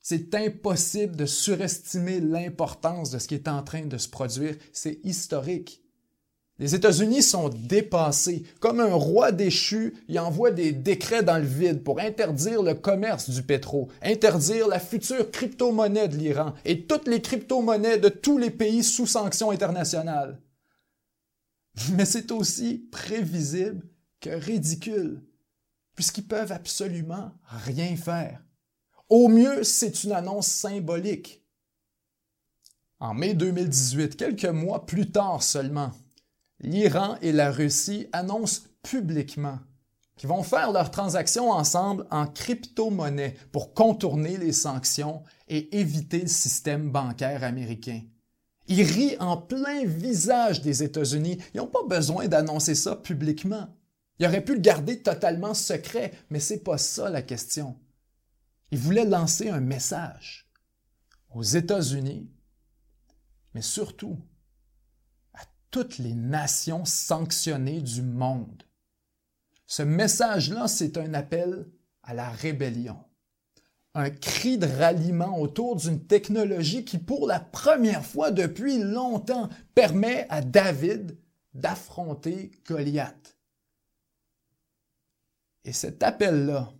C'est 0.00 0.34
impossible 0.34 1.16
de 1.16 1.26
surestimer 1.26 2.20
l'importance 2.20 3.10
de 3.10 3.18
ce 3.18 3.26
qui 3.28 3.36
est 3.36 3.48
en 3.48 3.62
train 3.62 3.86
de 3.86 3.96
se 3.96 4.08
produire. 4.08 4.56
C'est 4.72 5.00
historique. 5.04 5.81
Les 6.58 6.74
États-Unis 6.74 7.22
sont 7.22 7.48
dépassés. 7.48 8.44
Comme 8.60 8.80
un 8.80 8.94
roi 8.94 9.32
déchu, 9.32 9.94
il 10.08 10.18
envoie 10.18 10.50
des 10.50 10.72
décrets 10.72 11.22
dans 11.22 11.38
le 11.38 11.44
vide 11.44 11.82
pour 11.82 11.98
interdire 11.98 12.62
le 12.62 12.74
commerce 12.74 13.30
du 13.30 13.42
pétrole, 13.42 13.86
interdire 14.02 14.68
la 14.68 14.78
future 14.78 15.30
crypto-monnaie 15.30 16.08
de 16.08 16.16
l'Iran 16.16 16.54
et 16.64 16.86
toutes 16.86 17.08
les 17.08 17.22
crypto-monnaies 17.22 17.98
de 17.98 18.08
tous 18.08 18.38
les 18.38 18.50
pays 18.50 18.84
sous 18.84 19.06
sanctions 19.06 19.50
internationales. 19.50 20.40
Mais 21.94 22.04
c'est 22.04 22.30
aussi 22.30 22.86
prévisible 22.92 23.82
que 24.20 24.30
ridicule, 24.30 25.22
puisqu'ils 25.94 26.26
peuvent 26.26 26.52
absolument 26.52 27.32
rien 27.64 27.96
faire. 27.96 28.42
Au 29.08 29.28
mieux, 29.28 29.64
c'est 29.64 30.04
une 30.04 30.12
annonce 30.12 30.46
symbolique. 30.46 31.42
En 33.00 33.14
mai 33.14 33.34
2018, 33.34 34.16
quelques 34.16 34.44
mois 34.44 34.86
plus 34.86 35.10
tard 35.10 35.42
seulement, 35.42 35.90
l'Iran 36.62 37.16
et 37.22 37.32
la 37.32 37.50
Russie 37.50 38.06
annoncent 38.12 38.62
publiquement 38.82 39.58
qu'ils 40.16 40.28
vont 40.28 40.42
faire 40.42 40.72
leurs 40.72 40.90
transactions 40.90 41.50
ensemble 41.50 42.06
en 42.10 42.26
crypto-monnaie 42.26 43.34
pour 43.50 43.74
contourner 43.74 44.36
les 44.36 44.52
sanctions 44.52 45.22
et 45.48 45.78
éviter 45.78 46.20
le 46.20 46.28
système 46.28 46.90
bancaire 46.90 47.44
américain. 47.44 48.02
Ils 48.68 48.82
rient 48.82 49.16
en 49.18 49.36
plein 49.36 49.84
visage 49.84 50.62
des 50.62 50.82
États-Unis. 50.82 51.38
Ils 51.52 51.58
n'ont 51.58 51.66
pas 51.66 51.84
besoin 51.88 52.28
d'annoncer 52.28 52.74
ça 52.74 52.94
publiquement. 52.94 53.68
Ils 54.18 54.26
auraient 54.26 54.44
pu 54.44 54.54
le 54.54 54.60
garder 54.60 55.02
totalement 55.02 55.54
secret, 55.54 56.12
mais 56.30 56.38
c'est 56.38 56.62
pas 56.62 56.78
ça 56.78 57.10
la 57.10 57.22
question. 57.22 57.76
Il 58.70 58.78
voulait 58.78 59.04
lancer 59.04 59.48
un 59.48 59.60
message 59.60 60.48
aux 61.34 61.42
États-Unis, 61.42 62.30
mais 63.54 63.62
surtout 63.62 64.18
toutes 65.72 65.98
les 65.98 66.14
nations 66.14 66.84
sanctionnées 66.84 67.80
du 67.80 68.02
monde. 68.02 68.62
Ce 69.66 69.82
message-là, 69.82 70.68
c'est 70.68 70.98
un 70.98 71.14
appel 71.14 71.66
à 72.02 72.14
la 72.14 72.30
rébellion, 72.30 73.02
un 73.94 74.10
cri 74.10 74.58
de 74.58 74.66
ralliement 74.66 75.40
autour 75.40 75.76
d'une 75.76 76.06
technologie 76.06 76.84
qui, 76.84 76.98
pour 76.98 77.26
la 77.26 77.40
première 77.40 78.04
fois 78.04 78.30
depuis 78.30 78.78
longtemps, 78.78 79.48
permet 79.74 80.26
à 80.28 80.42
David 80.42 81.18
d'affronter 81.54 82.50
Goliath. 82.66 83.38
Et 85.64 85.72
cet 85.72 86.02
appel-là, 86.02 86.72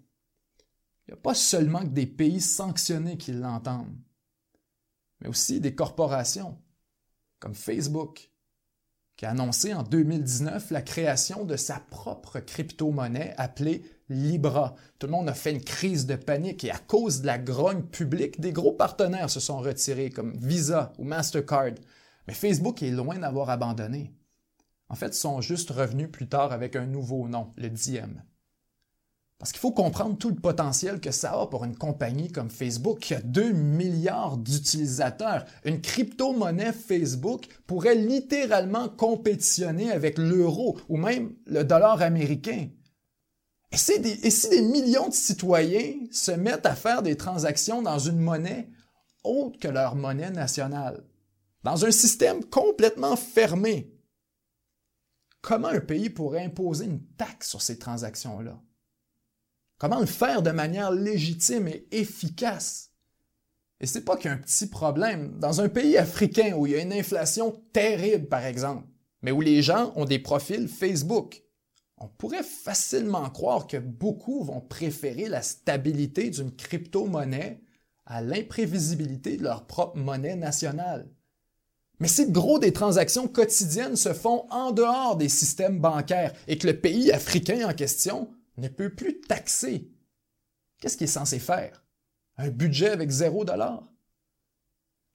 il 1.06 1.12
n'y 1.12 1.14
a 1.14 1.20
pas 1.22 1.34
seulement 1.34 1.80
que 1.80 1.86
des 1.86 2.06
pays 2.06 2.40
sanctionnés 2.40 3.16
qui 3.16 3.32
l'entendent, 3.32 3.96
mais 5.20 5.28
aussi 5.28 5.60
des 5.60 5.74
corporations 5.74 6.60
comme 7.38 7.54
Facebook, 7.54 8.31
qui 9.22 9.26
a 9.26 9.30
annoncé 9.30 9.72
en 9.72 9.84
2019 9.84 10.72
la 10.72 10.82
création 10.82 11.44
de 11.44 11.56
sa 11.56 11.78
propre 11.78 12.40
crypto-monnaie 12.40 13.34
appelée 13.36 13.84
Libra. 14.08 14.74
Tout 14.98 15.06
le 15.06 15.12
monde 15.12 15.28
a 15.28 15.32
fait 15.32 15.52
une 15.52 15.62
crise 15.62 16.06
de 16.06 16.16
panique 16.16 16.64
et 16.64 16.72
à 16.72 16.78
cause 16.78 17.20
de 17.20 17.28
la 17.28 17.38
grogne 17.38 17.84
publique, 17.84 18.40
des 18.40 18.50
gros 18.50 18.72
partenaires 18.72 19.30
se 19.30 19.38
sont 19.38 19.58
retirés 19.58 20.10
comme 20.10 20.36
Visa 20.38 20.92
ou 20.98 21.04
Mastercard. 21.04 21.74
Mais 22.26 22.34
Facebook 22.34 22.82
est 22.82 22.90
loin 22.90 23.16
d'avoir 23.16 23.48
abandonné. 23.48 24.12
En 24.88 24.96
fait, 24.96 25.14
ils 25.14 25.20
sont 25.20 25.40
juste 25.40 25.70
revenus 25.70 26.10
plus 26.10 26.26
tard 26.26 26.50
avec 26.50 26.74
un 26.74 26.86
nouveau 26.86 27.28
nom, 27.28 27.52
le 27.56 27.70
Diem. 27.70 28.24
Parce 29.42 29.50
qu'il 29.50 29.60
faut 29.60 29.72
comprendre 29.72 30.16
tout 30.16 30.28
le 30.28 30.36
potentiel 30.36 31.00
que 31.00 31.10
ça 31.10 31.32
a 31.32 31.48
pour 31.48 31.64
une 31.64 31.74
compagnie 31.74 32.30
comme 32.30 32.48
Facebook 32.48 33.00
qui 33.00 33.12
a 33.12 33.20
2 33.20 33.50
milliards 33.50 34.36
d'utilisateurs. 34.36 35.44
Une 35.64 35.80
crypto-monnaie 35.80 36.72
Facebook 36.72 37.48
pourrait 37.66 37.96
littéralement 37.96 38.88
compétitionner 38.88 39.90
avec 39.90 40.16
l'euro 40.16 40.78
ou 40.88 40.96
même 40.96 41.34
le 41.46 41.64
dollar 41.64 42.02
américain. 42.02 42.68
Et, 43.72 43.74
et 43.74 44.30
si 44.30 44.48
des 44.48 44.62
millions 44.62 45.08
de 45.08 45.12
citoyens 45.12 45.94
se 46.12 46.30
mettent 46.30 46.66
à 46.66 46.76
faire 46.76 47.02
des 47.02 47.16
transactions 47.16 47.82
dans 47.82 47.98
une 47.98 48.20
monnaie 48.20 48.68
autre 49.24 49.58
que 49.58 49.66
leur 49.66 49.96
monnaie 49.96 50.30
nationale, 50.30 51.02
dans 51.64 51.84
un 51.84 51.90
système 51.90 52.44
complètement 52.44 53.16
fermé, 53.16 53.92
comment 55.40 55.66
un 55.66 55.80
pays 55.80 56.10
pourrait 56.10 56.44
imposer 56.44 56.84
une 56.84 57.02
taxe 57.16 57.48
sur 57.48 57.60
ces 57.60 57.80
transactions-là? 57.80 58.56
Comment 59.82 59.98
le 59.98 60.06
faire 60.06 60.42
de 60.42 60.52
manière 60.52 60.92
légitime 60.92 61.66
et 61.66 61.88
efficace? 61.90 62.92
Et 63.80 63.86
c'est 63.86 64.04
pas 64.04 64.16
qu'un 64.16 64.36
petit 64.36 64.68
problème. 64.68 65.36
Dans 65.40 65.60
un 65.60 65.68
pays 65.68 65.98
africain 65.98 66.54
où 66.56 66.68
il 66.68 66.72
y 66.74 66.76
a 66.76 66.82
une 66.82 66.92
inflation 66.92 67.60
terrible, 67.72 68.28
par 68.28 68.44
exemple, 68.44 68.86
mais 69.22 69.32
où 69.32 69.40
les 69.40 69.60
gens 69.60 69.92
ont 69.96 70.04
des 70.04 70.20
profils 70.20 70.68
Facebook, 70.68 71.42
on 71.98 72.06
pourrait 72.06 72.44
facilement 72.44 73.28
croire 73.28 73.66
que 73.66 73.76
beaucoup 73.76 74.44
vont 74.44 74.60
préférer 74.60 75.28
la 75.28 75.42
stabilité 75.42 76.30
d'une 76.30 76.54
crypto-monnaie 76.54 77.60
à 78.06 78.22
l'imprévisibilité 78.22 79.36
de 79.36 79.42
leur 79.42 79.66
propre 79.66 79.98
monnaie 79.98 80.36
nationale. 80.36 81.10
Mais 81.98 82.06
si 82.06 82.26
le 82.26 82.30
gros 82.30 82.60
des 82.60 82.72
transactions 82.72 83.26
quotidiennes 83.26 83.96
se 83.96 84.12
font 84.12 84.46
en 84.50 84.70
dehors 84.70 85.16
des 85.16 85.28
systèmes 85.28 85.80
bancaires 85.80 86.34
et 86.46 86.56
que 86.56 86.68
le 86.68 86.78
pays 86.78 87.10
africain 87.10 87.68
en 87.68 87.74
question 87.74 88.32
ne 88.56 88.68
peut 88.68 88.94
plus 88.94 89.20
taxer. 89.20 89.90
Qu'est-ce 90.78 90.96
qu'il 90.96 91.04
est 91.04 91.08
censé 91.08 91.38
faire? 91.38 91.84
Un 92.36 92.48
budget 92.50 92.90
avec 92.90 93.10
zéro 93.10 93.44
dollar? 93.44 93.88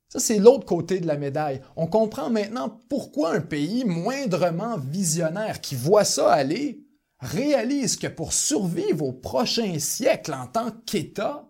Ça, 0.10 0.20
c'est 0.20 0.40
l'autre 0.40 0.66
côté 0.66 1.00
de 1.00 1.08
la 1.08 1.18
médaille. 1.18 1.62
On 1.76 1.88
comprend 1.88 2.30
maintenant 2.30 2.70
pourquoi 2.90 3.34
un 3.34 3.42
pays 3.42 3.84
moindrement 3.84 4.78
visionnaire 4.78 5.60
qui 5.60 5.76
voit 5.76 6.06
ça 6.06 6.32
aller 6.32 6.86
réalise 7.20 7.98
que 7.98 8.08
pour 8.08 8.32
survivre 8.32 9.06
aux 9.06 9.14
prochains 9.14 9.80
siècles 9.80 10.34
en 10.34 10.48
tant 10.48 10.72
qu'État, 10.72 11.50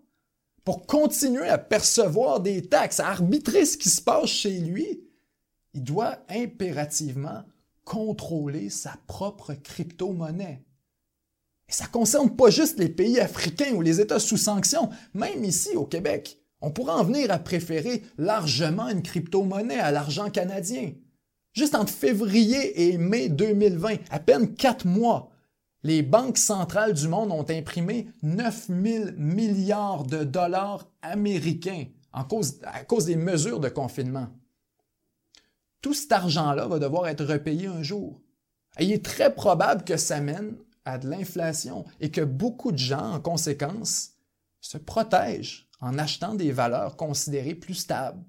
pour 0.64 0.86
continuer 0.86 1.48
à 1.48 1.58
percevoir 1.58 2.40
des 2.40 2.68
taxes, 2.68 3.00
à 3.00 3.08
arbitrer 3.08 3.64
ce 3.64 3.78
qui 3.78 3.90
se 3.90 4.02
passe 4.02 4.28
chez 4.28 4.58
lui, 4.58 5.04
il 5.74 5.84
doit 5.84 6.18
impérativement 6.28 7.44
contrôler 7.84 8.70
sa 8.70 8.96
propre 9.06 9.54
crypto-monnaie. 9.54 10.64
Et 11.68 11.72
ça 11.72 11.86
concerne 11.86 12.34
pas 12.34 12.50
juste 12.50 12.78
les 12.78 12.88
pays 12.88 13.20
africains 13.20 13.74
ou 13.74 13.82
les 13.82 14.00
États 14.00 14.18
sous 14.18 14.38
sanction, 14.38 14.88
même 15.14 15.44
ici 15.44 15.76
au 15.76 15.84
Québec. 15.84 16.38
On 16.60 16.70
pourrait 16.70 16.94
en 16.94 17.04
venir 17.04 17.30
à 17.30 17.38
préférer 17.38 18.02
largement 18.16 18.88
une 18.88 19.02
crypto-monnaie 19.02 19.78
à 19.78 19.92
l'argent 19.92 20.30
canadien. 20.30 20.92
Juste 21.52 21.74
entre 21.74 21.92
février 21.92 22.88
et 22.88 22.98
mai 22.98 23.28
2020, 23.28 23.96
à 24.10 24.18
peine 24.18 24.54
quatre 24.54 24.86
mois, 24.86 25.30
les 25.82 26.02
banques 26.02 26.38
centrales 26.38 26.94
du 26.94 27.06
monde 27.06 27.30
ont 27.30 27.46
imprimé 27.48 28.08
9 28.22 28.68
000 28.82 29.04
milliards 29.16 30.04
de 30.04 30.24
dollars 30.24 30.90
américains 31.02 31.84
à 32.12 32.24
cause 32.24 33.04
des 33.04 33.16
mesures 33.16 33.60
de 33.60 33.68
confinement. 33.68 34.28
Tout 35.80 35.94
cet 35.94 36.10
argent-là 36.10 36.66
va 36.66 36.78
devoir 36.78 37.06
être 37.06 37.24
repayé 37.24 37.68
un 37.68 37.82
jour. 37.82 38.20
Et 38.78 38.84
il 38.84 38.92
est 38.92 39.04
très 39.04 39.32
probable 39.32 39.84
que 39.84 39.96
ça 39.96 40.20
mène 40.20 40.56
à 40.88 40.98
de 40.98 41.08
l'inflation 41.08 41.84
et 42.00 42.10
que 42.10 42.20
beaucoup 42.20 42.72
de 42.72 42.78
gens, 42.78 43.14
en 43.14 43.20
conséquence, 43.20 44.12
se 44.60 44.78
protègent 44.78 45.68
en 45.80 45.98
achetant 45.98 46.34
des 46.34 46.50
valeurs 46.50 46.96
considérées 46.96 47.54
plus 47.54 47.74
stables, 47.74 48.24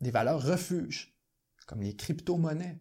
des 0.00 0.10
valeurs 0.10 0.42
refuges, 0.42 1.16
comme 1.66 1.82
les 1.82 1.94
crypto-monnaies. 1.94 2.78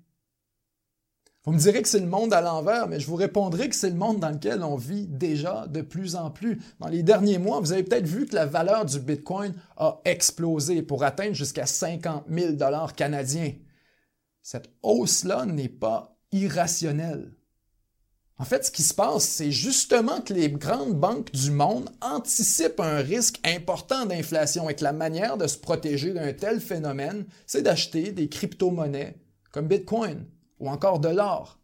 Vous 1.45 1.53
me 1.53 1.59
direz 1.59 1.81
que 1.81 1.87
c'est 1.87 2.01
le 2.01 2.07
monde 2.07 2.33
à 2.33 2.41
l'envers, 2.41 2.87
mais 2.87 2.99
je 2.99 3.07
vous 3.07 3.15
répondrai 3.15 3.69
que 3.69 3.75
c'est 3.75 3.89
le 3.89 3.95
monde 3.95 4.19
dans 4.19 4.29
lequel 4.29 4.61
on 4.61 4.75
vit 4.75 5.07
déjà 5.07 5.67
de 5.67 5.81
plus 5.81 6.15
en 6.15 6.31
plus. 6.31 6.61
Dans 6.79 6.89
les 6.89 7.01
derniers 7.01 7.37
mois, 7.37 7.61
vous 7.61 7.71
avez 7.71 7.83
peut-être 7.83 8.05
vu 8.05 8.25
que 8.25 8.35
la 8.35 8.45
valeur 8.45 8.85
du 8.85 8.99
Bitcoin 8.99 9.53
a 9.77 10.01
explosé 10.03 10.81
pour 10.81 11.03
atteindre 11.03 11.35
jusqu'à 11.35 11.65
50 11.65 12.25
000 12.29 12.53
dollars 12.53 12.93
canadiens. 12.93 13.53
Cette 14.41 14.69
hausse-là 14.83 15.45
n'est 15.45 15.69
pas 15.69 16.19
irrationnelle. 16.31 17.38
En 18.41 18.45
fait, 18.45 18.65
ce 18.65 18.71
qui 18.71 18.83
se 18.83 18.93
passe, 18.93 19.25
c'est 19.25 19.51
justement 19.51 20.21
que 20.21 20.33
les 20.33 20.49
grandes 20.49 20.97
banques 20.97 21.31
du 21.33 21.51
monde 21.51 21.89
anticipent 21.99 22.79
un 22.79 22.99
risque 22.99 23.37
important 23.45 24.05
d'inflation 24.05 24.69
et 24.69 24.75
que 24.75 24.83
la 24.85 24.93
manière 24.93 25.35
de 25.37 25.45
se 25.45 25.57
protéger 25.57 26.13
d'un 26.13 26.31
tel 26.31 26.61
phénomène, 26.61 27.25
c'est 27.45 27.61
d'acheter 27.61 28.13
des 28.13 28.29
crypto-monnaies 28.29 29.17
comme 29.51 29.67
Bitcoin 29.67 30.25
ou 30.59 30.69
encore 30.69 30.99
de 30.99 31.09
l'or. 31.09 31.59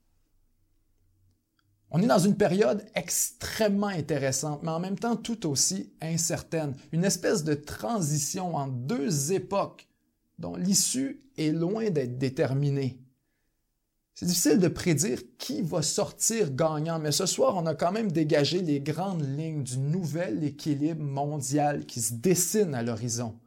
On 1.91 2.01
est 2.01 2.07
dans 2.07 2.19
une 2.19 2.35
période 2.35 2.85
extrêmement 2.93 3.87
intéressante, 3.87 4.61
mais 4.63 4.71
en 4.71 4.81
même 4.81 4.99
temps 4.99 5.15
tout 5.15 5.47
aussi 5.47 5.93
incertaine, 6.01 6.75
une 6.91 7.05
espèce 7.05 7.45
de 7.45 7.53
transition 7.53 8.57
entre 8.57 8.73
deux 8.73 9.31
époques 9.31 9.87
dont 10.39 10.57
l'issue 10.57 11.23
est 11.37 11.51
loin 11.51 11.89
d'être 11.89 12.17
déterminée. 12.17 12.99
C'est 14.15 14.27
difficile 14.27 14.59
de 14.59 14.69
prédire 14.69 15.19
qui 15.37 15.61
va 15.61 15.81
sortir 15.81 16.51
gagnant, 16.51 16.99
mais 16.99 17.11
ce 17.11 17.25
soir, 17.25 17.57
on 17.57 17.65
a 17.65 17.75
quand 17.75 17.91
même 17.91 18.13
dégagé 18.13 18.61
les 18.61 18.79
grandes 18.79 19.27
lignes 19.37 19.63
du 19.63 19.77
nouvel 19.77 20.41
équilibre 20.45 21.03
mondial 21.03 21.85
qui 21.85 21.99
se 21.99 22.13
dessine 22.13 22.73
à 22.75 22.81
l'horizon. 22.81 23.37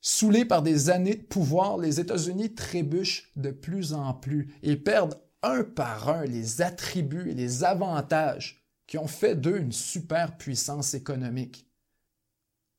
Soulés 0.00 0.44
par 0.44 0.62
des 0.62 0.90
années 0.90 1.14
de 1.14 1.22
pouvoir, 1.22 1.78
les 1.78 2.00
États-Unis 2.00 2.52
trébuchent 2.52 3.30
de 3.36 3.52
plus 3.52 3.94
en 3.94 4.12
plus 4.12 4.52
et 4.64 4.74
perdent 4.76 5.20
un 5.44 5.62
par 5.62 6.08
un 6.08 6.24
les 6.24 6.62
attributs 6.62 7.30
et 7.30 7.34
les 7.34 7.62
avantages 7.62 8.66
qui 8.88 8.98
ont 8.98 9.06
fait 9.06 9.36
d'eux 9.36 9.58
une 9.58 9.72
superpuissance 9.72 10.94
économique. 10.94 11.70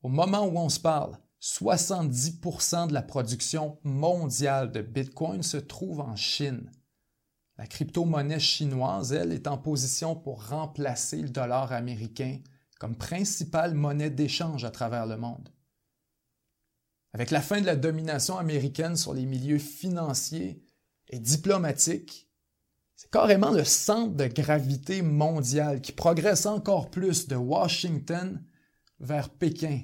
Au 0.04 0.10
moment 0.10 0.46
où 0.46 0.58
on 0.58 0.68
se 0.68 0.82
parle, 0.82 1.18
70% 1.42 2.90
de 2.90 2.94
la 2.94 3.02
production 3.02 3.80
mondiale 3.84 4.74
de 4.74 4.82
Bitcoin 4.82 5.42
se 5.42 5.56
trouve 5.58 6.02
en 6.02 6.18
Chine. 6.18 6.70
La 7.62 7.68
crypto-monnaie 7.68 8.40
chinoise, 8.40 9.14
elle, 9.14 9.32
est 9.32 9.46
en 9.46 9.56
position 9.56 10.16
pour 10.16 10.48
remplacer 10.48 11.22
le 11.22 11.30
dollar 11.30 11.72
américain 11.72 12.40
comme 12.80 12.96
principale 12.96 13.76
monnaie 13.76 14.10
d'échange 14.10 14.66
à 14.66 14.72
travers 14.72 15.06
le 15.06 15.16
monde. 15.16 15.48
Avec 17.14 17.30
la 17.30 17.40
fin 17.40 17.62
de 17.62 17.68
la 17.68 17.76
domination 17.76 18.40
américaine 18.40 18.96
sur 18.96 19.14
les 19.14 19.28
milieux 19.28 19.60
financiers 19.60 20.66
et 21.10 21.20
diplomatiques, 21.20 22.32
c'est 22.96 23.12
carrément 23.12 23.52
le 23.52 23.64
centre 23.64 24.16
de 24.16 24.26
gravité 24.26 25.04
mondial 25.04 25.82
qui 25.82 25.92
progresse 25.92 26.48
encore 26.48 26.90
plus 26.90 27.28
de 27.28 27.36
Washington 27.36 28.44
vers 29.00 29.30
Pékin. 29.30 29.82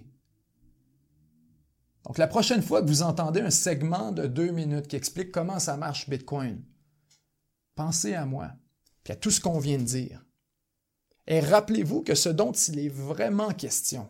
Donc 2.08 2.18
la 2.18 2.26
prochaine 2.26 2.64
fois 2.64 2.82
que 2.82 2.88
vous 2.88 3.04
entendez 3.04 3.42
un 3.42 3.52
segment 3.52 4.12
de 4.12 4.26
deux 4.26 4.50
minutes 4.50 4.88
qui 4.88 4.96
explique 4.96 5.32
comment 5.32 5.60
ça 5.60 5.78
marche 5.78 6.10
Bitcoin, 6.10 6.64
Pensez 7.78 8.16
à 8.16 8.26
moi, 8.26 8.50
puis 9.04 9.14
à 9.14 9.16
tout 9.16 9.30
ce 9.30 9.40
qu'on 9.40 9.60
vient 9.60 9.78
de 9.78 9.84
dire. 9.84 10.26
Et 11.28 11.40
rappelez-vous 11.40 12.02
que 12.02 12.16
ce 12.16 12.28
dont 12.28 12.52
il 12.52 12.80
est 12.80 12.90
vraiment 12.90 13.54
question, 13.54 14.10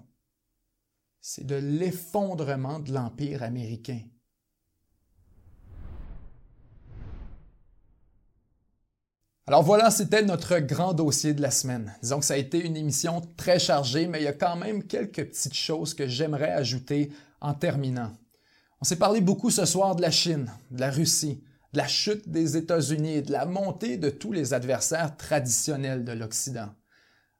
c'est 1.19 1.45
de 1.45 1.55
l'effondrement 1.55 2.79
de 2.79 2.93
l'Empire 2.93 3.43
américain. 3.43 3.99
Alors 9.47 9.63
voilà, 9.63 9.91
c'était 9.91 10.23
notre 10.23 10.59
grand 10.59 10.93
dossier 10.93 11.33
de 11.33 11.41
la 11.41 11.51
semaine. 11.51 11.93
Disons 12.01 12.19
que 12.19 12.25
ça 12.25 12.35
a 12.35 12.37
été 12.37 12.65
une 12.65 12.77
émission 12.77 13.19
très 13.35 13.59
chargée, 13.59 14.07
mais 14.07 14.21
il 14.21 14.23
y 14.23 14.27
a 14.27 14.33
quand 14.33 14.55
même 14.55 14.83
quelques 14.83 15.27
petites 15.27 15.53
choses 15.53 15.93
que 15.93 16.07
j'aimerais 16.07 16.51
ajouter 16.51 17.11
en 17.41 17.53
terminant. 17.53 18.13
On 18.79 18.85
s'est 18.85 18.95
parlé 18.95 19.19
beaucoup 19.19 19.49
ce 19.49 19.65
soir 19.65 19.97
de 19.97 20.01
la 20.01 20.11
Chine, 20.11 20.49
de 20.71 20.79
la 20.79 20.89
Russie, 20.89 21.43
de 21.73 21.77
la 21.77 21.87
chute 21.87 22.29
des 22.29 22.57
États-Unis 22.57 23.15
et 23.15 23.21
de 23.21 23.31
la 23.31 23.45
montée 23.45 23.97
de 23.97 24.09
tous 24.09 24.31
les 24.31 24.53
adversaires 24.53 25.17
traditionnels 25.17 26.05
de 26.05 26.13
l'Occident. 26.13 26.73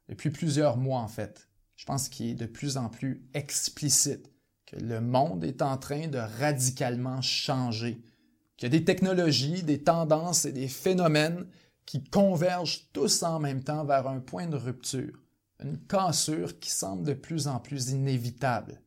Depuis 0.08 0.30
plusieurs 0.30 0.76
mois, 0.76 1.00
en 1.00 1.08
fait, 1.08 1.48
je 1.76 1.84
pense 1.84 2.08
qu'il 2.08 2.30
est 2.30 2.34
de 2.34 2.46
plus 2.46 2.76
en 2.76 2.88
plus 2.88 3.22
explicite 3.34 4.30
que 4.66 4.76
le 4.76 5.00
monde 5.00 5.44
est 5.44 5.62
en 5.62 5.78
train 5.78 6.08
de 6.08 6.18
radicalement 6.18 7.22
changer, 7.22 8.02
qu'il 8.56 8.72
y 8.72 8.74
a 8.74 8.78
des 8.78 8.84
technologies, 8.84 9.62
des 9.62 9.82
tendances 9.82 10.44
et 10.44 10.52
des 10.52 10.68
phénomènes 10.68 11.46
qui 11.86 12.04
convergent 12.04 12.88
tous 12.92 13.22
en 13.22 13.38
même 13.38 13.62
temps 13.62 13.84
vers 13.84 14.08
un 14.08 14.20
point 14.20 14.46
de 14.46 14.56
rupture, 14.56 15.22
une 15.60 15.78
cassure 15.78 16.58
qui 16.58 16.70
semble 16.70 17.04
de 17.04 17.14
plus 17.14 17.48
en 17.48 17.60
plus 17.60 17.90
inévitable. 17.90 18.80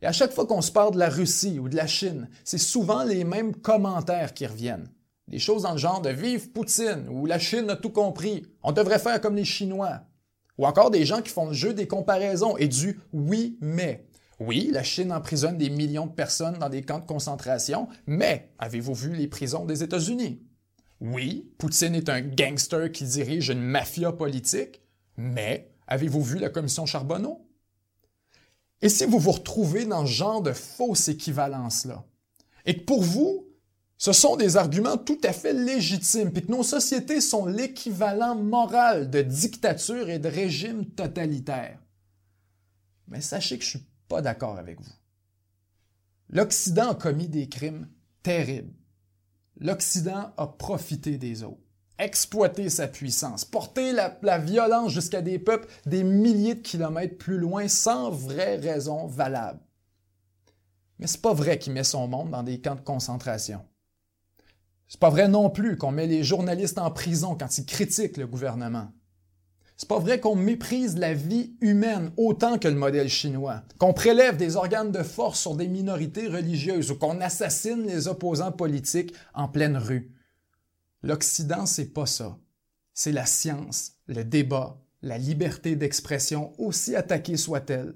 Et 0.00 0.06
à 0.06 0.12
chaque 0.12 0.32
fois 0.32 0.46
qu'on 0.46 0.62
se 0.62 0.70
parle 0.70 0.94
de 0.94 0.98
la 0.98 1.08
Russie 1.08 1.58
ou 1.58 1.68
de 1.68 1.76
la 1.76 1.86
Chine, 1.86 2.28
c'est 2.44 2.58
souvent 2.58 3.02
les 3.02 3.24
mêmes 3.24 3.54
commentaires 3.54 4.32
qui 4.32 4.46
reviennent. 4.46 4.88
Des 5.26 5.38
choses 5.38 5.62
dans 5.62 5.72
le 5.72 5.78
genre 5.78 6.00
de 6.00 6.10
Vive 6.10 6.50
Poutine 6.52 7.06
ou 7.10 7.26
La 7.26 7.38
Chine 7.38 7.68
a 7.68 7.76
tout 7.76 7.90
compris, 7.90 8.46
on 8.62 8.72
devrait 8.72 8.98
faire 8.98 9.20
comme 9.20 9.36
les 9.36 9.44
Chinois. 9.44 10.00
Ou 10.56 10.66
encore 10.66 10.90
des 10.90 11.04
gens 11.04 11.20
qui 11.20 11.30
font 11.30 11.48
le 11.48 11.52
jeu 11.52 11.74
des 11.74 11.86
comparaisons 11.86 12.56
et 12.56 12.68
du 12.68 12.98
oui 13.12 13.58
mais. 13.60 14.06
Oui, 14.40 14.70
la 14.72 14.84
Chine 14.84 15.12
emprisonne 15.12 15.58
des 15.58 15.68
millions 15.68 16.06
de 16.06 16.12
personnes 16.12 16.58
dans 16.58 16.68
des 16.68 16.82
camps 16.82 17.00
de 17.00 17.04
concentration, 17.04 17.88
mais 18.06 18.52
avez-vous 18.58 18.94
vu 18.94 19.12
les 19.12 19.26
prisons 19.26 19.64
des 19.64 19.82
États-Unis? 19.82 20.40
Oui, 21.00 21.52
Poutine 21.58 21.94
est 21.94 22.08
un 22.08 22.20
gangster 22.20 22.90
qui 22.92 23.04
dirige 23.04 23.48
une 23.48 23.60
mafia 23.60 24.12
politique, 24.12 24.80
mais 25.16 25.72
avez-vous 25.88 26.22
vu 26.22 26.38
la 26.38 26.50
commission 26.50 26.86
Charbonneau? 26.86 27.47
Et 28.80 28.88
si 28.88 29.04
vous 29.04 29.18
vous 29.18 29.32
retrouvez 29.32 29.84
dans 29.84 30.06
ce 30.06 30.12
genre 30.12 30.42
de 30.42 30.52
fausse 30.52 31.08
équivalence-là, 31.08 32.04
et 32.64 32.78
que 32.78 32.84
pour 32.84 33.02
vous, 33.02 33.46
ce 33.96 34.12
sont 34.12 34.36
des 34.36 34.56
arguments 34.56 34.96
tout 34.96 35.18
à 35.24 35.32
fait 35.32 35.52
légitimes, 35.52 36.32
puis 36.32 36.46
que 36.46 36.52
nos 36.52 36.62
sociétés 36.62 37.20
sont 37.20 37.46
l'équivalent 37.46 38.36
moral 38.36 39.10
de 39.10 39.22
dictature 39.22 40.08
et 40.08 40.20
de 40.20 40.28
régime 40.28 40.86
totalitaire, 40.86 41.78
mais 43.08 43.20
sachez 43.20 43.58
que 43.58 43.64
je 43.64 43.78
ne 43.78 43.80
suis 43.80 43.88
pas 44.06 44.22
d'accord 44.22 44.58
avec 44.58 44.80
vous. 44.80 44.92
L'Occident 46.30 46.90
a 46.90 46.94
commis 46.94 47.28
des 47.28 47.48
crimes 47.48 47.88
terribles. 48.22 48.74
L'Occident 49.60 50.30
a 50.36 50.46
profité 50.46 51.18
des 51.18 51.42
autres 51.42 51.67
exploiter 51.98 52.68
sa 52.68 52.88
puissance, 52.88 53.44
porter 53.44 53.92
la, 53.92 54.38
violence 54.38 54.92
jusqu'à 54.92 55.22
des 55.22 55.38
peuples 55.38 55.68
des 55.86 56.04
milliers 56.04 56.54
de 56.54 56.62
kilomètres 56.62 57.18
plus 57.18 57.38
loin 57.38 57.68
sans 57.68 58.10
vraie 58.10 58.56
raison 58.56 59.06
valable. 59.06 59.60
Mais 60.98 61.06
c'est 61.06 61.22
pas 61.22 61.34
vrai 61.34 61.58
qu'il 61.58 61.72
met 61.72 61.84
son 61.84 62.08
monde 62.08 62.30
dans 62.30 62.42
des 62.42 62.60
camps 62.60 62.74
de 62.74 62.80
concentration. 62.80 63.60
C'est 64.88 65.00
pas 65.00 65.10
vrai 65.10 65.28
non 65.28 65.50
plus 65.50 65.76
qu'on 65.76 65.90
met 65.90 66.06
les 66.06 66.24
journalistes 66.24 66.78
en 66.78 66.90
prison 66.90 67.36
quand 67.38 67.58
ils 67.58 67.66
critiquent 67.66 68.16
le 68.16 68.26
gouvernement. 68.26 68.88
C'est 69.76 69.88
pas 69.88 70.00
vrai 70.00 70.18
qu'on 70.18 70.34
méprise 70.34 70.98
la 70.98 71.14
vie 71.14 71.52
humaine 71.60 72.10
autant 72.16 72.58
que 72.58 72.66
le 72.66 72.74
modèle 72.74 73.08
chinois, 73.08 73.62
qu'on 73.78 73.92
prélève 73.92 74.36
des 74.36 74.56
organes 74.56 74.90
de 74.90 75.04
force 75.04 75.38
sur 75.38 75.54
des 75.54 75.68
minorités 75.68 76.26
religieuses 76.26 76.90
ou 76.90 76.96
qu'on 76.96 77.20
assassine 77.20 77.86
les 77.86 78.08
opposants 78.08 78.50
politiques 78.50 79.14
en 79.34 79.46
pleine 79.46 79.76
rue. 79.76 80.10
L'Occident, 81.02 81.66
c'est 81.66 81.92
pas 81.92 82.06
ça. 82.06 82.38
C'est 82.92 83.12
la 83.12 83.26
science, 83.26 83.92
le 84.06 84.24
débat, 84.24 84.82
la 85.02 85.18
liberté 85.18 85.76
d'expression, 85.76 86.52
aussi 86.60 86.96
attaquée 86.96 87.36
soit-elle. 87.36 87.94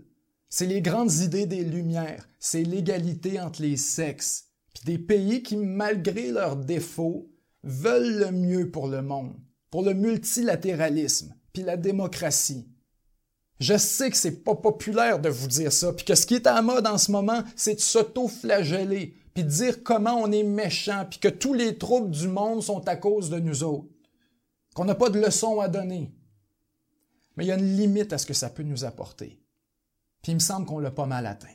C'est 0.49 0.67
les 0.67 0.83
grandes 0.83 1.15
idées 1.15 1.47
des 1.47 1.65
Lumières, 1.65 2.29
c'est 2.39 2.63
l'égalité 2.63 3.41
entre 3.41 3.63
les 3.63 3.77
sexes, 3.77 4.49
puis 4.75 4.85
des 4.85 4.99
pays 4.99 5.43
qui, 5.43 5.57
malgré 5.57 6.31
leurs 6.31 6.57
défauts, 6.57 7.31
veulent 7.65 8.19
le 8.19 8.31
mieux 8.33 8.71
pour 8.71 8.87
le 8.87 9.03
monde, 9.03 9.35
pour 9.71 9.83
le 9.83 9.95
multilatéralisme, 9.95 11.35
puis 11.53 11.63
la 11.63 11.77
démocratie. 11.77 12.69
Je 13.61 13.79
sais 13.79 14.11
que 14.11 14.17
c'est 14.17 14.43
pas 14.43 14.57
populaire 14.57 15.21
de 15.21 15.29
vous 15.29 15.47
dire 15.49 15.73
ça, 15.73 15.93
puis 15.93 16.05
que 16.05 16.15
ce 16.15 16.27
qui 16.27 16.35
est 16.35 16.47
à 16.47 16.55
la 16.55 16.63
mode 16.63 16.87
en 16.87 16.99
ce 16.99 17.13
moment, 17.13 17.45
c'est 17.57 17.77
de 17.77 17.81
s'auto-flageller, 17.81 19.15
puis 19.35 19.45
de 19.45 19.49
dire 19.49 19.83
comment 19.83 20.15
on 20.15 20.31
est 20.31 20.43
méchant, 20.43 21.07
puis 21.09 21.19
que 21.19 21.29
tous 21.29 21.55
les 21.55 21.79
troubles 21.79 22.11
du 22.11 22.29
monde 22.29 22.63
sont 22.63 22.87
à 22.89 22.97
cause 22.97 23.31
de 23.31 23.39
nous 23.39 23.65
autres, 23.65 23.89
qu'on 24.75 24.85
n'a 24.85 24.95
pas 24.95 25.11
de 25.11 25.21
leçons 25.21 25.61
à 25.61 25.69
donner. 25.69 26.13
Mais 27.37 27.45
il 27.45 27.49
y 27.49 27.53
a 27.53 27.59
une 27.59 27.77
limite 27.77 28.13
à 28.13 28.19
ce 28.19 28.27
que 28.27 28.35
ça 28.35 28.51
peut 28.51 28.63
nous 28.63 28.85
apporter. 28.85 29.41
Puis 30.23 30.33
il 30.33 30.37
me 30.37 30.41
semble 30.41 30.67
qu'on 30.67 30.79
l'a 30.79 30.91
pas 30.91 31.07
mal 31.07 31.27
atteint. 31.27 31.49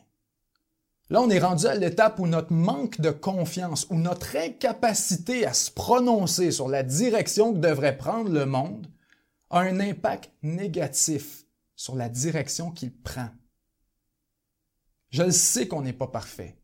Là, 1.09 1.21
on 1.21 1.29
est 1.29 1.39
rendu 1.39 1.65
à 1.67 1.75
l'étape 1.75 2.19
où 2.19 2.27
notre 2.27 2.51
manque 2.51 2.99
de 2.99 3.11
confiance, 3.11 3.87
où 3.89 3.95
notre 3.95 4.35
incapacité 4.35 5.45
à 5.45 5.53
se 5.53 5.71
prononcer 5.71 6.51
sur 6.51 6.67
la 6.67 6.83
direction 6.83 7.53
que 7.53 7.59
devrait 7.59 7.97
prendre 7.97 8.29
le 8.29 8.45
monde 8.45 8.87
a 9.49 9.59
un 9.59 9.79
impact 9.79 10.31
négatif 10.43 11.45
sur 11.75 11.95
la 11.95 12.09
direction 12.09 12.71
qu'il 12.71 12.91
prend. 12.91 13.29
Je 15.11 15.23
le 15.23 15.31
sais 15.31 15.69
qu'on 15.69 15.81
n'est 15.81 15.93
pas 15.93 16.07
parfait. 16.07 16.57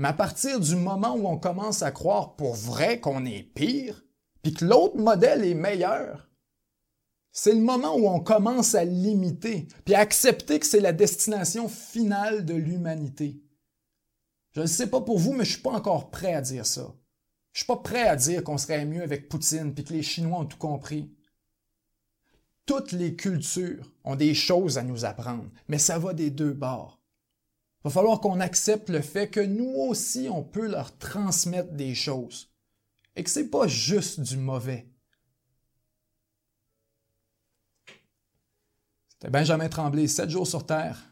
Mais 0.00 0.08
à 0.08 0.12
partir 0.14 0.58
du 0.60 0.76
moment 0.76 1.14
où 1.14 1.28
on 1.28 1.36
commence 1.36 1.82
à 1.82 1.90
croire 1.90 2.34
pour 2.34 2.54
vrai 2.54 3.00
qu'on 3.00 3.26
est 3.26 3.42
pire, 3.42 4.02
puis 4.40 4.54
que 4.54 4.64
l'autre 4.64 4.96
modèle 4.96 5.44
est 5.44 5.52
meilleur, 5.52 6.30
c'est 7.32 7.52
le 7.52 7.60
moment 7.60 7.94
où 7.94 8.08
on 8.08 8.18
commence 8.18 8.74
à 8.74 8.82
limiter, 8.82 9.68
puis 9.84 9.94
à 9.94 9.98
accepter 9.98 10.58
que 10.58 10.64
c'est 10.64 10.80
la 10.80 10.94
destination 10.94 11.68
finale 11.68 12.46
de 12.46 12.54
l'humanité. 12.54 13.42
Je 14.52 14.62
ne 14.62 14.66
sais 14.66 14.86
pas 14.86 15.02
pour 15.02 15.18
vous, 15.18 15.34
mais 15.34 15.44
je 15.44 15.52
suis 15.52 15.62
pas 15.62 15.72
encore 15.72 16.10
prêt 16.10 16.32
à 16.32 16.40
dire 16.40 16.64
ça. 16.64 16.94
Je 17.52 17.58
suis 17.58 17.66
pas 17.66 17.76
prêt 17.76 18.08
à 18.08 18.16
dire 18.16 18.42
qu'on 18.42 18.56
serait 18.56 18.86
mieux 18.86 19.02
avec 19.02 19.28
Poutine, 19.28 19.74
puis 19.74 19.84
que 19.84 19.92
les 19.92 20.02
Chinois 20.02 20.40
ont 20.40 20.46
tout 20.46 20.56
compris. 20.56 21.14
Toutes 22.64 22.92
les 22.92 23.16
cultures 23.16 23.92
ont 24.04 24.16
des 24.16 24.32
choses 24.32 24.78
à 24.78 24.82
nous 24.82 25.04
apprendre, 25.04 25.50
mais 25.68 25.78
ça 25.78 25.98
va 25.98 26.14
des 26.14 26.30
deux 26.30 26.54
bords. 26.54 26.99
Va 27.84 27.90
falloir 27.90 28.20
qu'on 28.20 28.40
accepte 28.40 28.90
le 28.90 29.00
fait 29.00 29.30
que 29.30 29.40
nous 29.40 29.72
aussi, 29.76 30.28
on 30.30 30.42
peut 30.42 30.68
leur 30.68 30.96
transmettre 30.98 31.72
des 31.72 31.94
choses 31.94 32.50
et 33.16 33.24
que 33.24 33.30
c'est 33.30 33.48
pas 33.48 33.66
juste 33.66 34.20
du 34.20 34.36
mauvais. 34.36 34.86
C'était 39.08 39.30
Benjamin 39.30 39.68
Tremblay, 39.68 40.08
7 40.08 40.30
jours 40.30 40.46
sur 40.46 40.64
Terre. 40.64 41.06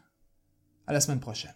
À 0.87 0.93
la 0.93 1.01
semaine 1.01 1.19
prochaine. 1.19 1.53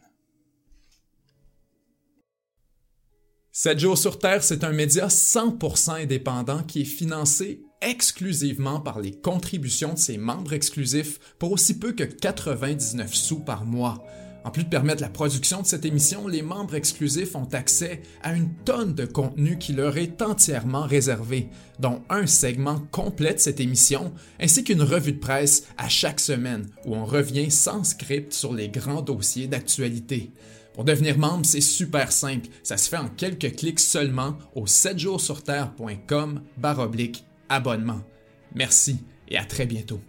7 3.51 3.79
jours 3.79 3.97
sur 3.97 4.17
Terre, 4.19 4.43
c'est 4.43 4.63
un 4.63 4.71
média 4.71 5.07
100% 5.07 6.03
indépendant 6.03 6.63
qui 6.63 6.81
est 6.81 6.85
financé 6.85 7.63
exclusivement 7.81 8.79
par 8.79 8.99
les 8.99 9.19
contributions 9.19 9.93
de 9.93 9.99
ses 9.99 10.17
membres 10.17 10.53
exclusifs 10.53 11.19
pour 11.37 11.51
aussi 11.51 11.77
peu 11.77 11.93
que 11.93 12.03
99 12.03 13.13
sous 13.13 13.39
par 13.41 13.65
mois. 13.65 14.03
En 14.43 14.51
plus 14.51 14.65
de 14.65 14.69
permettre 14.69 15.01
la 15.01 15.09
production 15.09 15.61
de 15.61 15.67
cette 15.67 15.85
émission, 15.85 16.27
les 16.27 16.41
membres 16.41 16.75
exclusifs 16.75 17.35
ont 17.35 17.47
accès 17.53 18.01
à 18.21 18.33
une 18.33 18.53
tonne 18.65 18.93
de 18.93 19.05
contenu 19.05 19.57
qui 19.57 19.73
leur 19.73 19.97
est 19.97 20.21
entièrement 20.21 20.83
réservé, 20.83 21.49
dont 21.79 22.01
un 22.09 22.27
segment 22.27 22.79
complet 22.91 23.33
de 23.33 23.39
cette 23.39 23.61
émission, 23.61 24.13
ainsi 24.41 24.63
qu'une 24.63 24.81
revue 24.81 25.13
de 25.13 25.19
presse 25.19 25.67
à 25.77 25.87
chaque 25.87 26.19
semaine, 26.19 26.67
où 26.85 26.95
on 26.95 27.05
revient 27.05 27.51
sans 27.51 27.83
script 27.85 28.33
sur 28.33 28.53
les 28.53 28.67
grands 28.67 29.01
dossiers 29.01 29.47
d'actualité. 29.47 30.31
Pour 30.73 30.83
devenir 30.83 31.17
membre, 31.17 31.45
c'est 31.45 31.61
super 31.61 32.11
simple, 32.11 32.49
ça 32.63 32.77
se 32.77 32.89
fait 32.89 32.97
en 32.97 33.07
quelques 33.07 33.55
clics 33.55 33.79
seulement 33.79 34.37
au 34.55 34.65
7jourssurterre.com 34.65 36.41
baroblique 36.57 37.25
abonnement. 37.47 38.01
Merci 38.55 38.97
et 39.29 39.37
à 39.37 39.45
très 39.45 39.65
bientôt. 39.65 40.01